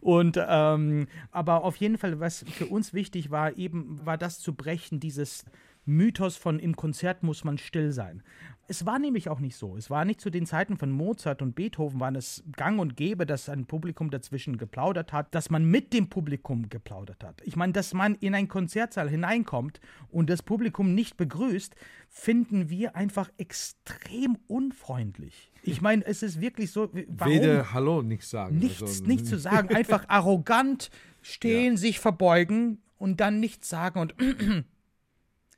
Und 0.00 0.38
ähm, 0.48 1.06
aber 1.32 1.64
auf 1.64 1.76
jeden 1.76 1.98
Fall, 1.98 2.18
was 2.20 2.44
für 2.48 2.66
uns 2.66 2.94
wichtig 2.94 3.30
war, 3.30 3.58
eben 3.58 4.00
war 4.06 4.16
das 4.16 4.38
zu 4.38 4.54
brechen, 4.54 5.00
dieses 5.00 5.44
Mythos 5.84 6.36
von 6.36 6.58
im 6.58 6.74
Konzert 6.76 7.22
muss 7.22 7.44
man 7.44 7.58
still 7.58 7.92
sein. 7.92 8.22
Es 8.68 8.84
war 8.84 8.98
nämlich 8.98 9.28
auch 9.28 9.40
nicht 9.40 9.56
so. 9.56 9.76
Es 9.76 9.90
war 9.90 10.04
nicht 10.04 10.20
zu 10.20 10.30
den 10.30 10.46
Zeiten 10.46 10.76
von 10.76 10.90
Mozart 10.90 11.42
und 11.42 11.54
Beethoven, 11.54 12.00
waren 12.00 12.16
es 12.16 12.42
gang 12.56 12.80
und 12.80 12.96
gäbe, 12.96 13.26
dass 13.26 13.48
ein 13.48 13.66
Publikum 13.66 14.10
dazwischen 14.10 14.58
geplaudert 14.58 15.12
hat, 15.12 15.34
dass 15.34 15.50
man 15.50 15.64
mit 15.64 15.92
dem 15.92 16.08
Publikum 16.08 16.68
geplaudert 16.68 17.22
hat. 17.22 17.40
Ich 17.44 17.56
meine, 17.56 17.72
dass 17.72 17.94
man 17.94 18.14
in 18.16 18.34
einen 18.34 18.48
Konzertsaal 18.48 19.08
hineinkommt 19.08 19.80
und 20.08 20.30
das 20.30 20.42
Publikum 20.42 20.94
nicht 20.94 21.16
begrüßt, 21.16 21.74
finden 22.08 22.68
wir 22.68 22.96
einfach 22.96 23.30
extrem 23.36 24.38
unfreundlich. 24.48 25.52
Ich 25.62 25.80
meine, 25.80 26.04
es 26.06 26.22
ist 26.22 26.40
wirklich 26.40 26.70
so. 26.70 26.90
Warum? 27.08 27.32
Weder 27.32 27.72
Hallo 27.72 28.02
nicht 28.02 28.24
sagen. 28.24 28.58
Nichts, 28.58 28.82
also, 28.82 29.04
nichts 29.04 29.28
zu 29.28 29.38
sagen, 29.38 29.74
einfach 29.74 30.04
arrogant 30.08 30.90
stehen, 31.22 31.76
sich 31.76 31.98
verbeugen 31.98 32.78
und 32.98 33.20
dann 33.20 33.40
nichts 33.40 33.68
sagen 33.68 34.00
und 34.00 34.14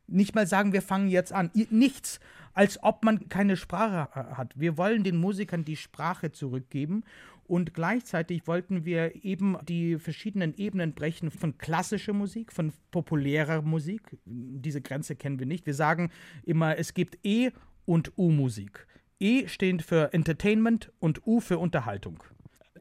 nicht 0.06 0.34
mal 0.34 0.46
sagen, 0.46 0.72
wir 0.72 0.82
fangen 0.82 1.08
jetzt 1.08 1.32
an. 1.32 1.50
Nichts, 1.70 2.20
als 2.58 2.82
ob 2.82 3.04
man 3.04 3.28
keine 3.28 3.56
Sprache 3.56 4.08
äh, 4.18 4.34
hat. 4.34 4.58
Wir 4.58 4.76
wollen 4.76 5.04
den 5.04 5.16
Musikern 5.16 5.64
die 5.64 5.76
Sprache 5.76 6.32
zurückgeben 6.32 7.04
und 7.44 7.72
gleichzeitig 7.72 8.48
wollten 8.48 8.84
wir 8.84 9.24
eben 9.24 9.56
die 9.62 9.96
verschiedenen 9.96 10.56
Ebenen 10.56 10.92
brechen 10.92 11.30
von 11.30 11.56
klassischer 11.56 12.14
Musik, 12.14 12.52
von 12.52 12.72
populärer 12.90 13.62
Musik. 13.62 14.18
Diese 14.24 14.80
Grenze 14.80 15.14
kennen 15.14 15.38
wir 15.38 15.46
nicht. 15.46 15.66
Wir 15.66 15.74
sagen 15.74 16.10
immer, 16.42 16.76
es 16.76 16.94
gibt 16.94 17.24
E- 17.24 17.52
und 17.84 18.18
U-Musik. 18.18 18.88
E 19.20 19.46
steht 19.46 19.82
für 19.82 20.12
Entertainment 20.12 20.90
und 20.98 21.24
U 21.28 21.38
für 21.38 21.58
Unterhaltung. 21.58 22.24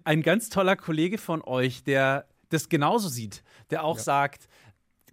Ein 0.03 0.23
ganz 0.23 0.49
toller 0.49 0.75
Kollege 0.75 1.19
von 1.19 1.43
euch, 1.43 1.84
der 1.84 2.25
das 2.49 2.69
genauso 2.69 3.09
sieht, 3.09 3.43
der 3.69 3.84
auch 3.84 3.99
sagt, 3.99 4.49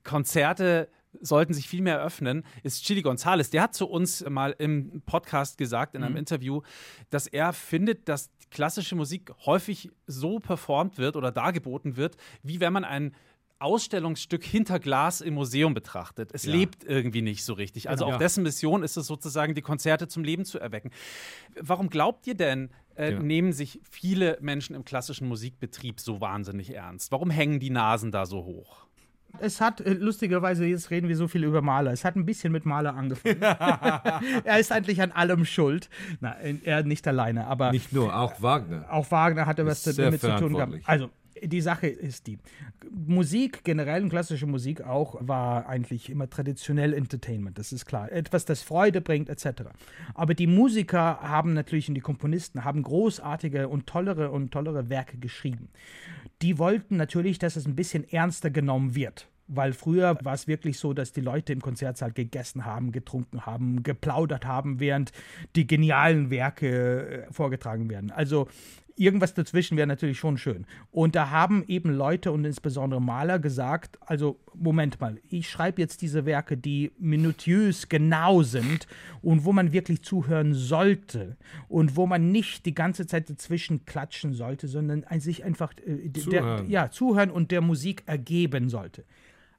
Konzerte 0.05 0.89
sollten 1.21 1.55
sich 1.55 1.69
viel 1.69 1.83
mehr 1.83 2.01
öffnen, 2.03 2.45
ist 2.63 2.85
Chili 2.85 3.03
Gonzales. 3.03 3.51
Der 3.51 3.63
hat 3.63 3.75
zu 3.75 3.87
uns 3.89 4.25
mal 4.29 4.55
im 4.59 5.03
Podcast 5.07 5.59
gesagt, 5.59 5.95
in 5.95 6.03
einem 6.03 6.17
Interview, 6.17 6.63
dass 7.11 7.27
er 7.27 7.53
findet, 7.53 8.09
dass 8.09 8.31
klassische 8.51 8.95
Musik 8.95 9.33
häufig 9.47 9.91
so 10.07 10.39
performt 10.39 10.99
wird 10.99 11.17
oder 11.17 11.33
dargeboten 11.33 11.97
wird, 11.97 12.17
wie 12.43 12.61
wenn 12.61 12.73
man 12.73 12.85
ein 12.85 13.15
Ausstellungsstück 13.61 14.45
hinter 14.45 14.79
Glas 14.79 15.21
im 15.21 15.35
Museum 15.35 15.75
betrachtet. 15.75 16.31
Es 16.35 16.45
lebt 16.45 16.85
irgendwie 16.85 17.23
nicht 17.23 17.45
so 17.45 17.55
richtig. 17.55 17.89
Also 17.89 18.05
Genau. 18.05 18.17
auch 18.17 18.19
dessen 18.21 18.43
Mission 18.43 18.83
ist 18.83 18.97
es 18.97 19.07
sozusagen, 19.07 19.55
die 19.55 19.63
Konzerte 19.63 20.07
zum 20.09 20.23
Leben 20.23 20.45
zu 20.45 20.59
erwecken. 20.59 20.91
Warum 21.61 21.89
glaubt 21.89 22.27
ihr 22.27 22.35
denn, 22.35 22.71
äh, 22.97 23.13
Ja. 23.13 23.21
nehmen 23.21 23.53
sich 23.53 23.81
viele 23.91 24.37
Menschen 24.41 24.75
im 24.75 24.85
klassischen 24.85 25.29
Musikbetrieb 25.29 25.99
so 26.01 26.21
wahnsinnig 26.21 26.75
ernst? 26.75 27.11
Warum 27.11 27.31
hängen 27.31 27.59
die 27.59 27.71
Nasen 27.71 28.13
da 28.13 28.27
so 28.27 28.45
hoch? 28.45 28.84
Es 29.41 29.61
hat, 29.61 29.81
äh, 29.81 29.93
lustigerweise, 29.93 30.65
jetzt 30.65 30.91
reden 30.91 31.09
wir 31.09 31.17
so 31.17 31.29
viel 31.29 31.45
über 31.45 31.63
Maler. 31.63 31.93
Es 31.93 32.05
hat 32.05 32.17
ein 32.17 32.27
bisschen 32.27 32.53
mit 32.53 32.65
Maler 32.67 32.95
angefangen. 32.95 33.43
er 34.45 34.59
ist 34.59 34.73
eigentlich 34.73 35.01
an 35.03 35.13
allem 35.13 35.45
schuld. 35.45 35.89
Na, 36.21 36.37
er 36.41 36.83
nicht 36.85 37.07
alleine, 37.07 37.47
aber 37.47 37.73
Nicht 37.73 37.93
nur, 37.93 38.17
auch 38.17 38.41
Wagner. 38.41 38.85
auch 38.91 39.11
Wagner 39.11 39.47
hatte 39.47 39.67
was 39.67 39.83
damit 39.83 40.21
zu 40.21 40.37
tun 40.37 40.55
gehabt. 40.55 40.75
Also, 40.85 41.11
die 41.43 41.61
Sache 41.61 41.89
ist 41.89 42.27
die. 42.27 42.39
Musik, 42.91 43.65
generell 43.65 44.03
und 44.03 44.09
klassische 44.09 44.47
Musik 44.47 44.83
auch, 44.83 45.17
war 45.21 45.69
eigentlich 45.69 46.11
immer 46.11 46.29
traditionell 46.29 46.93
Entertainment, 46.93 47.59
das 47.59 47.73
ist 47.73 47.87
klar. 47.87 48.11
Etwas, 48.13 48.45
das 48.45 48.63
Freude 48.63 49.01
bringt, 49.01 49.29
etc. 49.29 49.65
Aber 50.15 50.35
die 50.35 50.47
Musiker 50.47 51.21
haben 51.21 51.55
natürlich 51.55 51.89
und 51.89 51.95
die 51.95 52.01
Komponisten 52.01 52.65
haben 52.65 52.83
großartige 52.83 53.69
und 53.69 53.87
tollere 53.87 54.31
und 54.31 54.53
tollere 54.53 54.89
Werke 54.89 55.19
geschrieben. 55.19 55.69
Die 56.43 56.59
wollten 56.59 56.97
natürlich, 56.97 57.39
dass 57.39 57.57
es 57.57 57.67
ein 57.67 57.77
bisschen 57.77 58.09
ernster 58.09 58.51
genommen 58.51 58.95
wird. 58.95 59.29
Weil 59.47 59.75
früher 59.75 60.19
war 60.23 60.33
es 60.33 60.49
wirklich 60.49 60.79
so, 60.79 60.95
dass 60.95 61.13
die 61.13 61.21
Leute 61.21 61.53
im 61.53 61.61
Konzertsaal 61.61 62.13
gegessen 62.13 62.65
haben, 62.65 62.93
getrunken 62.93 63.45
haben, 63.45 63.83
geplaudert 63.83 64.47
haben, 64.47 64.81
während 64.81 65.13
die 65.55 65.67
genialen 65.67 66.31
Werke 66.31 67.27
äh, 67.27 67.33
vorgetragen 67.33 67.91
werden. 67.91 68.11
Also 68.11 68.49
irgendwas 68.97 69.35
dazwischen 69.35 69.77
wäre 69.77 69.87
natürlich 69.87 70.19
schon 70.19 70.39
schön. 70.39 70.67
Und 70.91 71.15
da 71.15 71.31
haben 71.31 71.65
eben 71.67 71.91
Leute 71.91 72.33
und 72.33 72.45
insbesondere 72.45 73.01
Maler 73.01 73.39
gesagt, 73.39 73.99
also 74.01 74.39
Moment 74.55 75.01
mal, 75.01 75.19
ich 75.29 75.49
schreibe 75.49 75.81
jetzt 75.81 76.03
diese 76.03 76.27
Werke, 76.27 76.57
die 76.57 76.93
minutiös 76.99 77.89
genau 77.89 78.43
sind 78.43 78.87
und 79.23 79.45
wo 79.45 79.53
man 79.53 79.73
wirklich 79.73 80.03
zuhören 80.03 80.55
sollte 80.55 81.37
und 81.69 81.97
wo 81.97 82.07
man 82.07 82.31
nicht 82.31 82.67
die 82.67 82.75
ganze 82.75 83.07
Zeit 83.07 83.29
dazwischen 83.29 83.85
klatschen 83.85 84.33
sollte, 84.33 84.69
sondern 84.69 85.05
sich 85.19 85.45
einfach 85.45 85.73
äh, 85.85 86.09
der, 86.09 86.23
Zuhören. 86.23 86.71
ja, 86.71 86.91
zuhören 86.91 87.31
und 87.31 87.51
der 87.51 87.61
Musik 87.61 88.03
ergeben 88.07 88.69
sollte. 88.69 89.05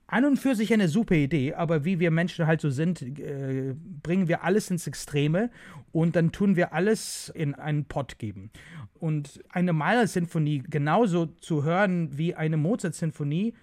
An 0.07 0.23
und 0.25 0.37
für 0.37 0.53
sich 0.53 0.71
eine 0.71 0.87
super 0.87 1.15
Idee, 1.15 1.55
aber 1.55 1.83
wie 1.83 1.99
wir 1.99 2.11
Menschen 2.11 2.45
halt 2.45 2.61
so 2.61 2.69
sind, 2.69 3.01
äh, 3.01 3.73
bringen 4.03 4.27
wir 4.27 4.43
alles 4.43 4.69
ins 4.69 4.85
Extreme 4.85 5.49
und 5.91 6.15
dann 6.15 6.31
tun 6.31 6.55
wir 6.55 6.73
alles 6.73 7.31
in 7.33 7.55
einen 7.55 7.85
Pott 7.85 8.19
geben. 8.19 8.51
Und 8.99 9.43
eine 9.49 9.73
Mahler-Sinfonie 9.73 10.63
genauso 10.69 11.25
zu 11.25 11.63
hören 11.63 12.17
wie 12.17 12.35
eine 12.35 12.57
Mozart-Sinfonie, 12.57 13.55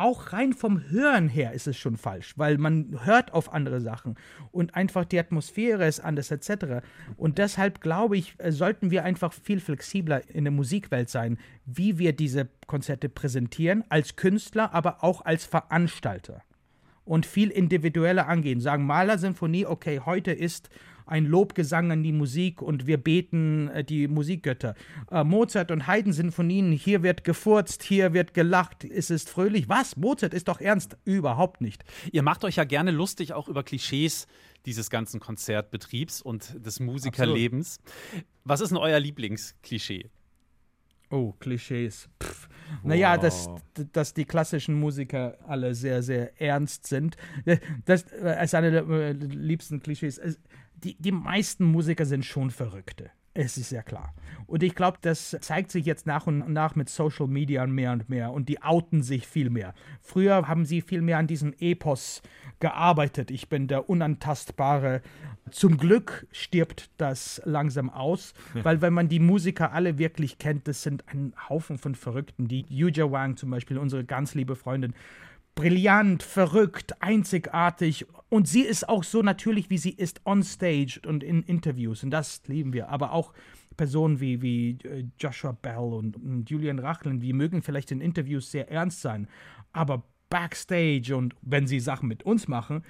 auch 0.00 0.32
rein 0.32 0.52
vom 0.52 0.88
Hören 0.88 1.28
her 1.28 1.52
ist 1.52 1.66
es 1.66 1.76
schon 1.76 1.96
falsch, 1.96 2.34
weil 2.36 2.58
man 2.58 3.00
hört 3.04 3.32
auf 3.32 3.52
andere 3.52 3.80
Sachen 3.80 4.16
und 4.50 4.74
einfach 4.74 5.04
die 5.04 5.18
Atmosphäre 5.18 5.86
ist 5.86 6.00
anders 6.00 6.30
etc. 6.30 6.82
Und 7.16 7.38
deshalb 7.38 7.80
glaube 7.80 8.16
ich, 8.16 8.34
äh, 8.38 8.52
sollten 8.52 8.90
wir 8.90 9.04
einfach 9.04 9.32
viel 9.32 9.60
flexibler 9.60 10.28
in 10.28 10.44
der 10.44 10.52
Musikwelt 10.52 11.10
sein, 11.10 11.38
wie 11.66 11.98
wir 11.98 12.12
diese 12.12 12.48
Konzerte 12.66 13.08
präsentieren, 13.08 13.84
als 13.88 14.16
Künstler, 14.16 14.74
aber 14.74 15.04
auch 15.04 15.24
als 15.24 15.44
Veranstalter 15.44 16.42
und 17.04 17.26
viel 17.26 17.50
individueller 17.50 18.28
angehen. 18.28 18.60
Sagen 18.60 18.86
Maler-Sinfonie, 18.86 19.66
okay, 19.66 20.00
heute 20.04 20.32
ist 20.32 20.70
ein 21.10 21.26
Lobgesang 21.26 21.90
an 21.90 22.02
die 22.02 22.12
Musik 22.12 22.62
und 22.62 22.86
wir 22.86 22.96
beten 22.96 23.68
äh, 23.68 23.84
die 23.84 24.08
Musikgötter. 24.08 24.74
Äh, 25.10 25.24
Mozart 25.24 25.70
und 25.70 25.86
Haydn-Sinfonien, 25.86 26.72
hier 26.72 27.02
wird 27.02 27.24
gefurzt, 27.24 27.82
hier 27.82 28.12
wird 28.12 28.32
gelacht, 28.32 28.84
es 28.84 29.10
ist 29.10 29.28
fröhlich. 29.28 29.68
Was? 29.68 29.96
Mozart 29.96 30.32
ist 30.34 30.48
doch 30.48 30.60
ernst? 30.60 30.96
Überhaupt 31.04 31.60
nicht. 31.60 31.84
Ihr 32.12 32.22
macht 32.22 32.44
euch 32.44 32.56
ja 32.56 32.64
gerne 32.64 32.92
lustig 32.92 33.32
auch 33.32 33.48
über 33.48 33.62
Klischees 33.62 34.26
dieses 34.66 34.90
ganzen 34.90 35.20
Konzertbetriebs 35.20 36.22
und 36.22 36.64
des 36.64 36.80
Musikerlebens. 36.80 37.78
Was 38.44 38.60
ist 38.60 38.70
denn 38.70 38.78
euer 38.78 39.00
Lieblingsklischee? 39.00 40.10
Oh, 41.10 41.32
Klischees. 41.40 42.08
Pff. 42.22 42.48
Naja, 42.84 43.18
dass, 43.18 43.48
dass 43.92 44.14
die 44.14 44.24
klassischen 44.24 44.74
Musiker 44.78 45.38
alle 45.46 45.74
sehr, 45.74 46.04
sehr 46.04 46.40
ernst 46.40 46.86
sind. 46.86 47.16
Äh, 47.44 47.58
Das 47.84 48.02
ist 48.02 48.54
eine 48.54 48.70
der 48.70 49.14
liebsten 49.14 49.80
Klischees. 49.80 50.20
Die, 50.82 50.96
die 50.96 51.12
meisten 51.12 51.64
Musiker 51.64 52.06
sind 52.06 52.24
schon 52.24 52.50
Verrückte. 52.50 53.10
Es 53.32 53.56
ist 53.56 53.70
ja 53.70 53.82
klar. 53.82 54.12
Und 54.46 54.64
ich 54.64 54.74
glaube, 54.74 54.98
das 55.02 55.36
zeigt 55.40 55.70
sich 55.70 55.86
jetzt 55.86 56.04
nach 56.04 56.26
und 56.26 56.52
nach 56.52 56.74
mit 56.74 56.88
Social 56.88 57.28
Media 57.28 57.64
mehr 57.66 57.92
und 57.92 58.08
mehr. 58.08 58.32
Und 58.32 58.48
die 58.48 58.60
outen 58.60 59.02
sich 59.02 59.26
viel 59.26 59.50
mehr. 59.50 59.72
Früher 60.00 60.48
haben 60.48 60.64
sie 60.64 60.80
viel 60.80 61.00
mehr 61.00 61.18
an 61.18 61.28
diesem 61.28 61.54
Epos 61.60 62.22
gearbeitet. 62.58 63.30
Ich 63.30 63.48
bin 63.48 63.68
der 63.68 63.88
Unantastbare. 63.88 65.00
Zum 65.52 65.76
Glück 65.76 66.26
stirbt 66.32 66.90
das 66.96 67.40
langsam 67.44 67.88
aus, 67.88 68.34
weil 68.54 68.82
wenn 68.82 68.92
man 68.92 69.08
die 69.08 69.20
Musiker 69.20 69.72
alle 69.72 69.98
wirklich 69.98 70.38
kennt, 70.38 70.66
das 70.66 70.82
sind 70.82 71.04
ein 71.06 71.32
Haufen 71.48 71.78
von 71.78 71.94
Verrückten. 71.94 72.48
Die 72.48 72.66
Yuja 72.68 73.10
Wang 73.12 73.36
zum 73.36 73.50
Beispiel, 73.50 73.78
unsere 73.78 74.04
ganz 74.04 74.34
liebe 74.34 74.56
Freundin, 74.56 74.92
brillant, 75.60 76.22
verrückt, 76.22 77.02
einzigartig. 77.02 78.06
Und 78.30 78.48
sie 78.48 78.62
ist 78.62 78.88
auch 78.88 79.04
so 79.04 79.20
natürlich, 79.20 79.68
wie 79.68 79.76
sie 79.76 79.90
ist 79.90 80.22
on 80.24 80.42
stage 80.42 81.00
und 81.06 81.22
in 81.22 81.42
Interviews. 81.42 82.02
Und 82.02 82.10
das 82.10 82.40
lieben 82.46 82.72
wir. 82.72 82.88
Aber 82.88 83.12
auch 83.12 83.34
Personen 83.76 84.20
wie, 84.20 84.40
wie 84.40 84.78
äh, 84.84 85.04
Joshua 85.18 85.52
Bell 85.52 85.76
und, 85.76 86.48
Julian 86.48 86.78
Rachlin, 86.78 87.20
die 87.20 87.34
mögen 87.34 87.60
vielleicht 87.60 87.92
in 87.92 88.00
Interviews 88.00 88.50
sehr 88.50 88.70
ernst 88.70 89.02
sein. 89.02 89.28
Aber 89.72 90.02
backstage 90.30 91.14
und 91.14 91.34
wenn 91.42 91.66
sie 91.66 91.80
Sachen 91.80 92.08
mit 92.08 92.22
uns 92.22 92.48
machen, 92.48 92.82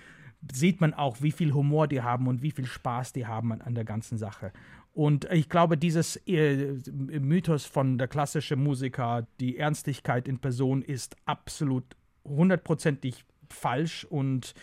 sieht 0.53 0.81
man 0.81 0.95
auch, 0.95 1.21
wie 1.23 1.33
viel 1.33 1.53
Humor 1.53 1.89
die 1.89 2.03
haben 2.03 2.29
und 2.29 2.41
wie 2.41 2.53
viel 2.53 2.67
Spaß 2.67 3.13
die 3.13 3.27
haben 3.27 3.53
an, 3.53 3.63
an 3.63 3.75
der 3.75 3.85
ganzen 3.85 4.17
Sache. 4.17 4.53
Und 4.93 5.25
ich 5.33 5.49
glaube, 5.49 5.77
dieses 5.77 6.17
äh, 6.27 6.75
Mythos 6.93 7.65
von 7.65 7.99
der 7.99 8.07
klassischen 8.09 8.63
Musiker, 8.63 9.27
die 9.41 9.59
Ernstigkeit 9.59 10.29
in 10.29 10.39
Person, 10.39 10.83
ist 10.83 11.17
absolut 11.25 11.97
hundertprozentig 12.25 13.25
falsch 13.49 14.05
und 14.05 14.55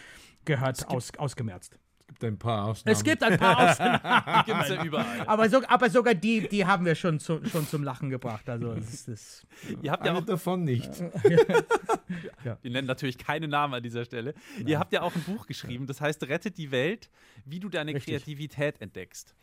gehört 0.46 0.88
aus, 0.90 1.12
ausgemerzt. 1.18 1.78
Es 2.10 2.20
gibt 2.20 2.24
ein 2.24 2.38
paar 2.40 2.66
Ausnahmen. 2.66 2.94
Es 2.96 3.04
gibt 3.04 3.24
ein 3.24 3.38
paar 3.38 3.60
Ausnahmen, 3.72 4.46
Gibt 4.46 4.62
es 4.64 4.70
ja 4.70 4.84
überall. 4.84 5.28
aber, 5.28 5.50
so, 5.50 5.62
aber 5.68 5.90
sogar 5.90 6.16
die, 6.16 6.48
die 6.48 6.66
haben 6.66 6.86
wir 6.86 6.96
schon, 6.96 7.20
zu, 7.20 7.44
schon 7.46 7.68
zum 7.68 7.84
Lachen 7.84 8.10
gebracht. 8.10 8.50
Also 8.50 8.72
es 8.72 9.08
ist, 9.08 9.46
Ihr 9.82 9.92
habt 9.92 10.06
ja 10.06 10.14
auch, 10.16 10.26
davon 10.26 10.64
nicht. 10.64 10.90
wir 11.24 12.72
nennen 12.72 12.88
natürlich 12.88 13.18
keine 13.18 13.48
Namen 13.48 13.76
an 13.76 13.84
dieser 13.84 14.06
Stelle. 14.06 14.34
Ihr 14.66 14.80
habt 14.80 14.94
ja 14.94 15.02
auch 15.02 15.14
ein 15.14 15.22
Buch 15.24 15.46
geschrieben, 15.48 15.86
das 15.86 16.00
heißt 16.00 16.24
Rettet 16.24 16.58
die 16.58 16.72
Welt, 16.72 17.10
wie 17.46 17.60
du 17.60 17.70
deine 17.70 17.94
Richtig. 17.94 18.16
Kreativität 18.16 18.82
entdeckst. 18.82 19.36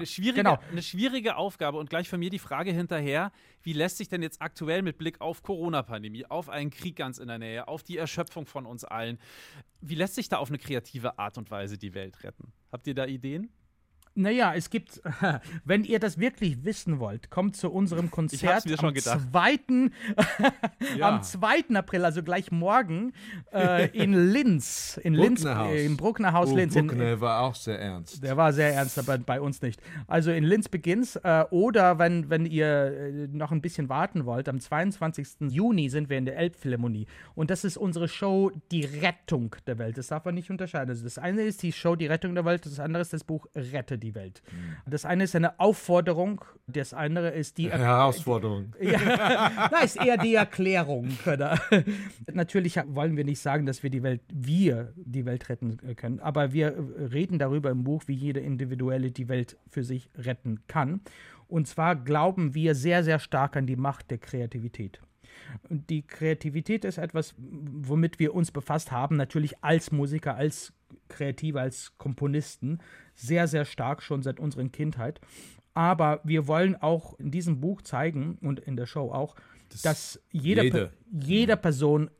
Eine 0.00 0.06
schwierige, 0.06 0.42
Genau. 0.42 0.58
eine 0.70 0.82
schwierige 0.82 1.36
Aufgabe 1.36 1.78
und 1.78 1.90
gleich 1.90 2.08
von 2.08 2.18
mir 2.18 2.30
die 2.30 2.38
Frage 2.38 2.72
hinterher, 2.72 3.30
wie 3.62 3.72
lässt 3.72 3.98
sich 3.98 4.08
denn 4.08 4.22
jetzt 4.22 4.40
aktuell 4.42 4.82
mit 4.82 4.98
Blick 4.98 5.20
auf 5.20 5.42
Corona-Pandemie, 5.42 6.26
auf 6.26 6.48
einen 6.48 6.70
Krieg 6.70 6.96
ganz 6.96 7.18
in 7.18 7.28
der 7.28 7.38
Nähe, 7.38 7.68
auf 7.68 7.82
die 7.82 7.98
Erschöpfung 7.98 8.46
von 8.46 8.66
uns 8.66 8.84
allen, 8.84 9.18
wie 9.80 9.94
lässt 9.94 10.14
sich 10.14 10.28
da 10.28 10.38
auf 10.38 10.48
eine 10.48 10.58
kreative 10.58 11.18
Art 11.18 11.38
und 11.38 11.50
Weise 11.50 11.78
die 11.78 11.94
Welt 11.94 12.22
retten? 12.24 12.52
Habt 12.72 12.86
ihr 12.86 12.94
da 12.94 13.06
Ideen? 13.06 13.50
Naja, 14.14 14.52
es 14.54 14.70
gibt, 14.70 15.00
wenn 15.64 15.84
ihr 15.84 15.98
das 16.00 16.18
wirklich 16.18 16.64
wissen 16.64 16.98
wollt, 16.98 17.30
kommt 17.30 17.56
zu 17.56 17.70
unserem 17.70 18.10
Konzert 18.10 18.66
am, 18.82 18.92
gedacht. 18.92 19.20
2., 19.30 19.58
Ja. 20.96 21.08
am 21.16 21.22
2. 21.22 21.74
April, 21.74 22.04
also 22.04 22.22
gleich 22.22 22.50
morgen, 22.50 23.12
äh, 23.52 23.88
in 23.96 24.12
Linz. 24.32 24.98
In 25.02 25.14
Linz, 25.14 25.44
äh, 25.44 25.86
im 25.86 25.96
Bruckner 25.96 26.32
Haus 26.32 26.50
Oh, 26.50 26.56
Linz. 26.56 26.74
In, 26.74 26.86
Bruckner 26.88 27.20
war 27.20 27.42
auch 27.42 27.54
sehr 27.54 27.78
ernst. 27.78 28.22
der 28.22 28.36
war 28.36 28.52
sehr 28.52 28.74
ernst, 28.74 28.98
aber 28.98 29.16
bei 29.18 29.40
uns 29.40 29.62
nicht. 29.62 29.80
Also 30.06 30.32
in 30.32 30.44
Linz 30.44 30.68
beginnt's. 30.68 31.16
Äh, 31.16 31.44
oder 31.50 31.98
wenn, 31.98 32.28
wenn 32.30 32.46
ihr 32.46 32.66
äh, 32.66 33.10
noch 33.28 33.52
ein 33.52 33.60
bisschen 33.60 33.88
warten 33.88 34.24
wollt, 34.26 34.48
am 34.48 34.58
22. 34.58 35.50
Juni 35.50 35.88
sind 35.88 36.08
wir 36.10 36.18
in 36.18 36.24
der 36.24 36.36
Elbphilharmonie. 36.36 37.06
Und 37.34 37.50
das 37.50 37.64
ist 37.64 37.76
unsere 37.76 38.08
Show 38.08 38.50
Die 38.72 38.84
Rettung 38.84 39.54
der 39.66 39.78
Welt. 39.78 39.98
Das 39.98 40.08
darf 40.08 40.24
man 40.24 40.34
nicht 40.34 40.50
unterscheiden. 40.50 40.90
Also 40.90 41.04
das 41.04 41.18
eine 41.18 41.42
ist 41.42 41.62
die 41.62 41.72
Show 41.72 41.94
Die 41.94 42.06
Rettung 42.06 42.34
der 42.34 42.44
Welt, 42.44 42.66
das 42.66 42.80
andere 42.80 43.02
ist 43.02 43.12
das 43.12 43.22
Buch 43.24 43.46
Rette 43.54 43.99
die 44.00 44.14
Welt. 44.14 44.42
Das 44.86 45.04
eine 45.04 45.24
ist 45.24 45.36
eine 45.36 45.60
Aufforderung, 45.60 46.44
das 46.66 46.94
andere 46.94 47.30
ist 47.30 47.58
die 47.58 47.70
Herausforderung. 47.70 48.74
ja, 48.80 48.98
na, 49.70 49.78
ist 49.80 49.96
eher 49.96 50.16
die 50.16 50.34
Erklärung. 50.34 51.16
Natürlich 52.32 52.76
wollen 52.86 53.16
wir 53.16 53.24
nicht 53.24 53.40
sagen, 53.40 53.66
dass 53.66 53.82
wir 53.82 53.90
die 53.90 54.02
Welt, 54.02 54.22
wir 54.32 54.92
die 54.96 55.24
Welt 55.24 55.48
retten 55.48 55.78
äh, 55.86 55.94
können, 55.94 56.20
aber 56.20 56.52
wir 56.52 56.68
äh, 56.68 57.04
reden 57.04 57.38
darüber 57.38 57.70
im 57.70 57.84
Buch, 57.84 58.04
wie 58.06 58.14
jeder 58.14 58.40
Individuelle 58.40 59.10
die 59.10 59.28
Welt 59.28 59.56
für 59.68 59.84
sich 59.84 60.08
retten 60.16 60.60
kann. 60.66 61.00
Und 61.48 61.66
zwar 61.66 61.96
glauben 61.96 62.54
wir 62.54 62.74
sehr, 62.74 63.02
sehr 63.02 63.18
stark 63.18 63.56
an 63.56 63.66
die 63.66 63.76
Macht 63.76 64.10
der 64.10 64.18
Kreativität. 64.18 65.00
Die 65.68 66.02
Kreativität 66.02 66.84
ist 66.84 66.98
etwas, 66.98 67.34
womit 67.38 68.18
wir 68.18 68.34
uns 68.34 68.50
befasst 68.50 68.90
haben, 68.92 69.16
natürlich 69.16 69.62
als 69.62 69.92
Musiker, 69.92 70.34
als 70.36 70.72
Kreative, 71.08 71.60
als 71.60 71.96
Komponisten, 71.98 72.78
sehr, 73.14 73.46
sehr 73.48 73.64
stark 73.64 74.02
schon 74.02 74.22
seit 74.22 74.40
unserer 74.40 74.68
Kindheit. 74.68 75.20
Aber 75.74 76.20
wir 76.24 76.46
wollen 76.48 76.76
auch 76.76 77.18
in 77.18 77.30
diesem 77.30 77.60
Buch 77.60 77.82
zeigen 77.82 78.38
und 78.40 78.58
in 78.60 78.76
der 78.76 78.86
Show 78.86 79.12
auch, 79.12 79.36
dass 79.82 80.20
jeder, 80.32 80.64
jede. 80.64 80.78
Per- 80.78 80.92
jeder 81.12 81.56
Person 81.56 82.10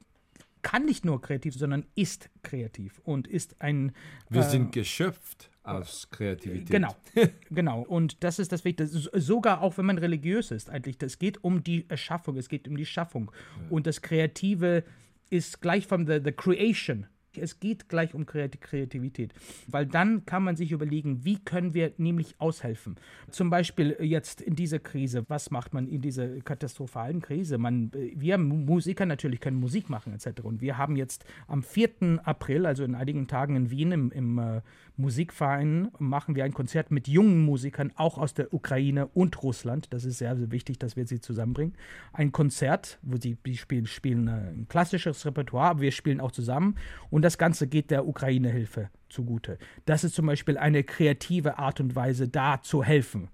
kann 0.63 0.85
nicht 0.85 1.05
nur 1.05 1.21
kreativ, 1.21 1.55
sondern 1.55 1.87
ist 1.95 2.31
kreativ 2.43 3.01
und 3.05 3.27
ist 3.27 3.61
ein 3.63 3.93
Wir 4.29 4.43
äh, 4.43 4.51
sind 4.51 4.73
geschöpft 4.73 5.50
aus 5.63 6.09
Kreativität. 6.11 6.71
Genau, 6.71 6.95
genau. 7.51 7.83
Und 7.83 8.23
das 8.25 8.39
ist 8.39 8.51
das 8.53 8.65
Wichtige. 8.65 8.85
S- 8.89 9.11
Sogar 9.15 9.61
auch 9.63 9.77
wenn 9.79 9.87
man 9.87 9.99
religiös 9.99 10.51
ist, 10.51 10.71
eigentlich. 10.71 10.97
Es 11.01 11.19
geht 11.19 11.43
um 11.45 11.63
die 11.63 11.85
Erschaffung, 11.89 12.37
es 12.37 12.49
geht 12.49 12.67
um 12.69 12.77
die 12.77 12.87
Schaffung. 12.87 13.31
Und 13.69 13.87
das 13.87 14.01
Kreative 14.03 14.85
ist 15.29 15.61
gleich 15.61 15.87
von 15.87 16.07
the, 16.07 16.21
the 16.25 16.33
creation. 16.33 17.07
Es 17.37 17.61
geht 17.61 17.89
gleich 17.89 18.15
um 18.15 18.27
Kreat- 18.27 18.61
Kreativität, 18.61 19.35
weil 19.69 19.87
dann 19.87 20.27
kann 20.27 20.43
man 20.43 20.57
sich 20.57 20.73
überlegen, 20.73 21.25
wie 21.25 21.39
können 21.39 21.75
wir 21.75 21.93
nämlich 21.97 22.35
aushelfen. 22.39 22.97
Zum 23.31 23.51
Beispiel 23.51 23.97
jetzt 24.01 24.41
in 24.41 24.57
dieser 24.57 24.79
Krise, 24.79 25.25
was 25.29 25.51
macht 25.51 25.73
man 25.73 25.87
in 25.87 26.01
dieser 26.01 26.41
katastrophalen 26.41 27.21
Krise? 27.21 27.59
Man, 27.59 27.93
wir 27.93 28.39
Musiker 28.39 29.07
natürlich 29.07 29.41
können 29.41 29.59
Musik 29.59 29.89
machen 29.89 30.13
etc. 30.13 30.41
Und 30.43 30.61
wir 30.61 30.79
haben 30.79 30.97
jetzt 30.97 31.25
am 31.47 31.63
4. 31.63 32.21
April, 32.25 32.67
also 32.67 32.85
in 32.85 32.95
einigen 32.95 33.29
Tagen 33.29 33.57
in 33.57 33.71
Wien 33.71 33.93
im, 33.93 34.11
im 34.13 34.39
äh, 34.39 34.61
Musikverein, 34.97 35.89
machen 35.99 36.35
wir 36.35 36.45
ein 36.45 36.53
Konzert 36.53 36.91
mit 36.91 37.09
jungen 37.09 37.41
Musikern, 37.45 37.93
auch 37.97 38.19
aus 38.19 38.35
der 38.35 38.53
Ukraine 38.53 39.07
und 39.09 39.43
Russland. 39.43 39.93
Das 39.93 40.05
ist 40.05 40.19
sehr, 40.19 40.37
sehr 40.37 40.51
wichtig, 40.51 40.79
dass 40.79 40.97
wir 40.97 41.07
sie 41.07 41.21
zusammenbringen. 41.21 41.75
Ein 42.13 42.33
Konzert, 42.33 42.99
wo 43.03 43.17
sie 43.17 43.37
spielen, 43.55 43.87
spielen 43.87 44.29
äh, 44.29 44.51
ein 44.53 44.67
klassisches 44.69 45.25
Repertoire, 45.27 45.71
aber 45.71 45.81
wir 45.81 45.93
spielen 45.93 46.21
auch 46.21 46.33
zusammen. 46.33 46.77
Und 47.11 47.23
das 47.23 47.30
Ganze 47.39 47.67
geht 47.67 47.91
der 47.91 48.07
Ukraine-Hilfe 48.07 48.91
zugute. 49.09 49.59
Das 49.85 50.05
ist 50.05 50.15
zum 50.15 50.27
Beispiel 50.27 50.59
eine 50.59 50.85
kreative 50.85 51.59
Art 51.59 51.81
und 51.81 51.95
Weise, 51.97 52.29
da 52.29 52.63
zu 52.63 52.83
helfen. 52.83 53.29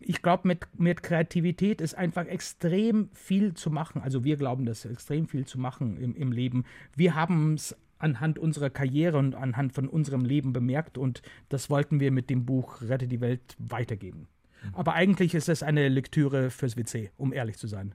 Ich 0.00 0.20
glaube, 0.20 0.46
mit, 0.48 0.66
mit 0.78 1.02
Kreativität 1.02 1.80
ist 1.80 1.94
einfach 1.94 2.26
extrem 2.26 3.08
viel 3.14 3.54
zu 3.54 3.70
machen. 3.70 4.02
Also 4.02 4.22
wir 4.22 4.36
glauben, 4.36 4.66
dass 4.66 4.84
extrem 4.84 5.26
viel 5.26 5.46
zu 5.46 5.58
machen 5.58 5.96
im, 5.96 6.14
im 6.14 6.30
Leben. 6.30 6.64
Wir 6.94 7.14
haben 7.14 7.54
es 7.54 7.74
anhand 7.98 8.38
unserer 8.38 8.70
Karriere 8.70 9.16
und 9.18 9.34
anhand 9.34 9.72
von 9.72 9.88
unserem 9.88 10.24
Leben 10.24 10.52
bemerkt 10.52 10.98
und 10.98 11.22
das 11.48 11.70
wollten 11.70 12.00
wir 12.00 12.10
mit 12.10 12.28
dem 12.28 12.44
Buch 12.44 12.82
Rette 12.82 13.08
die 13.08 13.20
Welt 13.20 13.56
weitergeben. 13.58 14.28
Aber 14.72 14.94
eigentlich 14.94 15.34
ist 15.34 15.48
es 15.48 15.62
eine 15.62 15.88
Lektüre 15.88 16.50
fürs 16.50 16.76
WC, 16.76 17.10
um 17.16 17.32
ehrlich 17.32 17.56
zu 17.56 17.66
sein. 17.66 17.94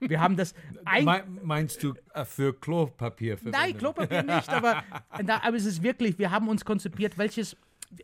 Wir 0.00 0.20
haben 0.20 0.36
das 0.36 0.54
ein 0.84 1.04
Me 1.04 1.24
meinst 1.42 1.82
du 1.82 1.94
äh, 2.14 2.24
für 2.24 2.58
Klopapier? 2.58 3.38
Nein, 3.42 3.76
Klopapier 3.76 4.22
nicht, 4.22 4.48
aber, 4.48 4.82
na, 5.24 5.42
aber 5.42 5.56
es 5.56 5.64
ist 5.64 5.82
wirklich, 5.82 6.18
wir 6.18 6.30
haben 6.30 6.48
uns 6.48 6.64
konzipiert, 6.64 7.18
welches. 7.18 7.56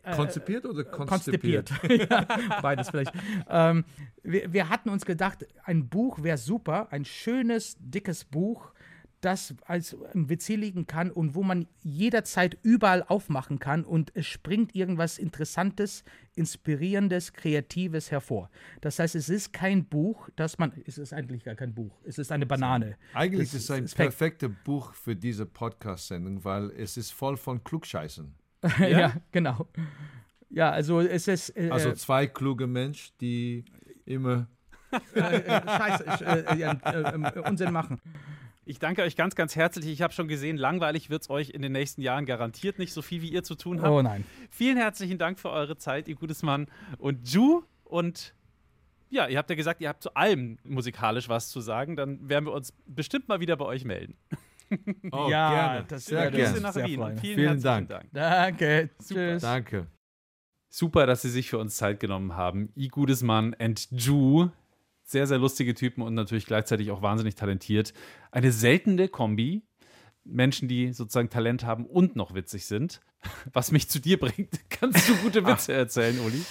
äh, 0.03 0.15
Konzipiert 0.15 0.65
oder 0.65 0.83
konzipiert. 0.83 1.71
konzipiert? 1.79 2.09
ja, 2.09 2.61
beides 2.61 2.89
vielleicht. 2.89 3.13
Ähm, 3.49 3.85
wir, 4.23 4.51
wir 4.51 4.69
hatten 4.69 4.89
uns 4.89 5.05
gedacht, 5.05 5.45
ein 5.63 5.87
Buch 5.89 6.23
wäre 6.23 6.37
super, 6.37 6.87
ein 6.91 7.05
schönes, 7.05 7.75
dickes 7.79 8.25
Buch, 8.25 8.72
das 9.23 9.55
als 9.65 9.95
im 10.13 10.29
WC 10.29 10.55
liegen 10.55 10.85
kann 10.87 11.09
und 11.09 11.35
wo 11.35 11.43
man 11.43 11.67
jederzeit 11.81 12.57
überall 12.61 13.03
aufmachen 13.03 13.59
kann 13.59 13.85
und 13.85 14.11
es 14.15 14.25
springt 14.27 14.75
irgendwas 14.75 15.17
Interessantes, 15.17 16.03
Inspirierendes, 16.35 17.33
Kreatives 17.33 18.11
hervor. 18.11 18.49
Das 18.81 18.99
heißt, 18.99 19.15
es 19.15 19.29
ist 19.29 19.53
kein 19.53 19.85
Buch, 19.85 20.29
das 20.35 20.57
man, 20.57 20.73
es 20.85 20.97
ist 20.97 21.13
eigentlich 21.13 21.43
gar 21.43 21.55
kein 21.55 21.73
Buch, 21.73 21.99
es 22.03 22.17
ist 22.17 22.31
eine 22.31 22.45
Banane. 22.45 22.97
Eigentlich 23.13 23.51
Das 23.51 23.61
ist 23.61 23.69
es 23.69 23.71
ein 23.71 23.85
perfektes 23.85 24.51
Buch 24.63 24.93
für 24.93 25.15
diese 25.15 25.45
Podcast-Sendung, 25.45 26.43
weil 26.43 26.71
es 26.71 26.97
ist 26.97 27.11
voll 27.11 27.37
von 27.37 27.63
Klugscheißen. 27.63 28.33
Ja? 28.79 29.13
genau. 29.31 29.67
Ja, 30.49 30.69
also 30.69 31.01
es 31.01 31.27
ist. 31.27 31.49
Äh, 31.57 31.69
Also 31.71 31.91
zwei 31.93 32.27
kluge 32.27 32.67
Menschen, 32.67 33.13
die 33.19 33.65
immer 34.05 34.47
Scheiße, 35.13 36.05
äh, 36.25 36.57
ja, 36.57 36.73
äh, 36.73 37.39
äh, 37.39 37.49
Unsinn 37.49 37.71
machen. 37.71 37.99
Ich 38.65 38.79
danke 38.79 39.01
euch 39.03 39.15
ganz, 39.15 39.35
ganz 39.35 39.55
herzlich. 39.55 39.87
Ich 39.87 40.01
habe 40.01 40.13
schon 40.13 40.27
gesehen, 40.27 40.57
langweilig 40.57 41.09
wird 41.09 41.23
es 41.23 41.29
euch 41.29 41.49
in 41.49 41.61
den 41.61 41.73
nächsten 41.73 42.01
Jahren 42.01 42.25
garantiert 42.25 42.79
nicht 42.79 42.93
so 42.93 43.01
viel, 43.01 43.21
wie 43.21 43.29
ihr 43.29 43.43
zu 43.43 43.55
tun 43.55 43.81
habt. 43.81 43.91
Oh 43.91 44.01
nein. 44.01 44.23
Vielen 44.49 44.77
herzlichen 44.77 45.17
Dank 45.17 45.39
für 45.39 45.49
eure 45.49 45.77
Zeit, 45.77 46.07
ihr 46.07 46.15
gutes 46.15 46.43
Mann. 46.43 46.67
Und 46.97 47.29
Ju 47.29 47.63
und 47.83 48.33
ja, 49.09 49.27
ihr 49.27 49.37
habt 49.37 49.49
ja 49.49 49.55
gesagt, 49.55 49.81
ihr 49.81 49.89
habt 49.89 50.01
zu 50.01 50.15
allem 50.15 50.57
musikalisch 50.63 51.29
was 51.29 51.49
zu 51.49 51.59
sagen. 51.61 51.95
Dann 51.95 52.27
werden 52.29 52.45
wir 52.45 52.53
uns 52.53 52.73
bestimmt 52.85 53.27
mal 53.27 53.39
wieder 53.39 53.55
bei 53.57 53.65
euch 53.65 53.85
melden. 53.85 54.15
Oh, 55.11 55.27
Ja, 55.29 55.51
gerne. 55.73 55.85
das 55.87 56.05
Sehr 56.05 56.31
gerne. 56.31 56.61
nach 56.61 56.73
sehr 56.73 56.85
Wien. 56.87 56.99
Vielen, 56.99 57.17
Vielen 57.19 57.37
herzlichen 57.37 57.61
Dank. 57.63 57.89
Dank. 57.89 58.09
Danke. 58.11 58.89
Tschüss. 59.07 59.41
Danke. 59.43 59.85
Super, 60.67 61.05
dass 61.05 61.21
Sie 61.21 61.29
sich 61.29 61.51
für 61.51 61.59
uns 61.59 61.75
Zeit 61.75 61.99
genommen 61.99 62.35
haben. 62.35 62.71
I 62.75 62.87
Gudesmann 62.87 63.53
and 63.59 63.87
Ju. 63.91 64.49
Sehr, 65.05 65.27
sehr 65.27 65.37
lustige 65.37 65.73
Typen 65.73 66.01
und 66.01 66.13
natürlich 66.13 66.45
gleichzeitig 66.45 66.91
auch 66.91 67.01
wahnsinnig 67.01 67.35
talentiert. 67.35 67.93
Eine 68.31 68.51
seltene 68.51 69.07
Kombi. 69.09 69.63
Menschen, 70.25 70.69
die 70.69 70.93
sozusagen 70.93 71.29
Talent 71.29 71.65
haben 71.65 71.85
und 71.85 72.15
noch 72.15 72.33
witzig 72.33 72.65
sind. 72.65 73.01
Was 73.53 73.71
mich 73.71 73.89
zu 73.89 73.99
dir 73.99 74.17
bringt. 74.19 74.57
Kannst 74.69 75.09
du 75.09 75.15
gute 75.17 75.45
Witze 75.45 75.73
erzählen, 75.73 76.17
Uli? 76.19 76.41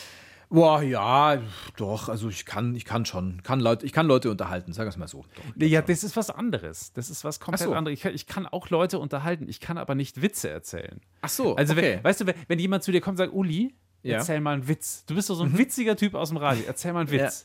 Boah, 0.51 0.83
ja, 0.83 1.41
doch, 1.79 2.11
also 2.11 2.29
ich 2.29 2.45
kann, 2.45 2.75
ich 2.75 2.85
kann 2.85 3.07
schon. 3.07 3.43
Kann 3.43 3.59
Leute, 3.61 3.87
ich 3.87 3.93
kann 3.95 4.07
Leute 4.07 4.31
unterhalten, 4.31 4.75
sag 4.75 4.87
es 4.87 4.99
mal 4.99 5.09
so. 5.09 5.25
Doch, 5.57 5.67
ja, 5.67 5.81
das 5.81 6.05
ist 6.05 6.15
was 6.15 6.29
anderes. 6.29 6.93
Das 6.93 7.09
ist 7.09 7.25
was 7.25 7.41
komplett 7.41 7.67
so. 7.69 7.73
anderes. 7.75 7.97
Ich 7.97 8.03
kann, 8.03 8.15
ich 8.15 8.27
kann 8.27 8.47
auch 8.47 8.69
Leute 8.69 8.99
unterhalten. 8.99 9.49
Ich 9.49 9.61
kann 9.61 9.79
aber 9.79 9.95
nicht 9.95 10.21
Witze 10.21 10.51
erzählen. 10.51 11.01
Ach 11.23 11.31
so, 11.31 11.57
Also, 11.57 11.73
okay. 11.73 11.95
wenn, 11.97 12.05
weißt 12.05 12.21
du, 12.21 12.27
wenn, 12.27 12.35
wenn 12.49 12.59
jemand 12.59 12.83
zu 12.85 12.93
dir 12.93 13.01
kommt 13.01 13.15
und 13.15 13.25
sagt, 13.25 13.33
Uli, 13.33 13.75
Ja. 14.03 14.17
Mhm. 14.17 14.19
erzähl 14.19 14.41
mal 14.43 14.53
einen 14.53 14.69
Witz. 14.69 15.07
Du 15.07 15.15
bist 15.15 15.31
doch 15.31 15.37
so 15.37 15.45
ein 15.45 15.57
witziger 15.57 15.97
Typ 15.97 16.15
aus 16.15 16.29
dem 16.29 16.37
Radio. 16.37 16.65
Erzähl 16.67 16.93
mal 16.93 17.01
einen 17.01 17.11
Witz. 17.11 17.45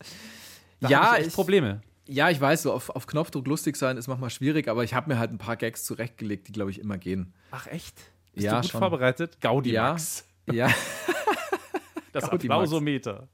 Da 0.79 0.89
Ja, 0.89 1.17
ich 1.17 1.27
ich- 1.27 1.33
Probleme. 1.33 1.81
Ja, 2.09 2.29
ich 2.29 2.39
weiß, 2.39 2.61
so 2.63 2.71
auf, 2.71 2.89
auf 2.89 3.05
Knopfdruck 3.05 3.45
lustig 3.47 3.75
sein 3.75 3.97
ist 3.97 4.07
manchmal 4.07 4.29
schwierig, 4.29 4.69
aber 4.69 4.83
ich 4.85 4.93
habe 4.93 5.11
mir 5.11 5.19
halt 5.19 5.31
ein 5.31 5.37
paar 5.37 5.57
Gags 5.57 5.83
zurechtgelegt, 5.83 6.47
die, 6.47 6.53
glaube 6.53 6.71
ich, 6.71 6.79
immer 6.79 6.97
gehen. 6.97 7.33
Ach, 7.51 7.67
echt? 7.67 7.95
Bist 8.33 8.45
Ja, 8.45 8.55
du 8.55 8.61
gut 8.61 8.71
schon. 8.71 8.79
vorbereitet? 8.79 9.41
Gaudi 9.41 9.71
Ja. 9.73 9.89
Max. 9.89 10.23
Ja, 10.49 10.67
Das 12.13 12.23
Max. 12.31 12.33
Applausometer. 12.45 13.27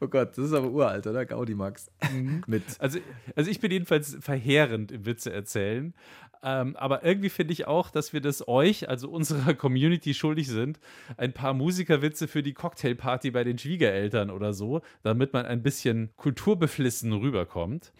Oh 0.00 0.08
Gott, 0.08 0.36
das 0.36 0.46
ist 0.46 0.52
aber 0.52 0.70
uralt, 0.70 1.06
oder? 1.06 1.24
Gaudi 1.26 1.54
Max. 1.54 1.90
Mit. 2.46 2.62
Also, 2.78 2.98
also 3.36 3.50
ich 3.50 3.60
bin 3.60 3.70
jedenfalls 3.70 4.16
verheerend 4.20 4.92
im 4.92 5.06
Witze 5.06 5.32
erzählen. 5.32 5.94
Ähm, 6.42 6.76
aber 6.76 7.04
irgendwie 7.04 7.30
finde 7.30 7.54
ich 7.54 7.66
auch, 7.66 7.90
dass 7.90 8.12
wir 8.12 8.20
das 8.20 8.46
euch, 8.46 8.88
also 8.88 9.10
unserer 9.10 9.54
Community, 9.54 10.12
schuldig 10.12 10.48
sind. 10.48 10.78
Ein 11.16 11.32
paar 11.32 11.54
Musikerwitze 11.54 12.28
für 12.28 12.42
die 12.42 12.52
Cocktailparty 12.52 13.30
bei 13.30 13.44
den 13.44 13.56
Schwiegereltern 13.56 14.30
oder 14.30 14.52
so, 14.52 14.82
damit 15.02 15.32
man 15.32 15.46
ein 15.46 15.62
bisschen 15.62 16.10
kulturbeflissen 16.16 17.12
rüberkommt. 17.12 17.92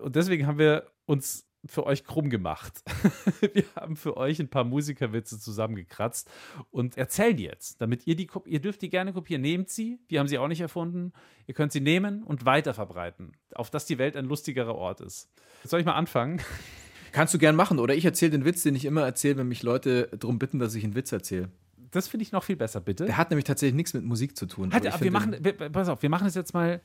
Und 0.00 0.14
deswegen 0.14 0.46
haben 0.46 0.58
wir 0.58 0.86
uns 1.06 1.47
für 1.66 1.86
euch 1.86 2.04
krumm 2.04 2.30
gemacht. 2.30 2.82
wir 3.52 3.64
haben 3.74 3.96
für 3.96 4.16
euch 4.16 4.38
ein 4.40 4.48
paar 4.48 4.64
Musikerwitze 4.64 5.38
zusammengekratzt 5.38 6.30
und 6.70 6.96
erzählen 6.96 7.36
die 7.36 7.44
jetzt, 7.44 7.80
damit 7.80 8.06
ihr 8.06 8.16
die, 8.16 8.28
ihr 8.46 8.60
dürft 8.60 8.82
die 8.82 8.90
gerne 8.90 9.12
kopieren. 9.12 9.42
Nehmt 9.42 9.68
sie, 9.68 9.98
wir 10.08 10.20
haben 10.20 10.28
sie 10.28 10.38
auch 10.38 10.48
nicht 10.48 10.60
erfunden. 10.60 11.12
Ihr 11.46 11.54
könnt 11.54 11.72
sie 11.72 11.80
nehmen 11.80 12.22
und 12.22 12.44
weiterverbreiten, 12.44 13.32
auf 13.54 13.70
dass 13.70 13.86
die 13.86 13.98
Welt 13.98 14.16
ein 14.16 14.26
lustigerer 14.26 14.74
Ort 14.74 15.00
ist. 15.00 15.30
Soll 15.64 15.80
ich 15.80 15.86
mal 15.86 15.94
anfangen? 15.94 16.40
Kannst 17.12 17.32
du 17.32 17.38
gern 17.38 17.56
machen, 17.56 17.78
oder 17.78 17.94
ich 17.94 18.04
erzähle 18.04 18.32
den 18.32 18.44
Witz, 18.44 18.62
den 18.62 18.74
ich 18.74 18.84
immer 18.84 19.02
erzähle, 19.02 19.38
wenn 19.38 19.48
mich 19.48 19.62
Leute 19.62 20.10
darum 20.18 20.38
bitten, 20.38 20.58
dass 20.58 20.74
ich 20.74 20.84
einen 20.84 20.94
Witz 20.94 21.10
erzähle. 21.10 21.50
Das 21.90 22.06
finde 22.06 22.22
ich 22.22 22.32
noch 22.32 22.44
viel 22.44 22.56
besser, 22.56 22.80
bitte. 22.80 23.06
Der 23.06 23.16
hat 23.16 23.30
nämlich 23.30 23.46
tatsächlich 23.46 23.74
nichts 23.74 23.94
mit 23.94 24.04
Musik 24.04 24.36
zu 24.36 24.46
tun. 24.46 24.72
Hat, 24.74 24.86
aber 24.86 25.00
wir 25.00 25.10
machen, 25.10 25.36
wir, 25.40 25.54
pass 25.54 25.88
auf, 25.88 26.02
wir 26.02 26.10
machen 26.10 26.26
es 26.26 26.34
jetzt 26.34 26.52
mal 26.52 26.82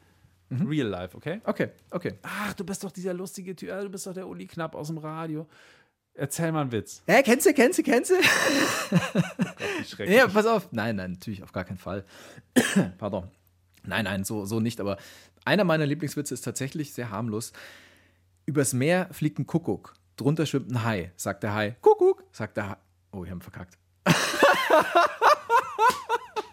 real 0.51 0.87
life, 0.87 1.15
okay? 1.15 1.41
Okay, 1.43 1.69
okay. 1.91 2.13
Ach, 2.21 2.53
du 2.53 2.63
bist 2.63 2.83
doch 2.83 2.91
dieser 2.91 3.13
lustige 3.13 3.55
Typ, 3.55 3.69
du 3.69 3.89
bist 3.89 4.05
doch 4.07 4.13
der 4.13 4.27
Uli 4.27 4.47
Knapp 4.47 4.75
aus 4.75 4.87
dem 4.87 4.97
Radio. 4.97 5.47
Erzähl 6.15 6.51
mal 6.51 6.61
einen 6.61 6.71
Witz. 6.71 7.01
Hä, 7.07 7.23
kennst 7.23 7.47
du, 7.47 7.53
kennst 7.53 7.79
du, 7.79 7.83
kennst 7.83 8.11
du? 8.11 8.15
Schrecklich. 9.83 10.15
Ja, 10.15 10.27
pass 10.27 10.45
auf. 10.45 10.71
Nein, 10.71 10.95
nein, 10.97 11.13
natürlich 11.13 11.41
auf 11.41 11.51
gar 11.51 11.63
keinen 11.63 11.79
Fall. 11.79 12.05
Pardon. 12.99 13.31
Nein, 13.83 14.05
nein, 14.05 14.23
so, 14.23 14.45
so 14.45 14.59
nicht. 14.59 14.79
Aber 14.79 14.97
einer 15.43 15.63
meiner 15.63 15.87
Lieblingswitze 15.87 16.35
ist 16.35 16.41
tatsächlich 16.41 16.93
sehr 16.93 17.09
harmlos. 17.09 17.51
Übers 18.45 18.73
Meer 18.73 19.09
fliegt 19.11 19.39
ein 19.39 19.47
Kuckuck. 19.47 19.95
Drunter 20.15 20.45
schwimmt 20.45 20.71
ein 20.71 20.83
Hai. 20.83 21.11
Sagt 21.15 21.41
der 21.41 21.55
Hai. 21.55 21.77
Kuckuck. 21.81 22.23
Sagt 22.31 22.57
der 22.57 22.69
Hai. 22.69 22.75
Oh, 23.11 23.23
wir 23.23 23.31
haben 23.31 23.41
verkackt. 23.41 23.77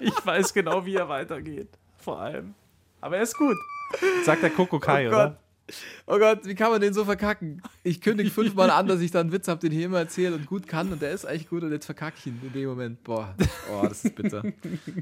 Ich 0.01 0.27
weiß 0.27 0.55
genau, 0.55 0.87
wie 0.87 0.95
er 0.95 1.11
weitergeht. 1.11 1.69
Vor 1.99 2.19
allem. 2.19 2.55
Aber 3.03 3.19
er 3.19 3.23
ist 3.23 3.37
gut. 3.37 3.57
Sagt 4.25 4.43
der 4.43 4.51
Kokokai, 4.51 5.07
Oh 5.07 5.09
oder? 5.11 5.39
Oh 6.07 6.19
Gott, 6.19 6.41
wie 6.45 6.55
kann 6.57 6.71
man 6.73 6.81
den 6.81 6.93
so 6.93 7.05
verkacken? 7.05 7.63
Ich 7.85 8.01
kündige 8.01 8.29
fünfmal 8.31 8.71
an, 8.71 8.89
dass 8.89 9.01
ich 9.01 9.13
da 9.13 9.21
einen 9.21 9.31
Witz 9.31 9.47
habe, 9.47 9.61
den 9.61 9.71
ich 9.73 9.85
immer 9.85 9.99
erzähle 9.99 10.35
und 10.35 10.47
gut 10.47 10.67
kann 10.67 10.93
und 10.93 11.01
der 11.01 11.13
ist 11.13 11.25
eigentlich 11.25 11.49
gut 11.49 11.63
und 11.63 11.71
jetzt 11.71 11.87
verkacke 11.87 12.17
ich 12.19 12.27
ihn 12.27 12.41
in 12.43 12.53
dem 12.53 12.69
Moment. 12.69 13.05
Boah, 13.05 13.35
oh, 13.73 13.87
das 13.87 14.05
ist 14.05 14.17
bitter. 14.17 14.43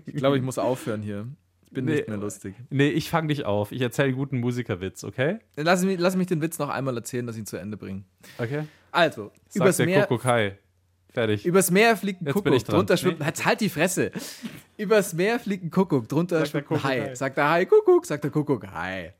Ich 0.06 0.14
glaube, 0.16 0.36
ich 0.36 0.42
muss 0.42 0.58
aufhören 0.58 1.00
hier. 1.02 1.26
Ich 1.64 1.72
bin 1.72 1.84
Nee. 1.86 1.96
nicht 1.96 2.08
mehr 2.08 2.18
lustig. 2.18 2.54
Nee, 2.70 2.88
ich 2.90 3.08
fang 3.10 3.28
dich 3.28 3.44
auf. 3.46 3.72
Ich 3.72 3.80
erzähle 3.80 4.08
einen 4.08 4.16
guten 4.16 4.40
Musikerwitz, 4.40 5.04
okay? 5.04 5.38
Dann 5.56 5.64
Lass 5.66 5.84
mich, 5.84 5.98
lass 5.98 6.16
mich 6.16 6.26
den 6.26 6.40
Witz 6.42 6.58
noch 6.58 6.68
einmal 6.70 6.96
erzählen, 6.96 7.26
dass 7.26 7.36
ich 7.36 7.40
ihn 7.40 7.46
zu 7.46 7.56
Ende 7.56 7.76
bringe. 7.76 8.04
Okay. 8.38 8.64
Also, 8.90 9.32
Sagt 9.48 9.56
übers 9.56 9.76
der 9.78 9.86
Meer, 9.86 10.02
Kokokai. 10.06 10.58
Fertig. 11.18 11.44
übers 11.46 11.70
Meer 11.70 11.96
fliegt 11.96 12.20
ein 12.22 12.26
Jetzt 12.26 12.34
bin 12.34 12.42
Kuckuck, 12.44 12.56
ich 12.56 12.64
dran. 12.64 12.76
drunter 12.76 12.96
schwimmt, 12.96 13.20
Nee. 13.20 13.26
jetzt 13.26 13.44
halt 13.44 13.60
die 13.60 13.68
Fresse. 13.68 14.10
Übers 14.76 15.12
Meer 15.14 15.38
fliegt 15.40 15.64
ein 15.64 15.70
Kuckuck, 15.70 16.08
drunter 16.08 16.40
Sagt 16.40 16.54
der 16.54 16.60
schwimmt 16.60 16.70
ein 16.72 16.82
Hai. 16.84 16.94
Kuckuck, 16.96 17.08
Hai. 17.10 17.14
Sagt 17.14 17.36
der 17.38 17.50
Hai, 17.50 17.64
Kuckuck, 17.66 18.06
sagt 18.06 18.24
der 18.24 18.30
Kuckuck, 18.30 18.66
Hai. 18.72 19.14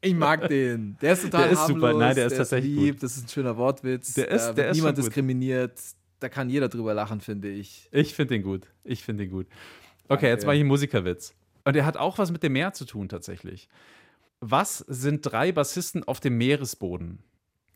Ich 0.00 0.14
mag 0.14 0.48
den. 0.48 0.96
Der 1.00 1.12
ist 1.14 1.22
total 1.22 1.42
Der 1.44 1.52
ist 1.52 1.66
super. 1.66 1.86
harmlos, 1.88 2.00
Nein, 2.00 2.14
der 2.14 2.26
ist 2.26 2.36
tatsächlich 2.36 2.74
lieb, 2.76 3.00
das 3.00 3.16
ist 3.16 3.24
ein 3.24 3.28
schöner 3.28 3.56
Wortwitz. 3.56 4.14
Der 4.14 4.28
ist- 4.28 4.46
da 4.48 4.52
der 4.52 4.56
wird 4.64 4.70
ist 4.72 4.76
niemand 4.76 4.96
gut. 4.96 5.06
diskriminiert. 5.06 5.80
Da 6.20 6.28
kann 6.28 6.48
jeder 6.48 6.68
drüber 6.68 6.94
lachen, 6.94 7.20
finde 7.20 7.48
ich. 7.50 7.88
Ich 7.92 8.14
finde 8.14 8.34
den 8.34 8.42
gut. 8.42 8.68
Ich 8.84 9.02
finde 9.02 9.24
den 9.24 9.30
gut. 9.32 9.46
Okay, 10.08 10.28
jetzt 10.28 10.46
mache 10.46 10.56
ich 10.56 10.60
einen 10.60 10.68
Musikerwitz. 10.68 11.34
Und 11.64 11.76
er 11.76 11.84
hat 11.86 11.96
auch 11.96 12.18
was 12.18 12.30
mit 12.30 12.42
dem 12.42 12.52
Meer 12.52 12.72
zu 12.72 12.84
tun, 12.84 13.08
tatsächlich. 13.08 13.68
Was 14.40 14.78
sind 14.78 15.20
drei 15.22 15.52
Bassisten 15.52 16.04
auf 16.04 16.20
dem 16.20 16.36
Meeresboden? 16.38 17.18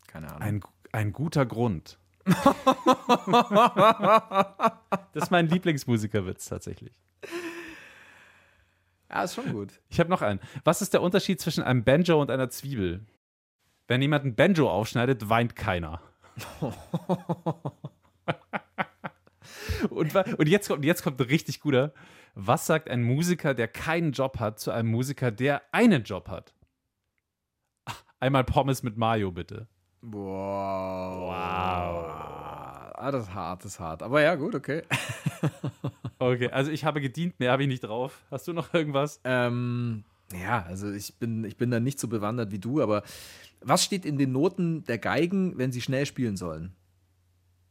Keine 0.07 0.27
Ahnung. 0.27 0.41
Ein, 0.41 0.61
Ein 0.91 1.13
guter 1.13 1.45
Grund. 1.45 1.97
das 5.13 5.23
ist 5.23 5.31
mein 5.31 5.47
Lieblingsmusikerwitz 5.47 6.45
tatsächlich. 6.45 6.93
Ja, 9.09 9.23
ist 9.23 9.35
schon 9.35 9.51
gut. 9.51 9.81
Ich 9.89 9.99
habe 9.99 10.09
noch 10.09 10.21
einen. 10.21 10.39
Was 10.63 10.81
ist 10.81 10.93
der 10.93 11.01
Unterschied 11.01 11.41
zwischen 11.41 11.63
einem 11.63 11.83
Banjo 11.83 12.21
und 12.21 12.29
einer 12.29 12.49
Zwiebel? 12.49 13.05
Wenn 13.87 14.01
jemand 14.01 14.25
ein 14.25 14.35
Banjo 14.35 14.69
aufschneidet, 14.69 15.29
weint 15.29 15.55
keiner. 15.55 16.01
und, 19.89 20.15
und, 20.15 20.47
jetzt 20.47 20.67
kommt, 20.67 20.85
jetzt 20.85 21.03
kommt 21.03 21.19
ein 21.19 21.27
richtig 21.27 21.59
guter. 21.59 21.93
Was 22.35 22.67
sagt 22.67 22.89
ein 22.89 23.01
Musiker, 23.01 23.55
der 23.55 23.67
keinen 23.67 24.11
Job 24.11 24.39
hat, 24.39 24.59
zu 24.59 24.71
einem 24.71 24.91
Musiker, 24.91 25.31
der 25.31 25.63
einen 25.71 26.03
Job 26.03 26.29
hat? 26.29 26.53
Einmal 28.19 28.43
Pommes 28.43 28.83
mit 28.83 28.97
Mayo, 28.97 29.31
bitte. 29.31 29.67
Wow. 30.01 31.29
Wow. 31.29 32.18
Ah, 32.99 33.11
das 33.11 33.23
ist 33.23 33.33
hart, 33.33 33.63
das 33.63 33.73
ist 33.73 33.79
hart. 33.79 34.03
Aber 34.03 34.21
ja, 34.21 34.35
gut, 34.35 34.55
okay. 34.55 34.83
Okay, 36.21 36.49
also 36.49 36.69
ich 36.69 36.83
habe 36.83 36.99
gedient, 36.99 37.39
mehr 37.39 37.53
habe 37.53 37.63
ich 37.63 37.69
nicht 37.69 37.79
drauf. 37.79 38.25
Hast 38.29 38.45
du 38.45 38.51
noch 38.51 38.73
irgendwas? 38.73 39.21
Ähm, 39.23 40.03
ja, 40.33 40.63
also 40.63 40.91
ich 40.91 41.15
bin, 41.15 41.45
ich 41.45 41.55
bin 41.55 41.71
da 41.71 41.79
nicht 41.79 41.97
so 41.97 42.09
bewandert 42.09 42.51
wie 42.51 42.59
du, 42.59 42.81
aber 42.81 43.03
was 43.61 43.85
steht 43.85 44.03
in 44.03 44.17
den 44.17 44.33
Noten 44.33 44.83
der 44.83 44.97
Geigen, 44.97 45.57
wenn 45.57 45.71
sie 45.71 45.79
schnell 45.79 46.05
spielen 46.05 46.35
sollen? 46.35 46.73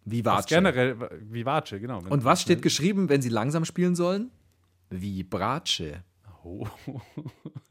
Was 0.07 0.13
Vivace. 0.13 0.47
generell, 0.47 0.97
Vivace, 1.31 1.79
genau. 1.79 2.01
Und 2.09 2.25
was 2.25 2.41
steht 2.41 2.63
geschrieben, 2.63 3.11
wenn 3.11 3.21
sie 3.21 3.29
langsam 3.29 3.67
spielen 3.67 3.95
sollen? 3.95 4.31
Vibrace. 4.91 5.83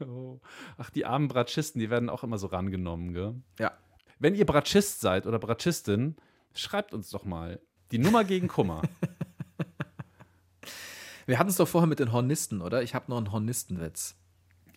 Oh. 0.00 0.40
Ach, 0.76 0.90
die 0.90 1.04
armen 1.04 1.26
Bratschisten, 1.26 1.80
die 1.80 1.90
werden 1.90 2.08
auch 2.08 2.22
immer 2.22 2.38
so 2.38 2.46
rangenommen, 2.46 3.12
gell? 3.12 3.34
Ja. 3.58 3.72
Wenn 4.20 4.36
ihr 4.36 4.46
Bratschist 4.46 5.00
seid 5.00 5.26
oder 5.26 5.40
Bratschistin, 5.40 6.14
schreibt 6.54 6.94
uns 6.94 7.10
doch 7.10 7.24
mal. 7.24 7.60
Die 7.90 7.98
Nummer 7.98 8.24
gegen 8.24 8.48
Kummer. 8.48 8.82
Wir 11.26 11.38
hatten 11.38 11.50
es 11.50 11.56
doch 11.56 11.68
vorher 11.68 11.86
mit 11.86 11.98
den 11.98 12.12
Hornisten, 12.12 12.62
oder? 12.62 12.82
Ich 12.82 12.94
habe 12.94 13.10
noch 13.10 13.18
einen 13.18 13.32
Hornistenwitz. 13.32 14.14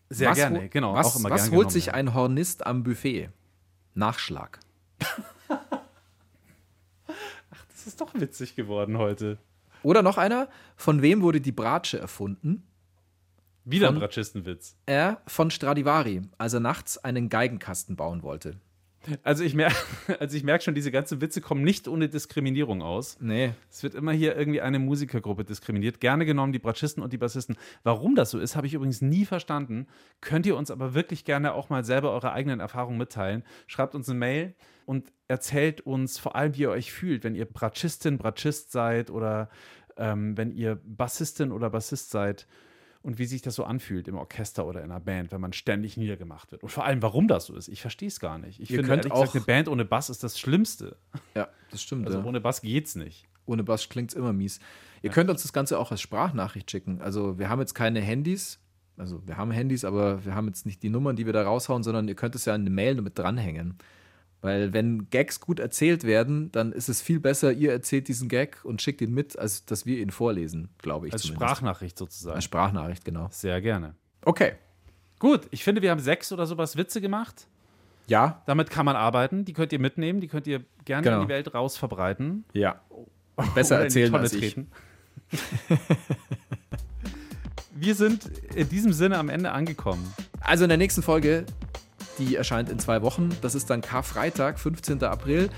Sehr 0.09 0.31
Was 0.31 0.37
gerne, 0.37 0.67
genau. 0.67 0.93
Was, 0.93 1.07
auch 1.07 1.19
immer 1.19 1.29
was 1.29 1.43
gern 1.45 1.55
holt 1.55 1.71
sich 1.71 1.93
ein 1.93 2.13
Hornist 2.13 2.65
am 2.65 2.83
Buffet? 2.83 3.29
Nachschlag. 3.93 4.59
Das 7.07 7.87
ist 7.87 7.99
doch 7.99 8.13
witzig 8.13 8.55
geworden 8.55 8.99
heute. 8.99 9.39
Oder 9.81 10.03
noch 10.03 10.19
einer. 10.19 10.47
Von 10.75 11.01
wem 11.01 11.23
wurde 11.23 11.41
die 11.41 11.51
Bratsche 11.51 11.97
erfunden? 11.97 12.61
Wieder 13.65 13.87
ein 13.87 13.95
Von- 13.95 14.01
Bratschistenwitz. 14.01 14.75
Er 14.85 15.19
von 15.25 15.49
Stradivari, 15.49 16.21
als 16.37 16.53
er 16.53 16.59
nachts 16.59 16.99
einen 16.99 17.27
Geigenkasten 17.29 17.95
bauen 17.95 18.21
wollte. 18.21 18.59
Also 19.23 19.43
ich 19.43 19.55
merke 19.55 19.75
also 20.19 20.37
ich 20.37 20.43
merk 20.43 20.63
schon, 20.63 20.75
diese 20.75 20.91
ganzen 20.91 21.21
Witze 21.21 21.41
kommen 21.41 21.63
nicht 21.63 21.87
ohne 21.87 22.09
Diskriminierung 22.09 22.81
aus. 22.81 23.17
Nee. 23.19 23.53
Es 23.69 23.83
wird 23.83 23.95
immer 23.95 24.11
hier 24.11 24.35
irgendwie 24.35 24.61
eine 24.61 24.79
Musikergruppe 24.79 25.43
diskriminiert. 25.43 25.99
Gerne 25.99 26.25
genommen 26.25 26.53
die 26.53 26.59
Bratschisten 26.59 27.03
und 27.03 27.13
die 27.13 27.17
Bassisten. 27.17 27.57
Warum 27.83 28.15
das 28.15 28.31
so 28.31 28.39
ist, 28.39 28.55
habe 28.55 28.67
ich 28.67 28.73
übrigens 28.73 29.01
nie 29.01 29.25
verstanden. 29.25 29.87
Könnt 30.21 30.45
ihr 30.45 30.55
uns 30.55 30.71
aber 30.71 30.93
wirklich 30.93 31.25
gerne 31.25 31.53
auch 31.53 31.69
mal 31.69 31.83
selber 31.83 32.11
eure 32.11 32.33
eigenen 32.33 32.59
Erfahrungen 32.59 32.97
mitteilen. 32.97 33.43
Schreibt 33.67 33.95
uns 33.95 34.09
eine 34.09 34.19
Mail 34.19 34.55
und 34.85 35.11
erzählt 35.27 35.81
uns 35.81 36.19
vor 36.19 36.35
allem, 36.35 36.55
wie 36.55 36.61
ihr 36.61 36.71
euch 36.71 36.91
fühlt, 36.91 37.23
wenn 37.23 37.35
ihr 37.35 37.45
Bratschistin, 37.45 38.17
Bratschist 38.17 38.71
seid 38.71 39.09
oder 39.09 39.49
ähm, 39.97 40.37
wenn 40.37 40.51
ihr 40.51 40.79
Bassistin 40.83 41.51
oder 41.51 41.69
Bassist 41.69 42.11
seid 42.11 42.47
und 43.03 43.17
wie 43.17 43.25
sich 43.25 43.41
das 43.41 43.55
so 43.55 43.63
anfühlt 43.63 44.07
im 44.07 44.15
Orchester 44.15 44.65
oder 44.65 44.83
in 44.83 44.91
einer 44.91 44.99
Band, 44.99 45.31
wenn 45.31 45.41
man 45.41 45.53
ständig 45.53 45.97
niedergemacht 45.97 46.51
wird. 46.51 46.61
Und 46.63 46.69
vor 46.69 46.85
allem, 46.85 47.01
warum 47.01 47.27
das 47.27 47.45
so 47.45 47.55
ist. 47.55 47.67
Ich 47.67 47.81
verstehe 47.81 48.07
es 48.09 48.19
gar 48.19 48.37
nicht. 48.37 48.59
Ich 48.59 48.69
Ihr 48.69 48.77
finde, 48.77 48.89
könnt 48.89 49.05
ehrlich 49.05 49.13
gesagt, 49.13 49.29
auch- 49.29 49.35
eine 49.35 49.43
Band 49.45 49.67
ohne 49.69 49.85
Bass 49.85 50.09
ist 50.09 50.23
das 50.23 50.39
Schlimmste. 50.39 50.97
Ja, 51.35 51.47
das 51.71 51.81
stimmt. 51.81 52.05
Also 52.05 52.19
ja. 52.19 52.25
ohne 52.25 52.39
Bass 52.41 52.61
geht's 52.61 52.95
nicht. 52.95 53.27
Ohne 53.45 53.63
Bass 53.63 53.89
klingt's 53.89 54.13
immer 54.13 54.33
mies. 54.33 54.59
Ihr 55.01 55.09
könnt 55.09 55.29
uns 55.31 55.41
das 55.41 55.51
Ganze 55.51 55.79
auch 55.79 55.89
als 55.91 55.99
Sprachnachricht 56.01 56.69
schicken. 56.69 57.01
Also 57.01 57.39
wir 57.39 57.49
haben 57.49 57.59
jetzt 57.59 57.73
keine 57.73 58.01
Handys. 58.01 58.59
Also 58.97 59.25
wir 59.25 59.35
haben 59.37 59.49
Handys, 59.49 59.83
aber 59.83 60.23
wir 60.25 60.35
haben 60.35 60.45
jetzt 60.47 60.67
nicht 60.67 60.83
die 60.83 60.89
Nummern, 60.89 61.15
die 61.15 61.25
wir 61.25 61.33
da 61.33 61.41
raushauen, 61.43 61.81
sondern 61.81 62.07
ihr 62.07 62.13
könnt 62.15 62.35
es 62.35 62.45
ja 62.45 62.53
in 62.53 62.61
eine 62.61 62.69
Mail 62.69 63.01
mit 63.01 63.17
dranhängen. 63.17 63.77
Weil 64.41 64.73
wenn 64.73 65.09
Gags 65.11 65.39
gut 65.39 65.59
erzählt 65.59 66.03
werden, 66.03 66.51
dann 66.51 66.71
ist 66.71 66.89
es 66.89 67.01
viel 67.01 67.19
besser, 67.19 67.51
ihr 67.53 67.71
erzählt 67.71 68.07
diesen 68.07 68.27
Gag 68.27 68.57
und 68.63 68.81
schickt 68.81 69.01
ihn 69.01 69.13
mit, 69.13 69.37
als 69.37 69.65
dass 69.65 69.85
wir 69.85 69.99
ihn 69.99 70.09
vorlesen, 70.09 70.69
glaube 70.79 71.07
ich. 71.07 71.13
Als 71.13 71.21
zumindest. 71.21 71.45
Sprachnachricht 71.49 71.97
sozusagen. 71.97 72.35
Als 72.35 72.43
Sprachnachricht, 72.45 73.05
genau. 73.05 73.27
Sehr 73.31 73.61
gerne. 73.61 73.93
Okay. 74.25 74.53
Gut, 75.19 75.41
ich 75.51 75.63
finde, 75.63 75.83
wir 75.83 75.91
haben 75.91 75.99
sechs 75.99 76.31
oder 76.31 76.47
sowas 76.47 76.75
Witze 76.75 77.01
gemacht. 77.01 77.47
Ja. 78.07 78.41
Damit 78.47 78.71
kann 78.71 78.85
man 78.85 78.95
arbeiten. 78.95 79.45
Die 79.45 79.53
könnt 79.53 79.71
ihr 79.71 79.79
mitnehmen. 79.79 80.19
Die 80.21 80.27
könnt 80.27 80.47
ihr 80.47 80.63
gerne 80.85 81.03
Genau. 81.03 81.21
in 81.21 81.27
die 81.27 81.29
Welt 81.29 81.53
raus 81.53 81.77
verbreiten. 81.77 82.43
Ja. 82.53 82.81
Besser 83.53 83.75
in 83.75 83.81
die 83.81 83.85
erzählen 84.01 84.15
als 84.15 84.33
ich. 84.33 84.57
wir 87.75 87.95
sind 87.95 88.25
in 88.55 88.67
diesem 88.69 88.93
Sinne 88.93 89.17
am 89.17 89.29
Ende 89.29 89.51
angekommen. 89.51 90.11
Also 90.39 90.63
in 90.65 90.69
der 90.69 90.77
nächsten 90.77 91.03
Folge, 91.03 91.45
die 92.25 92.35
erscheint 92.35 92.69
in 92.69 92.79
zwei 92.79 93.01
Wochen, 93.01 93.29
das 93.41 93.55
ist 93.55 93.69
dann 93.69 93.81
Karfreitag, 93.81 94.59
15. 94.59 95.03
April. 95.03 95.49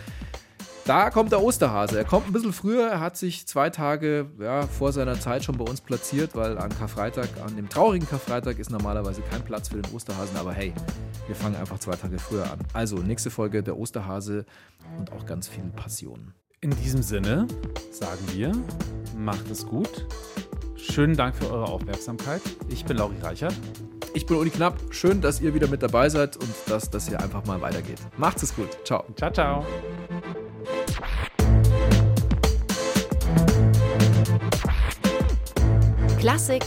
Da 0.86 1.12
kommt 1.12 1.32
der 1.32 1.42
Osterhase. 1.42 1.98
Er 1.98 2.04
kommt 2.04 2.28
ein 2.28 2.34
bisschen 2.34 2.52
früher, 2.52 2.90
er 2.90 3.00
hat 3.00 3.16
sich 3.16 3.48
zwei 3.48 3.70
Tage 3.70 4.30
ja, 4.38 4.68
vor 4.68 4.92
seiner 4.92 5.18
Zeit 5.18 5.46
schon 5.46 5.58
bei 5.58 5.64
uns 5.64 5.80
platziert, 5.80 6.36
weil 6.36 6.58
an 6.58 6.70
Karfreitag, 6.78 7.30
an 7.46 7.56
dem 7.56 7.70
traurigen 7.70 8.08
Karfreitag 8.08 8.60
ist 8.60 8.70
normalerweise 8.70 9.22
kein 9.22 9.44
Platz 9.44 9.70
für 9.70 9.82
den 9.82 9.94
Osterhasen, 9.94 10.36
aber 10.36 10.54
hey, 10.54 10.74
wir 11.28 11.36
fangen 11.36 11.56
einfach 11.56 11.80
zwei 11.80 11.96
Tage 11.96 12.20
früher 12.20 12.44
an. 12.52 12.60
Also 12.74 12.98
nächste 12.98 13.32
Folge 13.32 13.64
der 13.64 13.78
Osterhase 13.78 14.46
und 15.00 15.14
auch 15.14 15.26
ganz 15.26 15.48
viel 15.48 15.64
Passion. 15.74 16.34
In 16.60 16.72
diesem 16.72 17.02
Sinne 17.02 17.48
sagen 17.92 18.26
wir, 18.34 18.52
macht 19.18 19.50
es 19.50 19.66
gut. 19.66 20.06
Schönen 20.92 21.16
Dank 21.16 21.36
für 21.36 21.50
eure 21.50 21.66
Aufmerksamkeit. 21.66 22.42
Ich 22.70 22.84
bin 22.84 22.98
Lauri 22.98 23.16
Reichert. 23.22 23.54
Ich 24.14 24.26
bin 24.26 24.38
Uli 24.38 24.50
Knapp, 24.50 24.76
schön, 24.92 25.22
dass 25.22 25.42
ihr 25.42 25.54
wieder 25.54 25.68
mit 25.68 25.82
dabei 25.82 26.10
seid 26.10 26.38
und 26.38 26.54
dass 26.68 26.90
das 26.90 27.08
hier 27.08 27.20
einfach 27.20 27.46
mal 27.46 27.60
weitergeht. 27.62 28.00
Macht's 28.18 28.44
es 28.44 28.56
gut. 28.56 28.70
Ciao. 28.84 29.04
Ciao, 29.16 29.32
ciao. 29.32 29.66
Klassik 36.20 36.64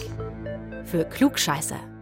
für 0.84 1.04
Klugscheißer. 1.04 1.95